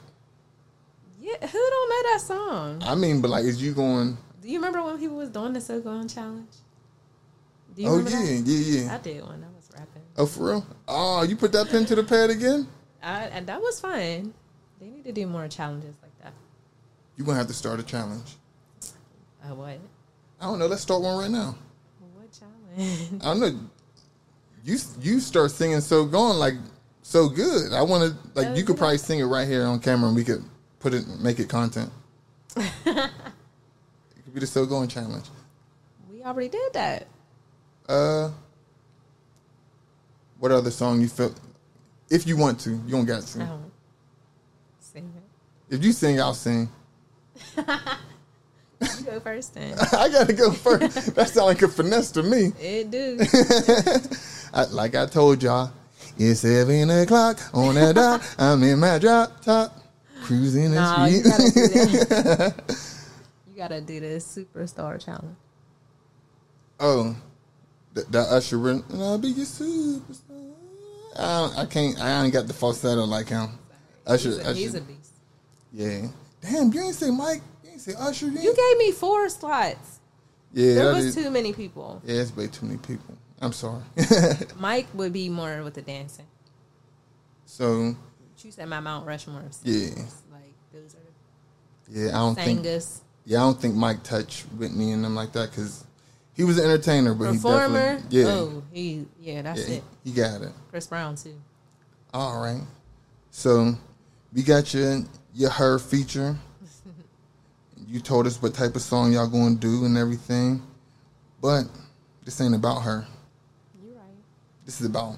Yeah. 1.20 1.34
Who 1.46 1.58
don't 1.58 1.90
know 1.90 2.12
that 2.12 2.20
song? 2.20 2.82
I 2.82 2.94
mean, 2.94 3.20
but 3.20 3.30
like, 3.30 3.44
is 3.44 3.62
you 3.62 3.72
going? 3.74 4.16
Do 4.40 4.48
you 4.48 4.58
remember 4.58 4.82
when 4.82 4.98
people 4.98 5.16
was 5.16 5.28
doing 5.28 5.52
the 5.52 5.60
So 5.60 5.80
Gone 5.80 6.08
challenge? 6.08 6.48
Do 7.76 7.82
you 7.82 7.88
Oh 7.88 7.96
remember 7.98 8.10
yeah, 8.18 8.40
that? 8.40 8.46
yeah, 8.46 8.82
yeah. 8.84 8.94
I 8.94 8.98
did 8.98 9.22
one. 9.22 9.44
I 9.44 9.54
was 9.54 9.68
rapping. 9.74 10.02
Oh 10.16 10.26
for 10.26 10.46
real? 10.46 10.66
Oh, 10.88 11.22
you 11.22 11.36
put 11.36 11.52
that 11.52 11.68
pen 11.68 11.84
to 11.86 11.94
the 11.94 12.02
pad 12.02 12.30
again? 12.30 12.66
I, 13.02 13.24
and 13.24 13.46
that 13.46 13.60
was 13.60 13.78
fun. 13.80 14.32
They 14.80 14.86
need 14.86 15.04
to 15.04 15.12
do 15.12 15.26
more 15.26 15.46
challenges 15.48 15.94
like 16.02 16.16
that. 16.22 16.32
You 17.16 17.24
gonna 17.24 17.36
have 17.36 17.46
to 17.48 17.52
start 17.52 17.78
a 17.78 17.82
challenge. 17.82 18.36
Uh, 19.44 19.54
what? 19.54 19.78
I 20.40 20.44
don't 20.46 20.58
know. 20.58 20.66
Let's 20.66 20.82
start 20.82 21.02
one 21.02 21.18
right 21.18 21.30
now. 21.30 21.56
What 22.14 22.28
challenge? 22.32 23.22
I 23.22 23.24
don't 23.24 23.40
know. 23.40 23.60
You 24.64 24.78
you 25.00 25.20
start 25.20 25.50
singing 25.50 25.80
so 25.80 26.04
gone 26.06 26.38
like 26.38 26.54
so 27.09 27.26
good. 27.28 27.72
I 27.72 27.80
want 27.80 28.04
to 28.04 28.18
like 28.38 28.48
Oh, 28.48 28.54
you 28.54 28.64
could 28.64 28.76
yeah. 28.76 28.80
probably 28.80 28.98
sing 28.98 29.20
it 29.20 29.24
right 29.24 29.48
here 29.48 29.64
on 29.64 29.80
camera 29.80 30.09
and 30.09 30.16
we 30.16 30.24
could 30.24 30.44
put 30.78 30.92
it 30.92 31.06
make 31.20 31.38
it 31.38 31.48
content. 31.48 31.90
it 32.56 33.11
could 34.24 34.34
be 34.34 34.40
the 34.40 34.46
so 34.46 34.66
gone 34.66 34.88
challenge. 34.88 35.24
We 36.11 36.22
already 36.22 36.50
did 36.50 36.72
that. 36.74 37.06
Uh, 37.88 38.30
what 40.38 40.52
other 40.52 40.70
song 40.70 41.00
you 41.00 41.09
feel? 41.09 41.34
If 42.11 42.26
you 42.26 42.36
want 42.36 42.61
to, 42.61 42.70
you 42.70 42.90
don't 42.90 43.06
got 43.06 43.22
to. 43.22 43.42
I 43.42 43.46
don't 43.46 43.72
sing 44.80 45.11
it. 45.16 45.74
If 45.74 45.82
you 45.84 45.92
sing, 45.92 46.20
I'll 46.20 46.34
sing. 46.34 46.68
You 48.80 49.04
go 49.06 49.18
first 49.20 49.54
then. 49.54 49.76
I 49.92 50.09
gotta 50.09 50.32
go 50.32 50.52
first. 50.52 51.16
that 51.16 51.28
sounds 51.30 51.46
like 51.46 51.62
a 51.62 51.68
finesse 51.68 52.12
to 52.12 52.22
me. 52.22 52.52
it 52.61 52.90
do. 52.92 53.18
I, 54.54 54.64
like 54.70 54.94
I 54.94 55.06
told 55.06 55.42
y'all, 55.42 55.72
it's 56.18 56.40
seven 56.40 56.90
o'clock 56.90 57.38
on 57.54 57.74
the 57.74 57.92
dot. 57.94 58.34
I'm 58.38 58.62
in 58.62 58.78
my 58.78 58.98
drop 58.98 59.40
top, 59.42 59.76
cruising 60.22 60.70
the 60.70 60.76
Nah, 60.76 61.06
you 61.06 61.18
street. 61.20 61.30
gotta 61.30 61.52
do 61.52 61.68
that. 61.68 62.76
you 63.48 63.56
gotta 63.56 63.80
do 63.80 64.00
this 64.00 64.26
superstar 64.36 65.02
challenge. 65.04 65.36
oh, 66.80 67.16
that, 67.94 68.10
that 68.12 68.28
Usher, 68.28 68.68
and 68.70 68.84
I'll 68.94 69.18
be 69.18 69.28
your 69.28 69.46
superstar. 69.46 70.52
I, 71.16 71.22
don't- 71.22 71.58
I 71.58 71.66
can't. 71.66 72.00
I 72.00 72.22
ain't 72.24 72.32
got 72.32 72.46
the 72.46 72.54
falsetto 72.54 73.04
like 73.04 73.28
him. 73.28 73.50
Usher, 74.06 74.28
He's 74.30 74.38
a, 74.38 74.42
Usher. 74.42 74.54
he's 74.54 74.74
a 74.74 74.80
beast. 74.80 75.12
yeah. 75.72 76.06
Damn, 76.40 76.72
you 76.72 76.80
ain't 76.82 76.94
say 76.94 77.10
Mike. 77.10 77.42
You 77.64 77.70
ain't 77.70 77.80
say 77.80 77.94
Usher. 77.98 78.26
You, 78.26 78.40
You 78.40 78.54
gave 78.54 78.78
me 78.78 78.92
four 78.92 79.28
slots. 79.28 79.98
yeah, 80.52 80.74
There 80.74 80.92
was 80.94 81.06
is- 81.06 81.14
too 81.16 81.30
many 81.30 81.52
people. 81.52 82.00
Yeah, 82.04 82.20
it's 82.22 82.34
way 82.36 82.46
too 82.46 82.66
many 82.66 82.78
people. 82.78 83.16
I'm 83.41 83.53
sorry. 83.53 83.82
Mike 84.59 84.86
would 84.95 85.12
be 85.12 85.28
more 85.28 85.62
with 85.62 85.74
the 85.74 85.82
dancing. 85.82 86.26
so 87.47 87.95
You 88.43 88.51
said 88.51 88.68
my 88.68 88.80
Mount 88.80 89.07
Rushmore. 89.07 89.45
Yeah. 89.64 89.91
Like 90.32 90.55
those 90.72 90.95
are 90.95 90.99
yeah, 91.91 92.09
I 92.09 92.18
don't 92.18 92.34
think. 92.34 92.64
Yeah, 93.24 93.39
I 93.39 93.41
don't 93.43 93.61
think 93.61 93.74
Mike 93.74 94.03
touched 94.03 94.43
Whitney 94.57 94.93
and 94.93 95.05
them 95.05 95.14
like 95.14 95.32
that 95.32 95.51
because 95.51 95.84
he 96.34 96.45
was 96.45 96.59
an 96.59 96.64
entertainer, 96.64 97.14
but 97.14 97.32
Performer. 97.32 97.97
he 97.97 98.03
definitely 98.03 98.18
yeah, 98.20 98.26
Oh, 98.28 98.62
he 98.72 99.07
yeah, 99.20 99.43
that's 99.43 99.68
yeah, 99.68 99.76
it. 99.76 99.82
he 100.05 100.12
got 100.12 100.41
it. 100.43 100.53
Chris 100.70 100.86
Brown 100.86 101.16
too. 101.16 101.34
All 102.14 102.41
right, 102.41 102.62
so 103.30 103.74
we 104.32 104.43
got 104.43 104.72
your 104.74 105.03
your 105.34 105.51
her 105.51 105.78
feature. 105.78 106.36
you 107.86 108.01
told 108.01 108.26
us 108.26 108.41
what 108.41 108.55
type 108.55 108.76
of 108.76 108.82
song 108.82 109.12
y'all 109.12 109.28
going 109.28 109.55
to 109.55 109.61
do 109.61 109.84
and 109.84 109.97
everything, 109.97 110.62
but 111.41 111.64
this 112.24 112.41
ain't 112.41 112.55
about 112.55 112.80
her. 112.80 113.07
This 114.68 114.82
is 114.82 114.86
about 114.86 115.16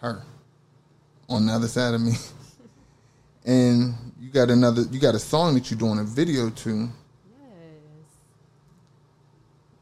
her 0.00 0.24
on 1.28 1.46
the 1.46 1.52
other 1.52 1.68
side 1.68 1.94
of 1.94 2.00
me. 2.00 2.14
and 3.44 3.94
you 4.18 4.28
got 4.28 4.50
another, 4.50 4.82
you 4.90 4.98
got 4.98 5.14
a 5.14 5.20
song 5.20 5.54
that 5.54 5.70
you're 5.70 5.78
doing 5.78 6.00
a 6.00 6.02
video 6.02 6.50
to. 6.50 6.88
Yes. 7.30 7.48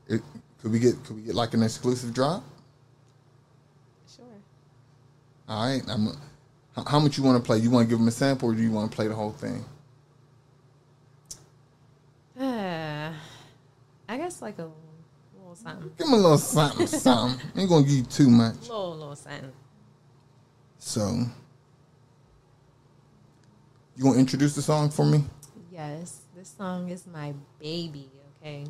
It, 0.07 0.23
could 0.61 0.71
we 0.71 0.81
get, 0.81 1.03
could 1.03 1.17
we 1.17 1.23
get 1.23 1.35
like 1.35 1.55
an 1.55 1.63
exclusive 1.63 2.13
drop? 2.13 2.45
Sure. 4.15 4.27
All 5.49 5.67
right. 5.67 5.83
I'm, 5.89 6.09
how, 6.77 6.85
how 6.85 7.01
much 7.01 7.17
you 7.17 7.25
want 7.25 7.43
to 7.43 7.47
play? 7.47 7.57
You 7.57 7.71
want 7.71 7.87
to 7.87 7.89
give 7.89 8.01
them 8.01 8.09
a 8.09 8.11
sample, 8.11 8.51
or 8.51 8.55
do 8.55 8.61
you 8.61 8.71
want 8.71 8.91
to 8.91 8.95
play 8.95 9.09
the 9.09 9.15
whole 9.15 9.33
thing? 9.33 9.65
Uh, 12.39 13.15
I 14.11 14.17
guess 14.19 14.43
like 14.43 14.59
a 14.59 14.69
something. 15.63 15.91
Give 15.99 16.07
them 16.07 16.15
a 16.15 16.17
little 16.17 16.39
something, 16.39 16.87
something. 16.87 17.41
Ain't 17.57 17.69
gonna 17.69 17.83
give 17.85 17.93
you 17.97 18.03
too 18.05 18.29
much. 18.31 18.57
A 18.57 18.73
Little 18.73 18.97
little 18.97 19.17
something. 19.17 19.53
So, 20.79 21.25
you 23.97 24.13
to 24.13 24.19
introduce 24.19 24.55
the 24.55 24.63
song 24.63 24.91
for 24.91 25.05
me? 25.05 25.25
Yes, 25.71 26.23
this 26.37 26.53
song 26.57 26.89
is 26.91 27.07
my 27.07 27.35
baby. 27.61 28.11
Okay, 28.41 28.67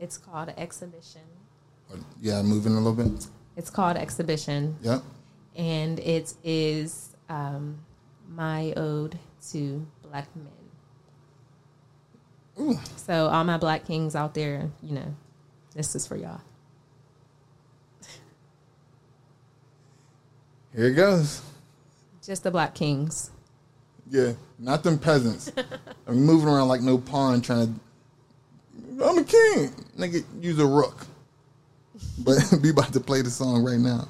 it's 0.00 0.18
called 0.18 0.52
Exhibition. 0.56 1.20
Yeah, 2.20 2.42
moving 2.42 2.72
a 2.72 2.80
little 2.80 2.92
bit. 2.94 3.26
It's 3.56 3.70
called 3.70 3.96
Exhibition, 3.96 4.76
Yep. 4.82 5.02
and 5.56 6.00
it 6.00 6.34
is 6.42 7.14
um, 7.28 7.78
my 8.28 8.72
ode 8.76 9.16
to 9.52 9.86
black 10.02 10.26
men. 10.34 10.48
Ooh. 12.58 12.78
So 12.96 13.28
all 13.28 13.44
my 13.44 13.58
black 13.58 13.84
kings 13.84 14.16
out 14.16 14.34
there, 14.34 14.70
you 14.82 14.94
know, 14.94 15.14
this 15.74 15.94
is 15.94 16.06
for 16.06 16.16
y'all. 16.16 16.40
Here 20.74 20.86
it 20.86 20.94
goes. 20.94 21.40
Just 22.22 22.42
the 22.42 22.50
black 22.50 22.74
kings. 22.74 23.30
Yeah, 24.10 24.32
not 24.58 24.82
them 24.82 24.98
peasants. 24.98 25.52
I'm 26.06 26.24
moving 26.24 26.48
around 26.48 26.68
like 26.68 26.80
no 26.80 26.98
pawn 26.98 27.40
trying 27.40 27.80
to. 28.98 29.04
I'm 29.04 29.18
a 29.18 29.24
king. 29.24 29.70
Nigga, 29.96 30.24
use 30.40 30.58
a 30.58 30.66
rook. 30.66 31.06
But 32.18 32.38
be 32.62 32.70
about 32.70 32.92
to 32.92 33.00
play 33.00 33.22
the 33.22 33.30
song 33.30 33.64
right 33.64 33.78
now. 33.78 34.08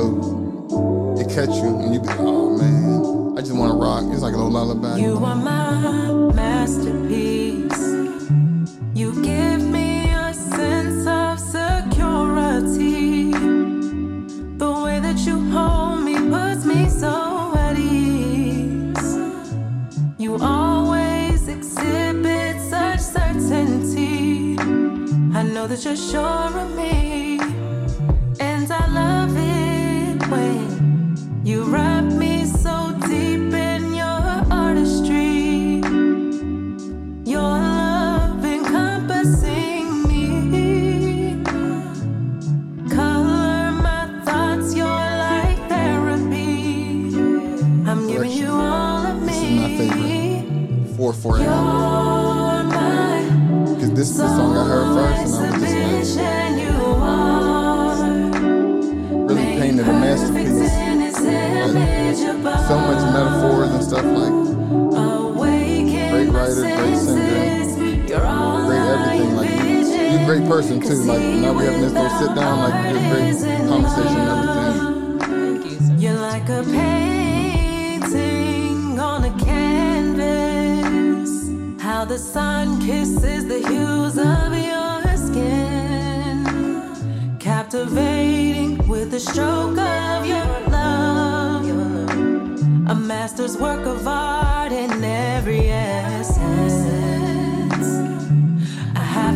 So 0.00 0.29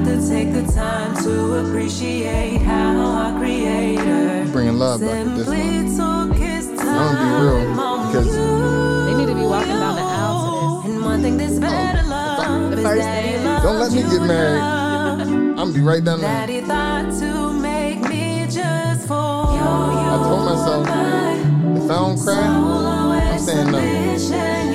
to 0.04 0.28
take 0.28 0.52
the 0.52 0.62
time 0.72 1.14
to 1.24 1.56
appreciate 1.66 2.60
how 2.62 2.96
our 3.00 3.38
creator 3.38 4.46
Bringing 4.52 4.78
love 4.78 5.00
back 5.00 5.24
with 5.24 5.36
this 5.38 5.46
one. 5.48 5.56
simply 5.56 5.96
took 5.96 6.80
I'm 6.80 6.96
gonna 6.96 7.24
be 7.24 7.28
real, 7.44 7.60
because- 8.06 9.06
They 9.06 9.14
need 9.16 9.28
to 9.28 9.34
be 9.34 9.42
walking 9.46 9.68
down 9.68 9.94
the 9.96 10.02
aisle 10.02 10.82
to 10.82 10.88
And 10.90 11.04
one 11.04 11.22
thing 11.22 11.36
that's 11.36 11.56
oh, 11.56 11.60
better 11.60 12.02
love 12.08 12.70
The 12.70 12.76
first 12.82 13.02
that 13.02 13.24
he 13.24 13.32
dance. 13.32 13.44
loved 13.44 13.62
Don't 13.64 13.78
let 13.80 13.92
me 13.92 14.02
get 14.02 14.22
married. 14.26 14.62
I'm 14.62 15.56
gonna 15.56 15.72
be 15.72 15.80
right 15.80 16.04
down 16.04 16.20
there. 16.20 16.46
he 16.46 16.60
thought 16.60 17.10
to 17.20 17.52
make 17.52 18.00
me 18.08 18.46
just 18.50 19.06
for 19.08 19.14
you. 19.54 19.62
I 19.62 20.16
told 20.28 20.44
myself 20.44 20.86
if 20.86 21.90
I 21.90 21.94
don't 21.94 22.18
cry, 22.18 23.32
I'm 23.32 23.38
saying 23.38 23.70
no. 23.72 24.73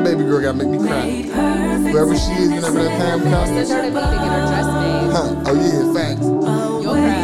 My 0.00 0.10
my 0.10 0.10
baby 0.16 0.24
girl 0.24 0.40
gotta 0.40 0.56
make 0.56 0.68
me 0.68 0.78
cry. 0.78 1.10
Whoever 1.90 2.16
she 2.16 2.32
is, 2.32 2.48
whenever 2.50 2.82
that 2.84 2.98
time 2.98 3.20
Send 3.20 3.32
comes. 3.32 3.70
her 3.70 3.82
to 3.82 3.90
me 3.90 4.00
to 4.00 4.00
get 4.00 4.32
her 4.32 4.46
dress 4.46 4.66
made. 4.66 5.10
Huh. 5.12 5.44
Oh 5.46 5.54
yeah, 5.54 5.92
facts. 5.94 6.20
Oh, 6.22 6.80
You'll 6.82 6.94
cry. 6.94 7.20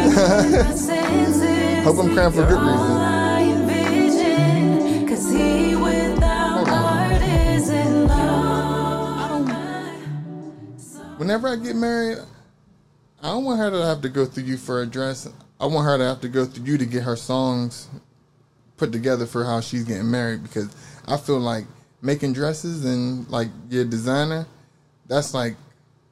Hope 1.84 1.98
I'm 1.98 2.12
crying 2.14 2.32
for 2.32 2.44
good 2.46 2.60
reason. 2.60 2.96
Cause 5.08 5.30
he 5.30 5.76
without 5.76 6.68
art 6.68 7.22
isn't 7.22 8.06
love. 8.08 9.48
Whenever 11.18 11.48
I 11.48 11.56
get 11.56 11.76
married, 11.76 12.18
I 13.22 13.28
don't 13.28 13.44
want 13.44 13.58
her 13.60 13.70
to 13.70 13.84
have 13.86 14.02
to 14.02 14.08
go 14.08 14.26
through 14.26 14.44
you 14.44 14.56
for 14.56 14.82
a 14.82 14.86
dress. 14.86 15.28
I 15.58 15.66
want 15.66 15.86
her 15.86 15.96
to 15.96 16.04
have 16.04 16.20
to 16.20 16.28
go 16.28 16.44
through 16.44 16.64
you 16.66 16.76
to 16.78 16.84
get 16.86 17.04
her 17.04 17.16
songs 17.16 17.88
put 18.76 18.92
together 18.92 19.24
for 19.24 19.44
how 19.44 19.60
she's 19.62 19.84
getting 19.84 20.10
married 20.10 20.42
because 20.42 20.68
I 21.08 21.16
feel 21.16 21.38
like 21.38 21.64
making 22.06 22.32
dresses 22.32 22.84
and 22.84 23.28
like 23.28 23.48
your 23.68 23.84
designer, 23.84 24.46
that's 25.06 25.34
like 25.34 25.56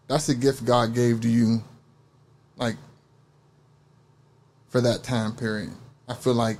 that's 0.08 0.28
a 0.28 0.34
gift 0.34 0.64
God 0.64 0.94
gave 0.94 1.20
to 1.22 1.28
you 1.28 1.62
like 2.56 2.76
for 4.68 4.80
that 4.80 5.04
time 5.04 5.34
period. 5.34 5.70
I 6.08 6.14
feel 6.14 6.34
like 6.34 6.58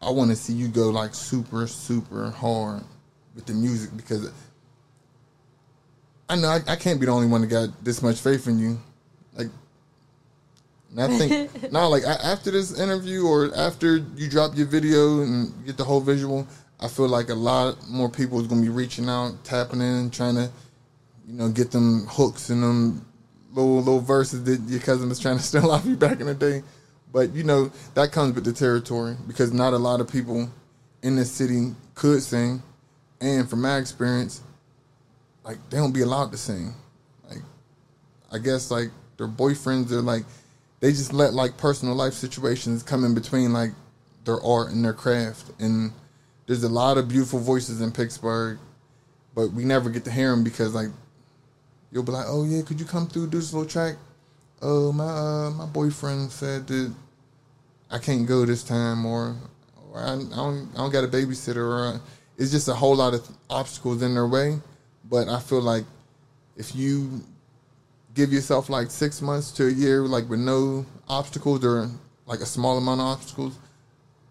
I 0.00 0.10
want 0.10 0.30
to 0.30 0.36
see 0.36 0.54
you 0.54 0.68
go 0.68 0.88
like 0.90 1.14
super 1.14 1.66
super 1.66 2.30
hard 2.30 2.84
with 3.34 3.46
the 3.46 3.52
music 3.52 3.90
because 3.96 4.30
I 6.28 6.36
know 6.36 6.48
I, 6.48 6.60
I 6.68 6.76
can't 6.76 7.00
be 7.00 7.06
the 7.06 7.12
only 7.12 7.26
one 7.26 7.40
that 7.40 7.48
got 7.48 7.84
this 7.84 8.02
much 8.02 8.20
faith 8.20 8.46
in 8.46 8.60
you. 8.60 8.78
Like, 9.34 9.48
and 10.90 11.02
I 11.02 11.08
think 11.18 11.72
now, 11.72 11.88
like 11.88 12.04
after 12.04 12.52
this 12.52 12.78
interview 12.78 13.26
or 13.26 13.52
after 13.56 13.96
you 13.96 14.30
drop 14.30 14.56
your 14.56 14.66
video 14.66 15.22
and 15.22 15.66
get 15.66 15.76
the 15.76 15.82
whole 15.82 16.00
visual, 16.00 16.46
I 16.80 16.88
feel 16.88 17.08
like 17.08 17.28
a 17.28 17.34
lot 17.34 17.76
more 17.88 18.08
people 18.08 18.40
is 18.40 18.46
gonna 18.46 18.62
be 18.62 18.70
reaching 18.70 19.08
out, 19.08 19.44
tapping 19.44 19.80
in, 19.80 20.10
trying 20.10 20.34
to, 20.36 20.50
you 21.26 21.34
know, 21.34 21.48
get 21.50 21.70
them 21.70 22.06
hooks 22.08 22.48
and 22.48 22.62
them 22.62 23.06
little 23.52 23.78
little 23.78 24.00
verses 24.00 24.44
that 24.44 24.60
your 24.70 24.80
cousin 24.80 25.08
was 25.08 25.18
trying 25.18 25.36
to 25.36 25.42
steal 25.50 25.70
off 25.70 25.84
you 25.84 25.96
back 25.96 26.20
in 26.20 26.26
the 26.26 26.34
day. 26.34 26.62
But 27.12 27.34
you 27.34 27.42
know 27.42 27.70
that 27.94 28.12
comes 28.12 28.34
with 28.34 28.44
the 28.44 28.52
territory 28.52 29.16
because 29.26 29.52
not 29.52 29.72
a 29.72 29.78
lot 29.78 30.00
of 30.00 30.10
people 30.10 30.48
in 31.02 31.16
this 31.16 31.30
city 31.30 31.74
could 31.94 32.22
sing, 32.22 32.62
and 33.20 33.48
from 33.48 33.62
my 33.62 33.78
experience, 33.78 34.42
like 35.44 35.58
they 35.70 35.76
don't 35.76 35.92
be 35.92 36.02
allowed 36.02 36.30
to 36.32 36.38
sing. 36.38 36.74
Like 37.28 37.42
I 38.32 38.38
guess 38.38 38.70
like 38.70 38.90
their 39.16 39.28
boyfriends 39.28 39.90
are 39.90 40.00
like 40.00 40.24
they 40.80 40.92
just 40.92 41.12
let 41.12 41.34
like 41.34 41.56
personal 41.58 41.94
life 41.94 42.14
situations 42.14 42.82
come 42.82 43.04
in 43.04 43.14
between 43.14 43.52
like 43.52 43.72
their 44.24 44.42
art 44.42 44.70
and 44.70 44.84
their 44.84 44.94
craft. 44.94 45.50
And 45.58 45.92
there's 46.50 46.64
a 46.64 46.68
lot 46.68 46.98
of 46.98 47.06
beautiful 47.06 47.38
voices 47.38 47.80
in 47.80 47.92
Pittsburgh, 47.92 48.58
but 49.36 49.52
we 49.52 49.64
never 49.64 49.88
get 49.88 50.04
to 50.04 50.10
hear 50.10 50.32
them 50.32 50.42
because 50.42 50.74
like 50.74 50.88
you'll 51.92 52.02
be 52.02 52.10
like, 52.10 52.26
oh 52.26 52.42
yeah, 52.44 52.60
could 52.62 52.80
you 52.80 52.84
come 52.84 53.06
through 53.06 53.28
do 53.28 53.38
this 53.38 53.52
little 53.52 53.68
track? 53.68 53.94
Oh 54.60 54.90
my 54.90 55.04
uh, 55.04 55.50
my 55.50 55.66
boyfriend 55.66 56.32
said 56.32 56.66
that 56.66 56.92
I 57.88 57.98
can't 57.98 58.26
go 58.26 58.44
this 58.44 58.64
time, 58.64 59.06
or, 59.06 59.36
or 59.92 60.00
I, 60.00 60.14
I 60.14 60.16
don't 60.16 60.68
I 60.74 60.78
don't 60.78 60.90
got 60.90 61.04
a 61.04 61.06
babysitter, 61.06 61.58
or 61.58 61.86
uh, 61.86 61.98
it's 62.36 62.50
just 62.50 62.66
a 62.66 62.74
whole 62.74 62.96
lot 62.96 63.14
of 63.14 63.28
obstacles 63.48 64.02
in 64.02 64.14
their 64.14 64.26
way. 64.26 64.58
But 65.08 65.28
I 65.28 65.38
feel 65.38 65.62
like 65.62 65.84
if 66.56 66.74
you 66.74 67.22
give 68.14 68.32
yourself 68.32 68.68
like 68.68 68.90
six 68.90 69.22
months 69.22 69.52
to 69.52 69.68
a 69.68 69.70
year, 69.70 70.00
like 70.02 70.28
with 70.28 70.40
no 70.40 70.84
obstacles 71.08 71.64
or 71.64 71.88
like 72.26 72.40
a 72.40 72.46
small 72.46 72.76
amount 72.76 73.00
of 73.02 73.06
obstacles, 73.06 73.56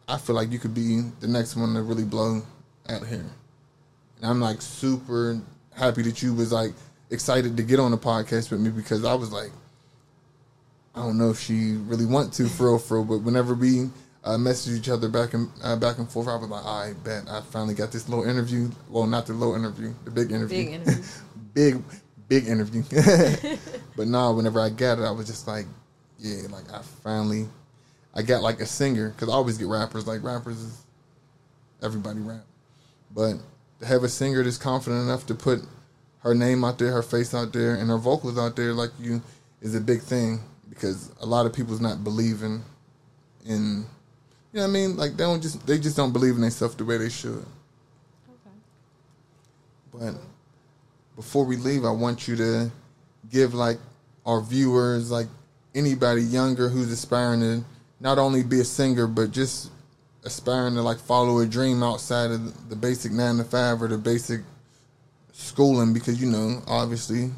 I 0.10 0.18
feel 0.18 0.36
like 0.36 0.51
you 0.51 0.57
could 0.57 0.74
be 0.74 1.01
the 1.20 1.28
next 1.28 1.55
one 1.55 1.76
to 1.76 1.84
really 1.84 2.03
blow 2.03 2.41
out 2.89 3.05
here. 3.05 3.26
And 4.18 4.24
I'm 4.24 4.41
like 4.41 4.60
super 4.62 5.39
happy 5.76 6.01
that 6.01 6.24
you 6.24 6.34
was 6.34 6.51
like 6.51 6.74
excited 7.12 7.55
to 7.55 7.64
get 7.64 7.80
on 7.80 7.91
the 7.91 7.97
podcast 7.97 8.49
with 8.49 8.60
me 8.60 8.72
because 8.72 9.05
I 9.05 9.14
was 9.14 9.32
like, 9.32 9.51
I 10.95 11.03
don't 11.03 11.20
know 11.20 11.30
if 11.30 11.39
she 11.39 11.76
really 11.76 12.07
want 12.07 12.34
to 12.34 12.47
for 12.47 12.72
real, 12.72 12.80
for 12.80 12.97
real, 13.01 13.05
but 13.05 13.20
whenever 13.20 13.53
we 13.53 13.89
uh, 14.24 14.38
message 14.38 14.80
each 14.80 14.89
other 14.89 15.10
back 15.10 15.36
and 15.36 15.47
uh, 15.64 15.76
back 15.76 15.99
and 15.99 16.10
forth, 16.10 16.28
I 16.28 16.36
was 16.36 16.49
like, 16.49 16.66
I 16.66 16.93
bet 17.03 17.30
I 17.30 17.41
finally 17.41 17.76
got 17.76 17.91
this 17.91 18.10
little 18.10 18.28
interview. 18.28 18.70
Well, 18.89 19.05
not 19.05 19.28
the 19.28 19.34
little 19.34 19.55
interview, 19.55 19.93
the 20.05 20.12
big 20.12 20.32
interview, 20.32 20.66
Big 20.66 20.74
interview. 20.74 21.03
big, 21.53 21.84
big 22.28 22.47
interview. 22.47 22.82
but 23.95 24.07
nah, 24.07 24.32
whenever 24.32 24.60
I 24.60 24.70
got 24.70 24.97
it, 24.97 25.03
I 25.03 25.12
was 25.12 25.28
just 25.28 25.47
like, 25.47 25.68
yeah, 26.18 26.47
like 26.49 26.70
I 26.74 26.82
finally, 26.82 27.47
I 28.20 28.22
got 28.22 28.43
like 28.43 28.59
a 28.59 28.65
singer 28.65 29.11
because 29.11 29.30
I 29.30 29.32
always 29.32 29.57
get 29.57 29.67
rappers. 29.67 30.05
Like 30.05 30.22
rappers 30.24 30.59
is 30.59 30.84
everybody 31.82 32.20
rap, 32.20 32.43
but 33.15 33.36
to 33.80 33.86
have 33.86 34.03
a 34.03 34.09
singer 34.09 34.43
that's 34.43 34.57
confident 34.57 35.03
enough 35.03 35.26
to 35.28 35.36
put 35.36 35.61
her 36.24 36.36
name 36.36 36.65
out 36.65 36.78
there, 36.80 36.91
her 36.91 37.01
face 37.01 37.34
out 37.34 37.53
there, 37.53 37.76
and 37.76 37.89
her 37.89 37.97
vocals 37.97 38.38
out 38.38 38.57
there 38.57 38.74
like 38.74 38.89
you 38.99 39.22
is 39.61 39.74
a 39.74 39.80
big 39.80 40.01
thing 40.01 40.41
because 40.70 41.13
a 41.22 41.26
lot 41.26 41.45
of 41.45 41.53
people's 41.53 41.80
not 41.80 42.03
believing 42.03 42.61
in, 43.45 43.86
you 44.51 44.59
know 44.59 44.63
what 44.63 44.67
I 44.67 44.67
mean? 44.67 44.97
Like 44.97 45.11
they 45.11 45.24
don't 45.24 45.41
just 45.41 45.65
they 45.65 45.80
just 45.80 45.95
don't 45.95 46.11
believe 46.11 46.36
in 46.36 46.41
themselves 46.41 46.76
the 46.76 46.84
way 46.84 46.97
they 46.97 47.07
should. 47.07 47.45
But 49.93 50.15
before 51.15 51.45
we 51.45 51.55
leave, 51.55 51.86
I 51.86 51.91
want 51.91 52.28
you 52.28 52.36
to 52.36 52.70
give 53.32 53.53
like 53.53 53.78
our 54.26 54.41
viewers, 54.41 55.09
like 55.09 55.28
anybody 55.74 56.22
younger 56.22 56.67
who's 56.67 56.91
aspiring 56.91 57.39
to 57.39 57.63
not 58.00 58.18
only 58.18 58.43
be 58.43 58.60
a 58.60 58.66
singer, 58.66 59.08
but 59.08 59.32
just 59.32 59.72
aspiring 60.24 60.76
to 60.76 60.82
like 60.82 60.97
follow 60.97 61.39
a 61.39 61.45
dream 61.45 61.82
outside 61.84 62.32
of 62.32 62.70
the 62.70 62.76
basic 62.76 63.12
nine 63.12 63.38
to 63.38 63.43
five 63.43 63.82
or 63.82 63.88
the 63.88 63.97
basic 63.97 64.41
schooling 65.32 65.93
because 65.93 66.22
you 66.22 66.30
know, 66.30 66.62
obviously, 66.68 67.32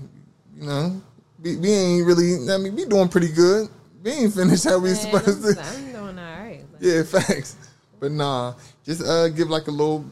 you 0.55 0.68
know, 0.68 1.01
we, 1.41 1.57
we 1.57 1.70
ain't 1.72 2.05
really 2.05 2.49
I 2.51 2.57
mean, 2.57 2.76
we 2.76 2.86
doing 2.86 3.09
pretty 3.09 3.32
good. 3.32 3.70
We 4.03 4.12
ain't 4.12 4.34
finished 4.34 4.64
how 4.64 4.80
we 4.80 4.89
Man, 4.89 4.95
supposed 4.95 5.45
I'm, 5.45 5.53
to. 5.55 5.62
I'm 5.62 5.91
doing 5.91 6.20
all 6.20 6.39
right. 6.39 6.64
Like, 6.74 6.82
Yeah, 6.82 7.03
facts. 7.05 7.55
But 7.99 8.12
nah, 8.12 8.55
just 8.84 9.03
uh, 9.03 9.30
give 9.30 9.49
like 9.49 9.68
a 9.68 9.72
little 9.72 10.05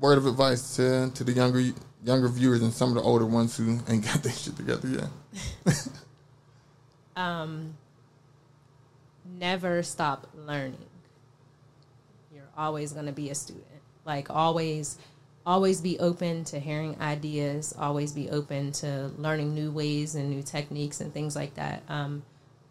word 0.00 0.18
of 0.18 0.26
advice 0.26 0.76
to 0.76 1.10
to 1.14 1.24
the 1.24 1.32
younger 1.32 1.62
younger 2.04 2.28
viewers 2.28 2.62
and 2.62 2.72
some 2.72 2.88
of 2.88 2.94
the 2.96 3.02
older 3.02 3.26
ones 3.26 3.56
who 3.56 3.78
ain't 3.88 4.04
got 4.04 4.22
their 4.22 4.32
shit 4.32 4.56
together 4.56 4.88
yet. 4.88 5.88
um, 7.16 7.74
never 9.40 9.82
stop 9.82 10.28
learning. 10.34 10.76
You're 12.32 12.48
always 12.56 12.92
going 12.92 13.06
to 13.06 13.12
be 13.12 13.30
a 13.30 13.34
student. 13.34 13.64
Like 14.04 14.30
always, 14.30 14.98
always 15.46 15.80
be 15.80 15.98
open 15.98 16.44
to 16.44 16.60
hearing 16.60 16.96
ideas. 17.00 17.74
Always 17.78 18.12
be 18.12 18.30
open 18.30 18.72
to 18.72 19.10
learning 19.16 19.54
new 19.54 19.70
ways 19.72 20.14
and 20.14 20.30
new 20.30 20.42
techniques 20.42 21.00
and 21.00 21.12
things 21.12 21.34
like 21.34 21.54
that. 21.54 21.82
Um, 21.88 22.22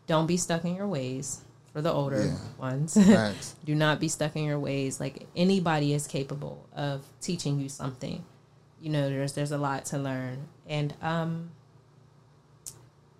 don't 0.07 0.27
be 0.27 0.37
stuck 0.37 0.63
in 0.63 0.75
your 0.75 0.87
ways. 0.87 1.41
For 1.73 1.83
the 1.83 1.91
older 1.93 2.25
Yeah. 2.25 2.35
ones, 2.57 2.95
Facts. 2.95 3.55
do 3.63 3.75
not 3.75 3.99
be 3.99 4.07
stuck 4.07 4.35
in 4.35 4.43
your 4.43 4.57
ways. 4.57 4.99
Like 4.99 5.27
anybody 5.35 5.93
is 5.93 6.07
capable 6.07 6.65
of 6.75 7.05
teaching 7.21 7.59
you 7.59 7.69
something. 7.69 8.25
You 8.81 8.89
know, 8.89 9.07
there's 9.07 9.33
there's 9.33 9.51
a 9.51 9.57
lot 9.59 9.85
to 9.85 9.99
learn, 9.99 10.47
and 10.67 10.95
um, 10.99 11.51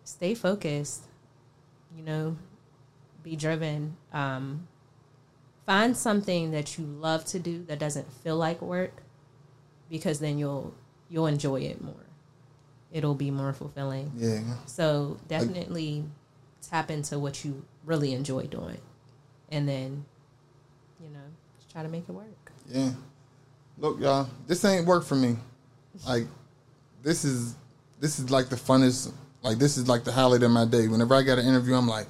stay 0.04 0.34
focused. 0.34 1.04
You 1.95 2.02
know, 2.04 2.38
be 3.24 3.36
driven. 3.36 3.97
Um, 4.13 4.67
find 5.65 5.95
something 5.95 6.51
that 6.51 6.78
you 6.78 6.86
love 6.86 7.26
to 7.26 7.39
do 7.39 7.63
that 7.65 7.80
doesn't 7.80 8.11
feel 8.11 8.38
like 8.38 8.61
work, 8.61 9.03
because 9.89 10.20
then 10.20 10.38
you'll 10.38 10.74
you'll 11.09 11.28
enjoy 11.28 11.61
it 11.61 11.82
more. 11.82 12.05
It'll 12.91 13.15
be 13.15 13.32
more 13.32 13.53
fulfilling. 13.53 14.11
Yeah. 14.15 14.41
So 14.65 15.17
definitely 15.28 16.05
tap 16.67 16.89
into 16.89 17.20
what 17.20 17.45
you 17.45 17.65
really 17.86 18.13
enjoy 18.13 18.47
doing, 18.47 18.80
and 19.49 19.67
then, 19.67 20.05
you 20.99 21.09
know, 21.09 21.20
just 21.57 21.72
try 21.72 21.84
to 21.84 21.89
make 21.89 22.09
it 22.09 22.11
work. 22.11 22.51
Yeah. 22.67 22.91
Look, 23.78 23.99
y'all, 23.99 24.28
this 24.47 24.65
ain't 24.65 24.86
work 24.86 25.05
for 25.05 25.15
me. 25.15 25.38
Like, 26.05 26.26
this 27.01 27.24
is 27.24 27.55
this 27.99 28.20
is 28.20 28.30
like 28.30 28.49
the 28.49 28.55
funnest. 28.55 29.13
Like, 29.41 29.57
this 29.57 29.78
is 29.78 29.88
like 29.88 30.03
the 30.03 30.11
highlight 30.11 30.43
of 30.43 30.51
my 30.51 30.65
day. 30.65 30.88
Whenever 30.88 31.15
I 31.15 31.22
got 31.22 31.39
an 31.39 31.45
interview, 31.45 31.76
I'm 31.76 31.88
like, 31.88 32.07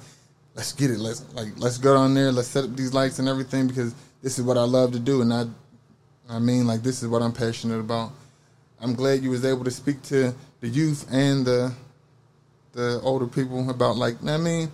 let's 0.60 0.72
get 0.74 0.90
it. 0.90 0.98
Let's 0.98 1.24
like 1.32 1.48
let's 1.56 1.78
go 1.78 1.94
down 1.94 2.12
there. 2.12 2.30
Let's 2.30 2.48
set 2.48 2.64
up 2.64 2.76
these 2.76 2.92
lights 2.92 3.18
and 3.18 3.26
everything 3.26 3.66
because 3.66 3.94
this 4.22 4.38
is 4.38 4.44
what 4.44 4.58
I 4.58 4.64
love 4.64 4.92
to 4.92 4.98
do, 4.98 5.22
and 5.22 5.32
I, 5.32 5.46
I 6.28 6.38
mean, 6.38 6.66
like 6.66 6.82
this 6.82 7.02
is 7.02 7.08
what 7.08 7.22
I'm 7.22 7.32
passionate 7.32 7.78
about. 7.78 8.12
I'm 8.78 8.94
glad 8.94 9.22
you 9.22 9.30
was 9.30 9.46
able 9.46 9.64
to 9.64 9.70
speak 9.70 10.02
to 10.04 10.34
the 10.60 10.68
youth 10.68 11.06
and 11.10 11.46
the 11.46 11.72
the 12.72 13.00
older 13.02 13.26
people 13.26 13.70
about 13.70 13.96
like 13.96 14.22
I 14.22 14.36
mean, 14.36 14.70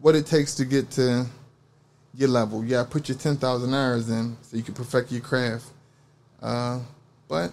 what 0.00 0.16
it 0.16 0.26
takes 0.26 0.56
to 0.56 0.64
get 0.64 0.90
to 0.92 1.24
your 2.14 2.28
level. 2.28 2.64
Yeah, 2.64 2.82
put 2.82 3.08
your 3.08 3.16
ten 3.16 3.36
thousand 3.36 3.74
hours 3.74 4.10
in 4.10 4.36
so 4.42 4.56
you 4.56 4.64
can 4.64 4.74
perfect 4.74 5.12
your 5.12 5.20
craft. 5.20 5.66
Uh, 6.42 6.80
but 7.28 7.52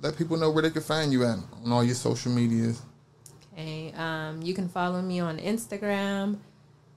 let 0.00 0.16
people 0.16 0.36
know 0.36 0.52
where 0.52 0.62
they 0.62 0.70
can 0.70 0.82
find 0.82 1.10
you 1.12 1.24
at 1.24 1.38
on 1.64 1.72
all 1.72 1.82
your 1.82 1.96
social 1.96 2.30
medias. 2.30 2.80
Okay. 3.52 3.92
Um, 3.96 4.40
you 4.42 4.54
can 4.54 4.68
follow 4.68 5.02
me 5.02 5.18
on 5.18 5.38
Instagram. 5.38 6.38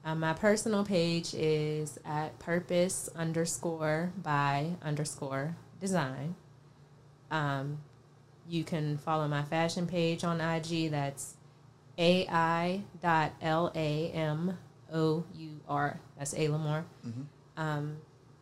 Um, 0.04 0.20
my 0.20 0.32
personal 0.32 0.84
page 0.84 1.32
is 1.34 1.98
at 2.04 2.36
purpose 2.40 3.08
underscore 3.14 4.12
by 4.22 4.70
underscore 4.82 5.54
design. 5.80 6.34
Um, 7.30 7.78
you 8.48 8.64
can 8.64 8.98
follow 8.98 9.28
my 9.28 9.42
fashion 9.42 9.86
page 9.86 10.24
on 10.24 10.40
IG. 10.40 10.90
That's 10.90 11.34
AI 11.98 12.82
dot 13.00 13.32
L 13.40 13.70
A 13.74 14.10
M 14.10 14.58
O 14.92 15.24
U 15.36 15.60
R. 15.68 16.00
That's 16.18 16.32
A 16.34 16.48
Lamore. 16.48 16.82
Um, 17.56 17.96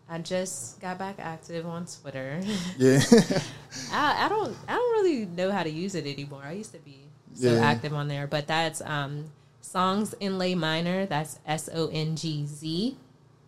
I 0.08 0.18
just 0.18 0.80
got 0.80 0.98
back 0.98 1.16
active 1.18 1.66
on 1.66 1.84
Twitter. 2.00 2.40
Yeah. 2.78 3.00
I, 3.92 4.24
I 4.24 4.28
don't 4.30 4.56
I 4.66 4.72
don't 4.74 4.92
really 5.04 5.26
know 5.26 5.50
how 5.52 5.62
to 5.62 5.70
use 5.70 5.94
it 5.94 6.06
anymore. 6.06 6.42
I 6.44 6.52
used 6.52 6.72
to 6.72 6.78
be 6.78 6.96
so 7.34 7.52
Yeah. 7.54 7.60
active 7.60 7.92
on 7.92 8.08
there, 8.08 8.26
but 8.26 8.46
that's 8.46 8.80
um 8.80 9.26
songs 9.70 10.14
in 10.20 10.38
lay 10.38 10.54
minor. 10.54 11.06
That's 11.06 11.38
S 11.46 11.68
O 11.72 11.88
N 11.88 12.16
G 12.16 12.44
Z 12.46 12.96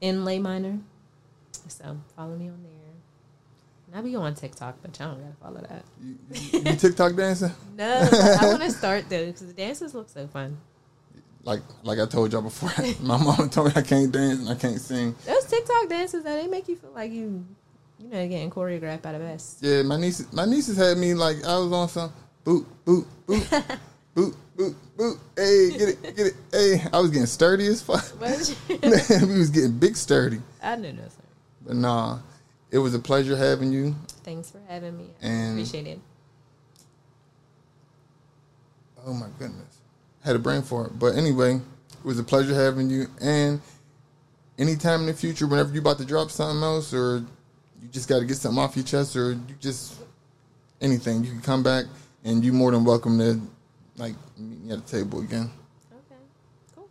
in 0.01 0.25
lay 0.25 0.39
minor. 0.39 0.79
So 1.69 1.99
follow 2.17 2.37
me 2.37 2.49
on 2.49 2.63
there. 2.63 2.73
And 3.87 3.97
I 3.97 4.01
be 4.01 4.15
on 4.17 4.35
TikTok, 4.35 4.77
but 4.83 4.99
y'all 4.99 5.15
don't 5.15 5.21
gotta 5.21 5.37
follow 5.37 5.67
that. 5.69 5.85
you, 6.03 6.17
you, 6.53 6.71
you 6.71 6.77
TikTok 6.77 7.15
dancing? 7.17 7.51
No, 7.77 8.09
I 8.41 8.47
want 8.47 8.63
to 8.63 8.71
start 8.71 9.09
though 9.09 9.27
because 9.27 9.47
the 9.47 9.53
dances 9.53 9.95
look 9.95 10.09
so 10.09 10.27
fun. 10.29 10.59
Like 11.45 11.61
like 11.83 11.99
I 11.99 12.07
told 12.07 12.33
y'all 12.33 12.43
before, 12.43 12.71
my 13.01 13.17
mom 13.23 13.51
told 13.51 13.69
me 13.69 13.73
I 13.75 13.83
can't 13.83 14.13
dance 14.13 14.41
and 14.41 14.49
I 14.49 14.55
can't 14.55 14.81
sing. 14.81 15.17
Those 15.27 15.45
TikTok 15.47 15.89
dances 15.89 16.23
that 16.25 16.41
they 16.41 16.47
make 16.47 16.69
you 16.69 16.77
feel 16.77 16.93
like 16.93 17.11
you, 17.11 17.45
you 17.99 18.09
know, 18.09 18.29
getting 18.29 18.51
choreographed 18.51 19.03
by 19.03 19.13
the 19.13 19.19
best. 19.19 19.59
Yeah, 19.61 19.83
my 19.83 19.97
nieces 19.97 20.33
my 20.33 20.45
nieces 20.45 20.77
had 20.77 20.97
me 20.99 21.15
like 21.15 21.45
I 21.45 21.59
was 21.59 21.73
on 21.73 21.89
some 21.89 22.13
boot 22.45 22.67
boot 22.85 23.07
boot 23.27 23.47
boot 24.15 24.35
boot 24.57 24.77
boot. 24.97 25.19
Hey, 25.37 25.71
get 25.77 25.89
it 25.89 26.03
get 26.17 26.27
it. 26.27 26.35
Hey, 26.53 26.83
I 26.93 27.01
was 27.01 27.11
getting 27.11 27.27
sturdy 27.27 27.67
as 27.67 27.83
fuck. 27.83 28.05
But 28.19 28.57
we 28.69 29.39
was 29.39 29.51
getting 29.51 29.79
big 29.79 29.97
sturdy. 29.97 30.41
I 30.63 30.77
knew 30.77 30.93
no 30.93 31.03
sir. 31.03 31.23
But 31.67 31.77
nah, 31.77 32.19
it 32.71 32.79
was 32.79 32.95
a 32.95 32.99
pleasure 32.99 33.37
having 33.37 33.73
you. 33.73 33.95
Thanks 34.25 34.51
for 34.51 34.61
having 34.69 34.97
me. 34.97 35.07
I 35.23 35.27
And- 35.27 35.53
appreciate 35.53 35.87
it. 35.87 36.01
Oh 39.05 39.13
my 39.15 39.27
goodness. 39.39 39.79
Had 40.25 40.37
a 40.37 40.39
brain 40.39 40.63
for 40.63 40.87
it. 40.87 40.99
But 40.99 41.17
anyway, 41.17 41.57
it 41.57 42.05
was 42.05 42.19
a 42.19 42.25
pleasure 42.25 42.55
having 42.55 42.89
you. 42.89 43.07
And 43.21 43.61
anytime 44.59 45.01
in 45.01 45.07
the 45.07 45.15
future, 45.15 45.47
whenever 45.47 45.73
you 45.73 45.81
about 45.81 45.99
to 45.99 46.05
drop 46.05 46.31
something 46.31 46.63
else 46.63 46.95
or 46.95 47.25
you 47.81 47.89
just 47.91 48.09
got 48.09 48.21
to 48.21 48.25
get 48.25 48.37
something 48.37 48.63
off 48.63 48.77
your 48.77 48.85
chest 48.85 49.17
or 49.17 49.33
you 49.33 49.41
just 49.61 49.97
anything, 50.81 51.25
you 51.25 51.31
can 51.33 51.41
come 51.41 51.63
back 51.65 51.87
and 52.25 52.45
you 52.45 52.53
more 52.53 52.71
than 52.71 52.85
welcome 52.85 53.19
to 53.19 53.41
like 53.97 54.15
meet 54.39 54.61
me 54.65 54.73
at 54.73 54.87
the 54.87 54.99
table 54.99 55.21
again. 55.21 55.51
Okay, 55.93 56.21
cool. 56.75 56.89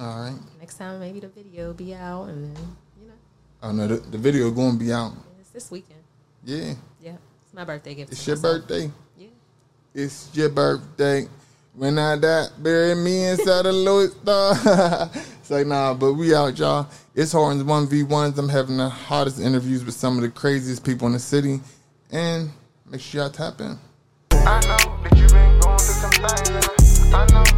All 0.00 0.20
right. 0.20 0.38
Next 0.60 0.76
time, 0.76 1.00
maybe 1.00 1.20
the 1.20 1.28
video 1.28 1.66
will 1.68 1.74
be 1.74 1.94
out, 1.94 2.24
and 2.24 2.54
then 2.56 2.62
you 3.00 3.08
know, 3.08 3.14
Oh 3.62 3.72
no, 3.72 3.86
the, 3.86 3.96
the 3.96 4.18
video 4.18 4.50
going 4.50 4.72
to 4.72 4.78
be 4.78 4.92
out. 4.92 5.12
it's 5.40 5.50
this 5.50 5.70
weekend. 5.70 6.00
Yeah. 6.44 6.74
Yeah, 7.00 7.12
it's 7.44 7.54
my 7.54 7.64
birthday 7.64 7.94
gift. 7.94 8.12
It's 8.12 8.26
your 8.26 8.36
myself. 8.36 8.60
birthday. 8.68 8.90
Yeah. 9.18 9.26
It's 9.94 10.30
your 10.34 10.48
birthday. 10.50 11.26
When 11.76 11.98
I 11.98 12.16
die, 12.16 12.46
bury 12.58 12.94
me 12.94 13.24
inside 13.24 13.66
a 13.66 13.72
Louis 13.72 14.12
Star. 14.12 14.52
it's 15.40 15.50
like, 15.50 15.66
nah, 15.66 15.92
but 15.94 16.12
we 16.14 16.32
out, 16.34 16.56
y'all. 16.56 16.86
It's 17.16 17.32
Horton's 17.32 17.64
1v1s. 17.64 18.38
I'm 18.38 18.48
having 18.48 18.76
the 18.76 18.88
hottest 18.88 19.40
interviews 19.40 19.84
with 19.84 19.94
some 19.96 20.16
of 20.16 20.22
the 20.22 20.28
craziest 20.28 20.84
people 20.84 21.08
in 21.08 21.14
the 21.14 21.18
city. 21.18 21.60
And 22.12 22.50
make 22.88 23.00
sure 23.00 23.22
y'all 23.22 23.30
tap 23.30 23.60
in. 23.60 23.76
I 24.30 24.60
know 24.60 25.02
that 25.02 25.16
you've 25.16 25.32
been 25.32 25.53
I, 26.26 26.30
I 27.12 27.26
know 27.32 27.53